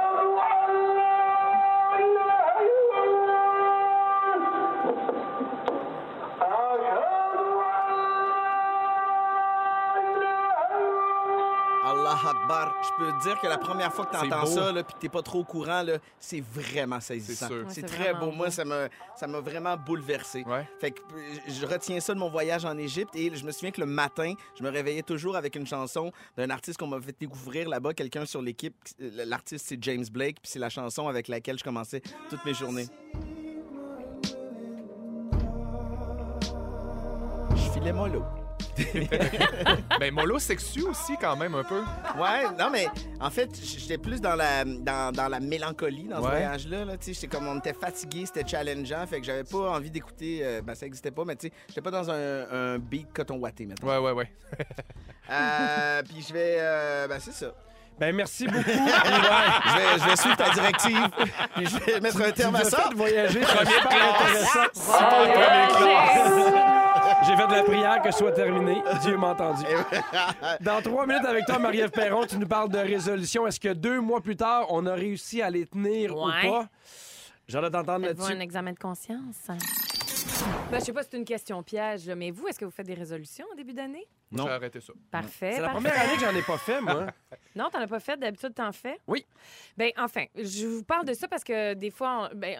[12.32, 12.74] Akbar.
[12.82, 14.98] Je peux te dire que la première fois que tu entends ça, là, puis que
[15.00, 17.48] t'es pas trop au courant, là, c'est vraiment saisissant.
[17.48, 18.30] Ouais, C'est très beau.
[18.30, 20.42] Moi, ça m'a ça m'a vraiment bouleversé.
[20.44, 20.66] Ouais.
[20.80, 23.70] Fait que euh, je retiens ça de mon voyage en Égypte et je me souviens
[23.70, 27.16] que le matin, je me réveillais toujours avec une chanson d'un artiste qu'on m'a fait
[27.18, 28.74] découvrir là-bas, quelqu'un sur l'équipe.
[28.98, 32.86] L'artiste, c'est James Blake, puis c'est la chanson avec laquelle je commençais toutes mes journées.
[37.54, 38.24] Je filais mollo.
[40.00, 41.80] Ben, mollo sexu aussi, quand même, un peu.
[42.18, 42.88] Ouais, non, mais
[43.20, 46.30] en fait, j'étais plus dans la, dans, dans la mélancolie dans ce Ouais.
[46.30, 46.84] voyage-là.
[46.84, 49.90] Là, Tu sais, j'étais comme on était fatigué, c'était challengeant, fait que j'avais pas envie
[49.90, 50.40] d'écouter.
[50.42, 53.36] euh, ben, ça existait pas, mais tu sais, j'étais pas dans un, un beat coton
[53.38, 53.88] watté, maintenant.
[53.88, 54.32] Ouais, ouais, ouais.
[55.30, 56.56] Euh, puis je vais.
[56.58, 57.52] euh, ben, c'est ça.
[58.00, 58.62] Ben, merci beaucoup.
[58.64, 61.08] Je vais, je vais suivre ta directive,
[61.54, 62.88] puis je vais mettre un terme à ça.
[62.96, 64.66] voyager, super intéressant.
[67.26, 68.82] J'ai fait de la prière que ce soit terminé.
[69.02, 69.64] Dieu m'a entendu.
[70.60, 73.46] Dans trois minutes avec toi, Marie-Ève Perron, tu nous parles de résolution.
[73.46, 76.48] Est-ce que deux mois plus tard, on a réussi à les tenir Ouais.
[76.48, 76.68] ou pas?
[77.48, 78.42] J'ai hâte de t'entendre Faites-vous un là-dessus.
[78.42, 79.48] examen de conscience?
[80.70, 82.86] Ben, je sais pas si c'est une question piège, mais vous, est-ce que vous faites
[82.86, 84.06] des résolutions en début d'année?
[84.32, 84.92] J'ai arrêté ça.
[85.10, 85.52] Parfait.
[85.54, 85.88] C'est la parfait.
[85.88, 87.06] première année que j'en ai pas fait, moi.
[87.54, 88.16] Non, t'en as pas fait.
[88.18, 88.98] D'habitude, t'en fais?
[89.06, 89.26] Oui.
[89.76, 92.58] Ben enfin, je vous parle de ça parce que des fois, on- ben,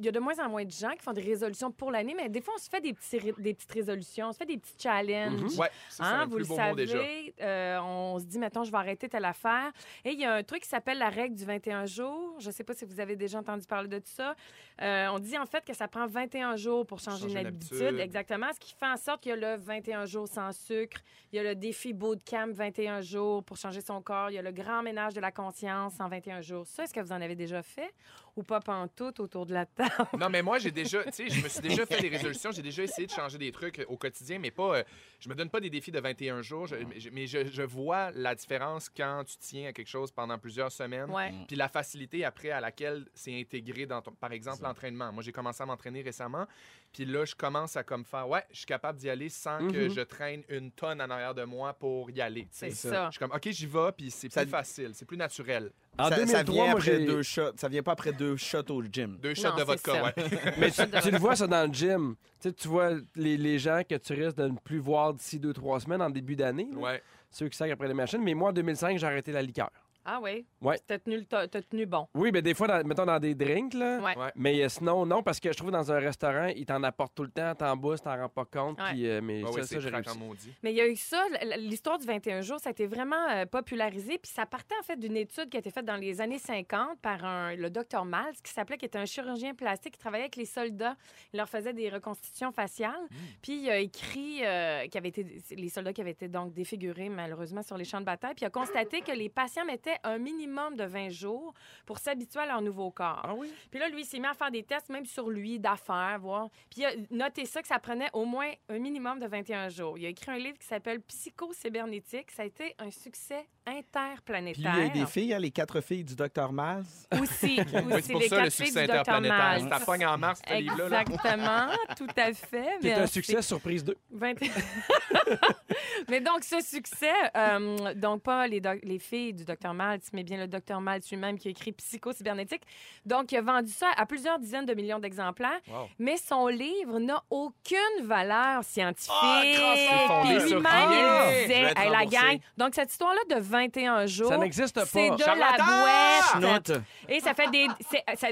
[0.00, 2.12] il y a de moins en moins de gens qui font des résolutions pour l'année,
[2.16, 4.58] mais des fois, on se fait des, petits, des petites résolutions, on se fait des
[4.58, 5.56] petits challenges.
[5.56, 6.98] Ouais, ça, Hein, vous le savez, mot déjà.
[7.40, 9.70] euh, on se dit, mettons, je vais arrêter telle affaire.
[10.04, 12.34] Et il y a un truc qui s'appelle la règle du 21 jours.
[12.40, 14.34] Je ne sais pas si vous avez déjà entendu parler de ça.
[14.80, 17.46] Euh, on dit en fait que ça prend 21 jours pour changer, Changer une une
[17.46, 17.80] habitude.
[17.82, 18.00] habitude.
[18.00, 18.46] Exactement.
[18.52, 20.98] Ce qui fait en sorte qu'il y a le 21 jours sans sucre.
[21.32, 24.30] Il y a le défi bootcamp 21 jours pour changer son corps.
[24.30, 26.66] Il y a le grand ménage de la conscience en 21 jours.
[26.66, 27.92] Ça, est-ce que vous en avez déjà fait
[28.36, 29.90] ou pas pantoute autour de la table?
[30.18, 32.50] Non, mais moi, j'ai déjà, tu sais, je me suis déjà fait des résolutions.
[32.52, 34.76] J'ai déjà essayé de changer des trucs au quotidien, mais pas.
[34.78, 34.82] euh,
[35.20, 37.62] je me donne pas des défis de 21 jours, je- mais je- mais je, je
[37.62, 41.10] vois la différence quand tu tiens à quelque chose pendant plusieurs semaines.
[41.10, 41.32] Ouais.
[41.46, 45.12] Puis la facilité après à laquelle c'est intégré dans ton, par exemple, l'entraînement.
[45.12, 46.46] Moi, j'ai commencé à m'entraîner récemment,
[46.92, 49.86] puis là, je commence à comme faire, ouais, je suis capable d'y aller sans que
[49.86, 49.90] Mhm.
[49.94, 52.46] je traîne une tonne en arrière de moi pour y aller.
[52.50, 53.06] C'est ça.
[53.06, 55.70] Je suis comme, ok, j'y vais, puis c'est Ça- plus facile, c'est plus naturel.
[55.98, 57.52] En ça, ça 2003, vient moi, après deux shots.
[57.56, 59.18] Ça vient pas après deux shots au gym.
[59.20, 60.02] Deux shots Non, de vodka, ça.
[60.04, 60.12] ouais.
[60.58, 62.14] Mais tu, tu le vois ça dans le gym.
[62.40, 65.38] Tu, sais, tu vois les, les gens que tu risques de ne plus voir d'ici
[65.38, 66.68] deux, trois semaines en début d'année.
[66.74, 67.02] ouais.
[67.34, 68.22] Ceux qui savent après les machines.
[68.22, 69.70] Mais moi, en 2005, j'ai arrêté la liqueur.
[70.04, 70.44] Ah oui?
[70.60, 70.78] Ouais.
[70.86, 72.08] T'as tenu, le- t'as t'as tenu bon.
[72.14, 73.98] Oui, mais des fois, dans- mettons dans des drinks, là.
[74.00, 74.16] Ouais.
[74.16, 74.32] Ouais.
[74.34, 77.22] Mais euh, sinon, non, parce que je trouve dans un restaurant, ils t'en apportent tout
[77.22, 78.78] le temps, t'en bousses, t'en rends pas compte.
[78.80, 78.90] Ouais.
[78.90, 80.24] Puis, euh, mais Ah ça, ouais, ça, c'est j'ai craquant réussi.
[80.26, 80.52] maudit.
[80.62, 82.86] Mais il y a eu ça, l- l- l'histoire du 21 jours, ça a été
[82.86, 84.18] vraiment euh, popularisé.
[84.18, 86.98] Puis ça partait en fait d'une étude qui a été faite dans les années 50
[87.00, 90.36] par un, le docteur Miles, qui s'appelait, qui était un chirurgien plastique qui travaillait avec
[90.36, 90.96] les soldats.
[91.32, 92.92] Il leur faisait des reconstitutions faciales.
[93.40, 95.26] Puis il a écrit euh, avait été,
[95.56, 98.34] les soldats qui avaient été donc défigurés malheureusement sur les champs de bataille.
[98.34, 101.54] Puis il a constaté que les patients mettaient un minimum de 20 jours
[101.86, 103.20] pour s'habituer à leur nouveau corps.
[103.24, 103.52] Ah oui?
[103.70, 106.48] Puis là, lui, il s'est mis à faire des tests, même sur lui, d'affaires, voir.
[106.70, 109.98] Puis il a noté ça, que ça prenait au moins un minimum de 21 jours.
[109.98, 112.30] Il a écrit un livre qui s'appelle Psycho-cybernétique.
[112.30, 114.74] Ça a été un succès Puis interplanétaire.
[114.76, 116.52] lui, il y a des filles, hein, les quatre filles du Dr.
[116.52, 117.06] Mars.
[117.20, 118.94] Aussi, Oui, aussi c'est pour les ça le quatre succès du Dr.
[119.00, 119.78] interplanétaire.
[119.78, 120.88] Ça pogne en mars, ce livre-là.
[120.88, 121.00] là.
[121.02, 121.66] Exactement,
[121.96, 122.78] tout à fait.
[122.80, 123.96] Qui est un succès surprise 2.
[124.10, 124.32] 20
[126.08, 129.72] mais donc, ce succès, euh, donc pas les, doc- les filles du Dr.
[129.82, 130.80] Maltz, mais bien le Dr.
[130.80, 132.62] Maltz lui-même qui a écrit Psycho-cybernétique.
[133.04, 135.88] Donc, il a vendu ça à plusieurs dizaines de millions d'exemplaires, Wow.
[135.98, 139.12] mais son livre n'a aucune valeur scientifique.
[139.20, 142.38] Ah, c'est fondé Puis lui-même, il disait, Hey, la gang.
[142.56, 144.86] Donc, cette histoire-là de 21 jours, Ça n'existe pas.
[144.86, 145.64] c'est de Charlatan!
[145.66, 146.68] la bouette.
[146.68, 146.80] Note.
[147.08, 147.66] Et ça fait des.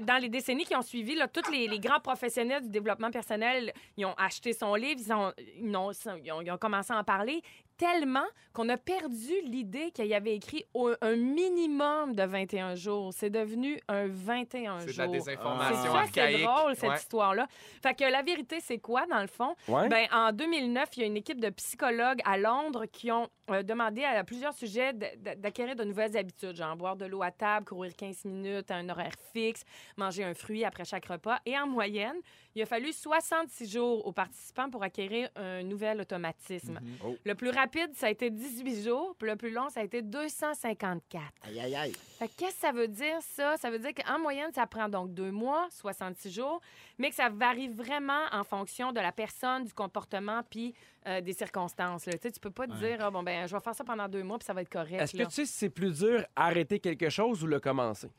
[0.03, 3.72] dans les décennies qui ont suivi, là, tous les, les grands professionnels du développement personnel,
[3.96, 5.90] ils ont acheté son livre, ils ont, ils ont,
[6.22, 7.42] ils ont- ils ont commencé à en parler
[7.81, 13.12] tellement qu'on a perdu l'idée qu'il y avait écrit au- un minimum de 21 jours.
[13.14, 14.99] C'est devenu un 21 C'est de jours.
[14.99, 16.97] la C'est désinformation ça, c'est drôle, cette Ouais.
[16.97, 17.47] histoire-là.
[17.83, 19.55] Fait que la vérité, c'est quoi, dans le fond?
[19.68, 19.89] Ouais.
[19.89, 23.62] Ben, en 2009, il y a une équipe de psychologues à Londres qui ont euh,
[23.64, 27.97] demandé à plusieurs sujets d'acquérir de nouvelles habitudes, genre boire de l'eau à table, courir
[27.97, 29.64] 15 minutes à un horaire fixe,
[29.97, 31.39] manger un fruit après chaque repas.
[31.47, 32.14] Et en moyenne,
[32.55, 36.78] il a fallu 66 jours aux participants pour acquérir un nouvel automatisme.
[36.81, 36.97] Mhm.
[37.05, 37.16] Oh.
[37.24, 39.85] Le plus rapide rapide, ça a été 18 jours, puis le plus long, ça a
[39.85, 41.23] été 254.
[41.47, 41.93] Aïe, aïe, aïe.
[42.18, 43.57] Fait qu'est-ce que ça veut dire, ça?
[43.57, 46.61] Ça veut dire qu'en moyenne, ça prend donc deux mois, 66 jours,
[46.99, 50.75] mais que ça varie vraiment en fonction de la personne, du comportement, puis
[51.07, 52.05] euh, des circonstances.
[52.05, 52.12] Là.
[52.12, 54.07] Tu sais, tu peux pas te dire, Ah, bon, ben, je vais faire ça pendant
[54.07, 55.01] deux mois, puis ça va être correct.
[55.01, 58.11] Est-ce que tu sais si c'est plus dur arrêter quelque chose ou le commencer?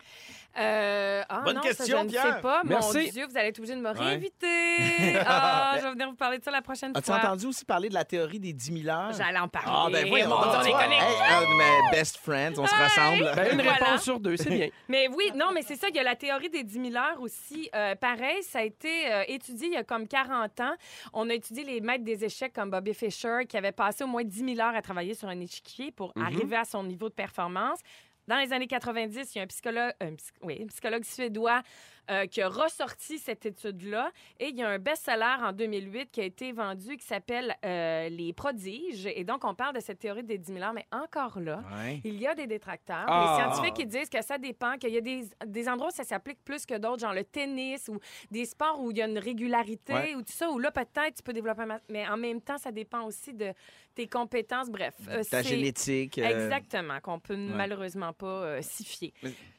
[0.58, 2.36] Euh, ah, Bonne non, question, ça, je ne Pierre.
[2.36, 2.62] sais pas.
[2.66, 2.98] Merci.
[2.98, 5.16] Mon Dieu, vous allez être obligé de me réinviter.
[5.26, 7.18] ah, je vais venir vous parler de ça la prochaine As-tu fois.
[7.20, 9.14] entendu aussi parler de la théorie des 10 000 heures?
[9.14, 9.70] J'allais en parler.
[9.72, 10.96] Ah, ben Dieu, on tu est connectés.
[10.96, 12.82] Hey, un de mes best friends, on se Hey!
[12.82, 13.32] rassemble.
[13.36, 13.74] Ben, une Voilà.
[13.86, 14.70] réponse sur deux, c'est bien.
[14.90, 15.88] Mais oui, non, mais c'est ça.
[15.90, 17.70] Il y a la théorie des 10 000 heures aussi.
[17.76, 20.74] Euh, pareil, ça a été euh, étudié il y a comme 40 ans.
[21.14, 24.24] On a étudié les maîtres des échecs comme Bobby Fischer, qui avait passé au moins
[24.24, 26.26] 10 000 heures à travailler sur un échiquier pour Mhm.
[26.26, 27.80] arriver à son niveau de performance.
[28.28, 30.12] Dans les années 90, il y a un psychologue, un
[30.44, 31.62] oui, un psychologue suédois
[32.10, 34.12] euh, qui a ressorti cette étude-là.
[34.40, 38.10] Et il y a un best-seller en 2008 qui a été vendu qui s'appelle euh,
[38.10, 39.06] Les prodiges.
[39.06, 42.02] Et donc, on parle de cette théorie des 10 000 heures, mais encore là, Ouais.
[42.04, 43.06] il y a des détracteurs.
[43.08, 43.38] Ah.
[43.38, 46.04] Les scientifiques qui disent que ça dépend, qu'il y a des, des endroits où ça
[46.04, 48.00] s'applique plus que d'autres, genre le tennis ou
[48.32, 50.16] des sports où il y a une régularité Ouais.
[50.16, 51.66] ou tout ça, où là, peut-être tu peux développer un...
[51.66, 53.54] ma- Mais en même temps, ça dépend aussi de
[53.96, 54.70] tes compétences.
[54.70, 54.94] Bref.
[55.10, 56.18] euh, Ta c'est- génétique.
[56.18, 59.14] euh, Exactement, qu'on peut malheureusement pas euh, s'y fier.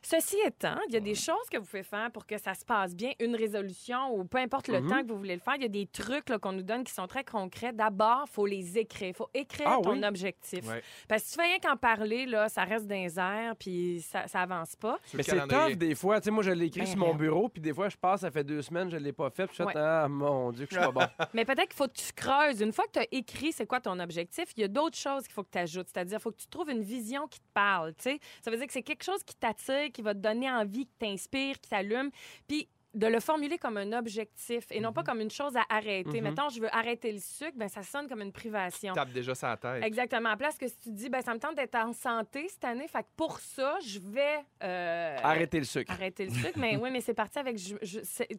[0.04, 2.64] Ceci étant, il y a des choses que vous pouvez faire pour que ça se
[2.64, 4.90] passe bien, une résolution ou peu importe le Mhm.
[4.90, 5.54] temps que vous voulez le faire.
[5.56, 7.72] Il y a des trucs qu'on nous donne qui sont très concrets.
[7.72, 9.08] D'abord, il faut les écrire.
[9.10, 10.04] Il faut écrire Ah ton oui?
[10.04, 10.66] objectif.
[10.68, 10.82] Ouais.
[11.08, 14.00] Parce que si tu fais rien qu'en parler, là, ça reste dans les airs, puis
[14.02, 14.98] ça, ça avance pas.
[15.04, 16.20] Sur Mais c'est tough des fois.
[16.20, 18.22] Tu sais, moi, je l'ai écrit Ben, sur mon bureau, puis des fois, je passe,
[18.22, 19.72] ça fait deux semaines, je ne l'ai pas fait, puis je Ouais.
[19.72, 21.26] fais, ah mon Dieu, que je suis pas bon.
[21.34, 22.60] Mais peut-être qu'il faut que tu creuses.
[22.60, 24.21] Une fois que tu as écrit c'est quoi ton objectif,
[24.56, 25.88] il y a d'autres choses qu'il faut que tu ajoutes.
[25.92, 27.94] C'est-à-dire, il faut que tu trouves une vision qui te parle.
[27.94, 28.20] tu sais.
[28.42, 30.94] Ça veut dire que c'est quelque chose qui t'attire, qui va te donner envie, qui
[30.98, 32.10] t'inspire, qui t'allume.
[32.46, 36.20] Puis de le formuler comme un objectif et non pas comme une chose à arrêter.
[36.20, 36.28] Mhm.
[36.28, 38.92] Mettons, je veux arrêter le sucre, ben ça sonne comme une privation.
[38.92, 39.82] Tape déjà sa tête.
[39.82, 40.28] Exactement.
[40.28, 42.64] À place que si tu te dis, ben ça me tente d'être en santé cette
[42.64, 45.90] année, fait que pour ça, je vais euh, Arrêtez le sucre.
[45.90, 46.58] arrêter le sucre.
[46.58, 47.56] mais oui, mais c'est parti avec.
[47.56, 47.76] je-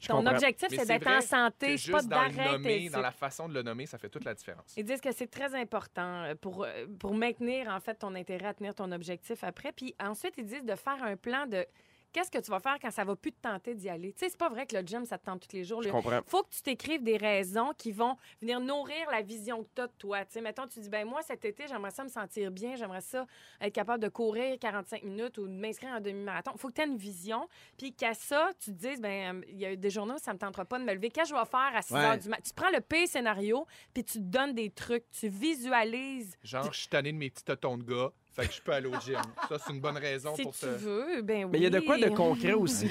[0.07, 0.33] ton comprends.
[0.33, 3.01] objectif, c'est d'être en santé, pas dans d'arrêter dans sucre.
[3.01, 4.73] la façon de le nommer, ça fait toute la différence.
[4.77, 8.47] Ils disent que c'est très important euh, pour, euh, pour maintenir, en fait, ton intérêt
[8.49, 9.71] à tenir ton objectif après.
[9.71, 11.65] Puis ensuite, ils disent de faire un plan de
[12.13, 14.13] qu'est-ce que tu vas faire quand ça va plus te tenter d'y aller?
[14.13, 15.81] Tu sais, c'est pas vrai que le gym, ça te tente tous les jours.
[15.91, 16.21] Comprends.
[16.25, 19.87] faut que tu t'écrives des raisons qui vont venir nourrir la vision que tu as
[19.87, 20.23] de toi.
[20.25, 23.01] Tu sais, mettons, tu dis, ben moi, cet été, j'aimerais ça me sentir bien, j'aimerais
[23.01, 23.25] ça
[23.59, 26.51] être capable de courir 45 minutes ou de m'inscrire en demi-marathon.
[26.57, 27.47] faut que tu aies une vision,
[27.77, 30.39] puis qu'à ça, tu te dises, ben il y a des journées où ça me
[30.39, 31.09] tentera pas de me lever.
[31.09, 31.99] Qu'est-ce que je vais faire à 6 Ouais.
[32.05, 32.43] heures du matin?
[32.45, 36.37] Tu prends le pire scénario, puis tu te donnes des trucs, tu visualises.
[36.43, 38.87] Genre, je suis tanné de mes petits totons de gars, fait que je peux aller
[38.87, 39.19] au gym.
[39.47, 40.65] Ça, c'est une bonne raison Si pour tu se...
[40.67, 41.49] veux, ben oui.
[41.51, 42.89] Mais il y a de quoi de concret aussi.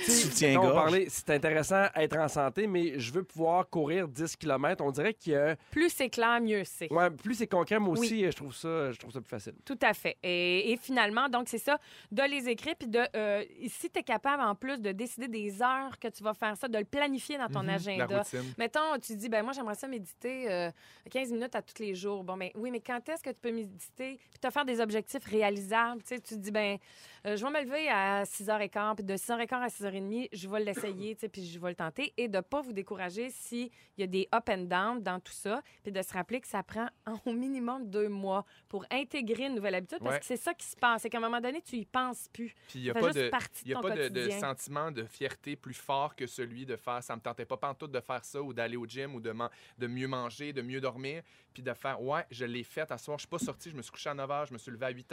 [0.57, 4.83] On parlait, c'est intéressant être en santé, mais je veux pouvoir courir 10 km.
[4.85, 5.57] On dirait qu'il y a.
[5.71, 6.93] Plus c'est clair, mieux c'est.
[6.93, 9.55] Ouais, plus c'est concret, moi aussi, je trouve ça, je trouve ça plus facile.
[9.65, 10.17] Tout à fait.
[10.23, 11.79] Et, et finalement, donc, c'est ça,
[12.11, 15.63] de les écrire, puis de, euh, si tu es capable, en plus, de décider des
[15.63, 18.19] heures que tu vas faire ça, de le planifier dans ton Mhm, La agenda.
[18.19, 18.55] routine.
[18.59, 20.71] Mettons, tu dis, ben moi, j'aimerais ça méditer euh,
[21.11, 22.25] 15 minutes à tous les jours.
[22.25, 24.19] Bon, ben oui, mais quand est-ce que tu peux méditer?
[24.31, 26.03] Puis te faire des objectifs réalisables.
[26.03, 26.79] Tu sais, tu te dis, ben
[27.27, 31.15] euh, je vais me lever à 6h15, puis de 6h15 à 6h30, je vais l'essayer,
[31.15, 32.13] tu sais, puis je vais le tenter.
[32.17, 35.63] Et de pas vous décourager s'il y a des up and down dans tout ça,
[35.83, 36.89] puis de se rappeler que ça prend
[37.27, 40.21] au minimum deux mois pour intégrer une nouvelle habitude, parce Ouais.
[40.21, 41.03] que c'est ça qui se passe.
[41.03, 42.55] C'est qu'à un moment donné, tu y penses plus.
[42.69, 43.31] Puis il n'y a pas, de,
[43.67, 47.21] y a pas de, sentiment de fierté plus fort que celui de faire ça me
[47.21, 50.09] tentait pas pantoute de faire ça ou d'aller au gym ou de, man- de mieux
[50.09, 51.23] manger, de mieux dormir,
[51.55, 53.83] puis de faire ouais, je l'ai fait à soir, je suis pas sorti, je me
[53.83, 55.13] suis couché à 9 h, je me suis levé à 8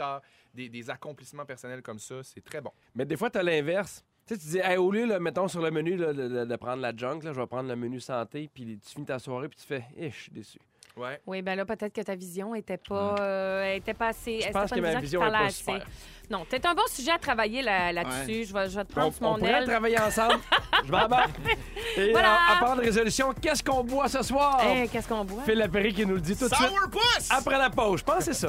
[0.54, 2.70] des, des accomplissements personnels comme ça, c'est très bon.
[2.94, 4.04] Mais des fois, tu as l'inverse.
[4.26, 6.44] Tu sais, tu dis, Hey, au lieu, là, mettons, sur le menu là, de, de-
[6.44, 9.18] de prendre la junk, là, je vais prendre le menu santé, puis tu finis ta
[9.18, 10.58] soirée, puis tu fais, eh, je suis déçu.
[10.96, 11.20] Ouais.
[11.24, 14.40] Oui, ben là, peut-être que ta vision était pas, euh, était pas assez.
[14.40, 15.58] Je pense pas que ma vision n'est pas assez.
[15.58, 15.86] super.
[16.28, 18.44] Non, c'est un bon sujet à travailler là- là-dessus.
[18.44, 19.64] Je, vais, je vais te On, prendre on mon pourrait aile.
[19.66, 20.40] travailler ensemble.
[20.84, 21.36] je m'embarque.
[21.96, 22.34] Et Voilà.
[22.34, 24.60] à, à part de résolution, qu'est-ce qu'on boit ce soir?
[24.64, 25.42] Hey, Qu'est-ce qu'on boit?
[25.44, 26.68] Phil Lapéry qui nous le dit tout de suite.
[26.68, 27.30] Sourpuss!
[27.30, 28.48] Après la pause, je pense que c'est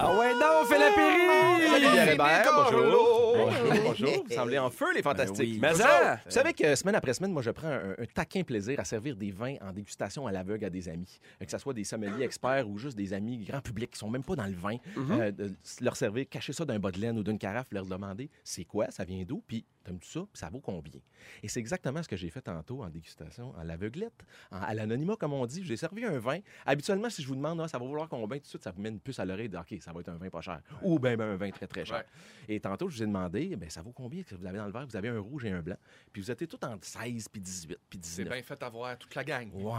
[0.00, 1.68] Ah ouais, non, Phil Lapéry!
[1.70, 3.36] Salut Pierre Hébert, bonjour.
[3.36, 3.82] Bonjour.
[3.84, 5.60] Bonjour, vous semblez en feu les fantastiques.
[5.60, 6.20] Mais ça!
[6.24, 9.16] Vous savez que semaine après semaine, moi, je prends un, un taquin plaisir à servir
[9.16, 11.18] des vins en dégustation à l'aveugle à des amis.
[11.40, 14.08] Euh, Que ce soit des sommeliers experts ou juste des amis grand public qui sont
[14.10, 14.76] même pas dans le vin.
[14.96, 15.20] Mhm.
[15.20, 18.30] Euh, de leur servir, cacher ça d'un bas de laine ou d'une carafe, leur demander
[18.44, 20.20] c'est quoi, ça vient d'où, puis T'aimes-tu ça?
[20.20, 21.00] Puis ça vaut combien?
[21.42, 25.16] Et c'est exactement ce que j'ai fait tantôt en dégustation, en l'aveuglette, en- à l'anonymat,
[25.16, 25.64] comme on dit.
[25.64, 26.38] J'ai servi un vin.
[26.66, 28.80] Habituellement, si je vous demande, Ah, ça va vouloir combien, tout de suite, ça vous
[28.80, 30.60] met une puce à l'oreille de OK, ça va être un vin pas cher.
[30.82, 32.04] Ou bien un vin très, très cher.
[32.48, 34.72] Et tantôt, je vous ai demandé, ben, ça vaut combien que vous avez dans le
[34.72, 34.86] verre?
[34.86, 35.76] Vous avez un rouge et un blanc.
[36.12, 38.28] Puis vous étiez tout entre 16 puis 18 puis C'est 19.
[38.34, 39.50] bien fait avoir toute la gang.
[39.54, 39.72] Ouais,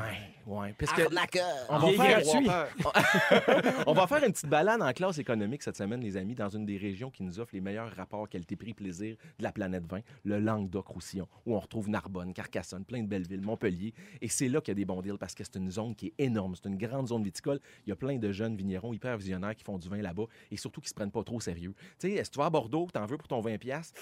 [0.46, 0.74] ouais.
[0.78, 1.04] Parce que
[1.70, 2.24] on va, faire,
[3.88, 6.66] on va faire une petite balade en classe économique cette semaine, les amis, dans une
[6.66, 11.28] des régions qui nous offre les meilleurs rapports qualité-prix-plaisir de la planète 20, le Languedoc-Roussillon,
[11.46, 13.94] où on retrouve Narbonne, Carcassonne, plein de belles villes, Montpellier.
[14.22, 16.08] Et c'est là qu'il y a des bons deals parce que c'est une zone qui
[16.08, 16.56] est énorme.
[16.56, 17.60] C'est une grande zone viticole.
[17.86, 20.58] Il y a plein de jeunes vignerons hyper visionnaires qui font du vin là-bas et
[20.58, 21.74] surtout qui se prennent pas trop au sérieux.
[22.00, 24.00] Tu sais, si tu vas à Bordeaux, tu en veux pour ton 20$, piastres,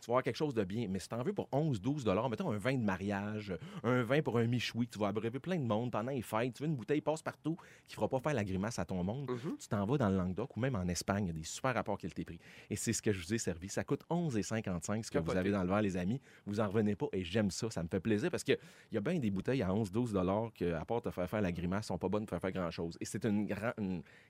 [0.00, 0.86] tu vas avoir quelque chose de bien.
[0.88, 4.22] Mais si tu en veux pour 11, 12 mettons un vin de mariage, un vin
[4.22, 6.76] pour un michoui, tu vas abreuver plein de monde pendant les fêtes, tu veux une
[6.76, 10.08] bouteille passe-partout qui fera pas faire la grimace à ton monde, tu t'en vas dans
[10.08, 12.38] le Languedoc ou même en Espagne, il y a des super rapports qualité-prix.
[12.68, 13.68] Et c'est ce que je vous ai servi.
[13.68, 15.30] Ça coûte 11,55 ce que vous.
[15.40, 16.20] Avez dans le verre, les amis.
[16.46, 17.68] Vous en revenez pas et j'aime ça.
[17.70, 18.58] Ça me fait plaisir parce qu'il
[18.92, 20.12] y a bien des bouteilles à 11, 12
[20.56, 22.96] que, à part te faire faire la grimace, sont pas bonnes pour faire faire grand-chose.
[23.00, 23.48] Et c'est une,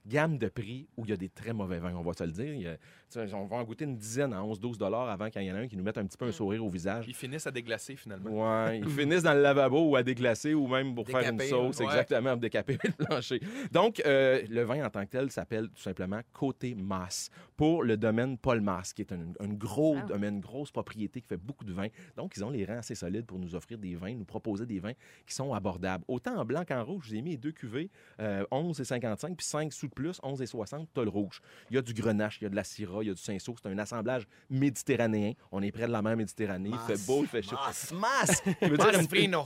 [0.07, 2.33] gamme de prix où il y a des très mauvais vins, on va se le
[2.33, 2.77] dire.
[3.17, 5.61] A- on va en goûter une dizaine à 11, 12 avant qu'il y en ait
[5.65, 7.05] un qui nous mette un petit peu un sourire au visage.
[7.09, 8.31] Ils finissent à déglacer finalement.
[8.31, 11.79] Ouais, ils finissent dans le lavabo ou à déglacer ou même pour faire une sauce,
[11.81, 11.87] ouais.
[11.87, 13.41] exactement, pour décaper le plancher.
[13.73, 17.97] Donc, euh, le vin en tant que tel s'appelle tout simplement Côté Masse pour le
[17.97, 20.07] domaine Paul Masse, qui est un, un gros Ah.
[20.07, 21.89] domaine, une grosse propriété qui fait beaucoup de vins.
[22.17, 24.79] Donc, ils ont les rangs assez solides pour nous offrir des vins, nous proposer des
[24.81, 24.93] vins
[25.27, 26.05] qui sont abordables.
[26.09, 28.85] Autant en blanc qu'en rouge, je vous ai mis les deux cuvées, euh, 11 et
[28.85, 31.41] 55, puis 5 sous de plus, 11 et 60, t'as le rouge.
[31.71, 33.21] Il y a du grenache, il y a de la syrah, il y a du
[33.21, 33.55] cinsault.
[33.63, 35.33] C'est un assemblage méditerranéen.
[35.53, 36.71] On est près de la mer Méditerranée.
[36.73, 37.57] Il fait beau, il fait chaud.
[37.67, 38.41] Masse, masse.
[38.59, 39.01] Qui veut dire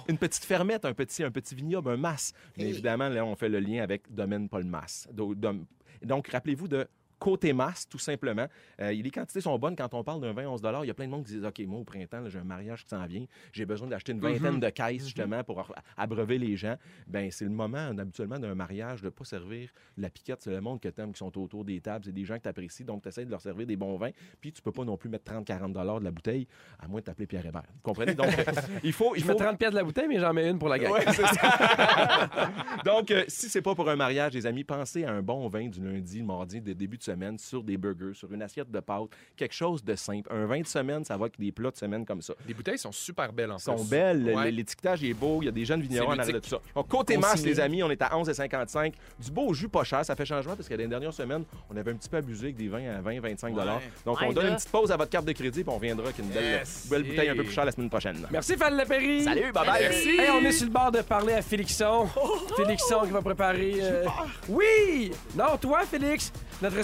[0.09, 2.33] une, petite fermette, un petit, un petit vignoble, un mas.
[2.57, 2.71] Mais Hey.
[2.71, 5.09] évidemment, là, on fait le lien avec Domaine Paul Mas.
[5.13, 6.87] Donc, rappelez-vous de
[7.25, 8.47] côté masse, tout simplement.
[8.83, 11.07] Euh, les quantités sont bonnes quand on parle d'un vin 11 Il y a plein
[11.07, 13.25] de monde qui disent OK, moi, au printemps, j'ai un mariage qui s'en vient.
[13.51, 16.77] J'ai besoin d'acheter une vingtaine de caisses, justement, pour abreuver les gens.
[17.07, 20.43] Ben c'est le moment, habituellement, d'un mariage de ne pas servir la piquette.
[20.43, 22.05] C'est le monde que tu aimes qui sont autour des tables.
[22.05, 22.85] C'est des gens que tu apprécies.
[22.85, 24.11] Donc, tu essaies de leur servir des bons vins.
[24.39, 26.47] Puis, tu peux pas non plus mettre 30-40 de la bouteille,
[26.79, 27.65] à moins de t'appeler Pierre Hébert.
[27.73, 28.15] Vous comprenez?
[28.15, 28.27] Donc,
[28.85, 29.15] il faut.
[29.15, 29.33] Il Je faut...
[29.33, 30.93] mets 30 pièces de la bouteille, mais j'en mets une pour la gang.
[30.93, 32.51] Ouais, ça.
[32.85, 35.69] Donc, euh, si c'est pas pour un mariage, les amis, pensez à un bon vin
[35.69, 38.81] du lundi, le mardi, de début de semaine, sur des burgers, sur une assiette de
[38.81, 40.29] pâtes, quelque chose de simple.
[40.33, 42.35] Un vin de semaine, ça va avec des plats de semaine comme ça.
[42.47, 43.89] Les bouteilles sont super belles en Ils sont plus.
[43.89, 44.51] belles, Ouais.
[44.51, 46.59] l'étiquetage est beau, il y a des jeunes vignerons en arrière de tout ça.
[46.75, 48.93] Donc, côté masse, les amis, on est à 11,55.
[49.19, 51.91] Du beau jus pas cher, ça fait changement parce que les dernières semaines, on avait
[51.93, 53.81] un petit peu abusé avec des vins à 20, 25 dollars.
[54.05, 56.19] Donc, on donne une petite pause à votre carte de crédit puis on viendra avec
[56.19, 56.87] une belle, Yes.
[56.91, 58.27] belle bouteille un peu plus chère la semaine prochaine.
[58.31, 59.23] Merci, Fan Lapéry.
[59.25, 59.83] Salut, bye bye.
[59.83, 60.09] Merci.
[60.21, 62.09] Hey, on est sur le bord de parler à Félixon.
[62.57, 63.75] Félixon qui va préparer.
[63.81, 64.05] euh,
[64.49, 65.11] Oui!
[65.37, 66.77] Non, toi, Félix, notre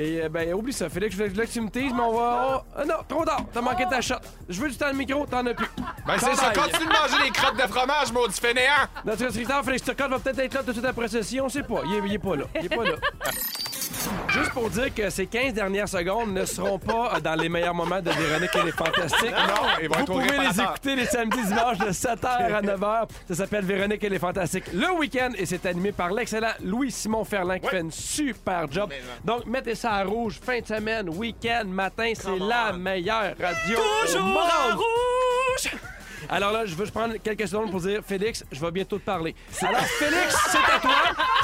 [0.00, 2.64] Et euh, ben, oublie ça, Félix, je voulais que tu me teases, mais on va.
[2.78, 4.14] oh, non, trop tard, t'as manqué ta shot.
[4.48, 5.66] Je veux du temps de micro, t'en as plus.
[6.06, 8.86] Ben c'est ça, continue de manger les crottes de fromage, maudit fainéant!
[9.04, 11.64] Notre scripteur, Félix Turcotte, va peut-être être là tout de suite après ceci, on sait
[11.64, 11.80] pas.
[11.84, 12.44] Il est, il est pas là.
[12.54, 12.92] Il est pas là.
[14.28, 17.74] Juste pour dire que ces 15 dernières secondes ne seront pas euh, dans les meilleurs
[17.74, 19.30] moments de Véronique et les Fantastiques.
[19.30, 23.08] Non, ils vont Vous pouvez les écouter les samedis, dimanches de 7h à 9h.
[23.28, 27.58] Ça s'appelle Véronique et les Fantastiques le week-end et c'est animé par l'excellent Louis-Simon Ferland
[27.60, 28.90] qui fait une super job.
[29.24, 33.78] Donc, mettez ça à rouge, fin de semaine, week-end, matin, c'est la meilleure radio
[34.16, 34.82] au monde.
[36.28, 39.34] Alors là, je veux prendre quelques secondes pour dire, Félix, je vais bientôt te parler.
[39.62, 40.94] Alors, Félix, c'est à toi.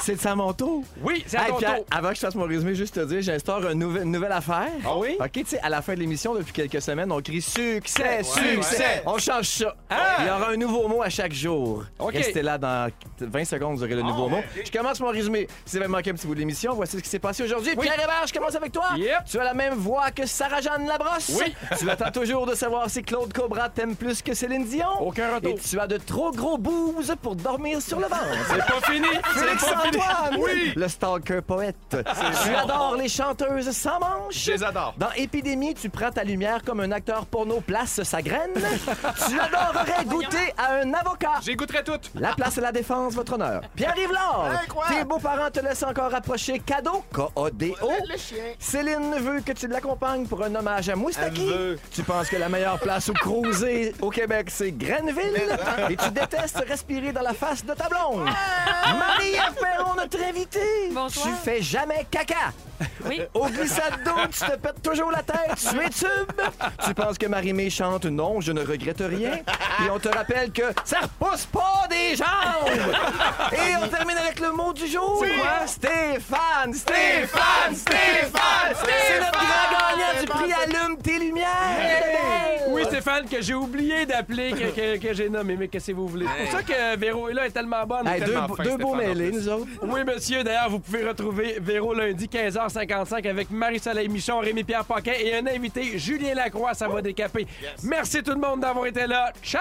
[0.02, 0.84] C'est à mon tour.
[1.02, 1.86] Oui, c'est à Hey, ton Pierre, tour.
[1.90, 4.68] avant que je fasse mon résumé, juste te dire, j'instaure une nouvelle, une nouvelle affaire.
[4.84, 5.16] Ah oui?
[5.20, 8.22] OK, tu sais, à la fin de l'émission, depuis quelques semaines, on crie succès, Ouais,
[8.22, 8.78] succès.
[8.78, 9.02] ouais.
[9.06, 9.74] On change ça.
[9.90, 10.16] Ah!
[10.20, 11.84] Il y aura un nouveau mot à chaque jour.
[11.98, 12.12] OK.
[12.14, 14.40] Restez là dans 20 secondes, vous aurez le nouveau mot.
[14.64, 15.48] Je commence mon résumé.
[15.64, 17.72] Si vous avez manqué un petit bout de l'émission, voici ce qui s'est passé aujourd'hui.
[17.76, 17.82] Oui.
[17.84, 18.84] Pierre Hébert, je commence avec toi.
[18.96, 19.24] Yep.
[19.30, 21.32] Tu as la même voix que Sarah-Jeanne Labrosse.
[21.40, 21.54] Oui.
[21.78, 25.00] Tu attends toujours de savoir si Claude Cobra t'aime plus que Céline Dion.
[25.00, 25.50] Aucun retour.
[25.52, 28.24] Et tu as de trop gros boobs pour dormir sur le ventre.
[28.48, 29.06] C'est pas fini.
[29.34, 29.96] Félix pas fini.
[29.98, 30.72] Antoine, Oui.
[30.76, 31.76] le stalker poète.
[32.44, 34.44] Tu adores les chanteuses sans manches.
[34.44, 34.94] Je les adore.
[34.96, 38.52] Dans Épidémie, tu prends ta lumière comme un acteur porno place sa graine.
[39.28, 41.40] tu adorerais goûter à un avocat.
[41.42, 42.10] J'y goûterai toutes.
[42.14, 43.62] La place à la défense, votre honneur.
[43.76, 44.10] Pierre-Yves
[44.88, 47.02] tes beaux-parents te laissent encore approcher cadeau,
[48.08, 48.44] le chien.
[48.58, 51.42] Céline veut que tu l'accompagnes pour un hommage à Moustaki.
[51.42, 51.78] Elle veut.
[51.90, 55.58] Tu penses que la meilleure place où cruiser au Québec, c'est Grenville.
[55.90, 58.24] Et tu détestes respirer dans la face de ta blonde.
[58.24, 60.90] Marie-Ève Perron, notre invitée.
[60.92, 61.26] Bonsoir.
[61.26, 62.52] Tu fais jamais caca.
[63.06, 63.22] Oui.
[63.34, 66.40] Au glissade d'eau, tu te pètes toujours la tête, tu es tube.
[66.84, 69.36] Tu penses que Marie-Mé chante Non, je ne regrette rien.
[69.84, 72.70] Et on te rappelle que ça repousse pas des jambes.
[73.52, 75.22] Et on termine avec le mot du jour.
[75.22, 75.66] C'est quoi?
[75.66, 78.74] Stéphane, Stéphane, Stéphane.
[78.74, 81.48] C'est notre grand gagnant du prix Allume tes lumières.
[82.68, 86.26] Oui, Stéphane, que j'ai oublié d'appeler, que, que, j'ai nommé, mais qu'est-ce que vous voulez?
[86.26, 88.06] C'est pour ça que Véro est là est tellement bonne.
[88.62, 89.66] Deux, beaux mêlés, nous autres.
[89.82, 90.42] Oui, monsieur.
[90.44, 95.98] D'ailleurs, vous pouvez retrouver Véro lundi 15h55 avec Marie-Soleil Michon, Rémi-Pierre Paquet et un invité,
[95.98, 96.74] Julien Lacroix.
[96.74, 97.46] Ça va décaper.
[97.82, 99.32] Merci tout le monde d'avoir été là.
[99.42, 99.60] Ciao!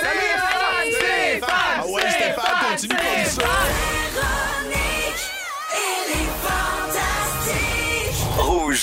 [0.00, 3.42] Salut, Ah ouais, Stéphane, continue comme ça!
[4.14, 5.30] Véronique,
[5.72, 6.24] elle!
[8.42, 8.82] Rouge!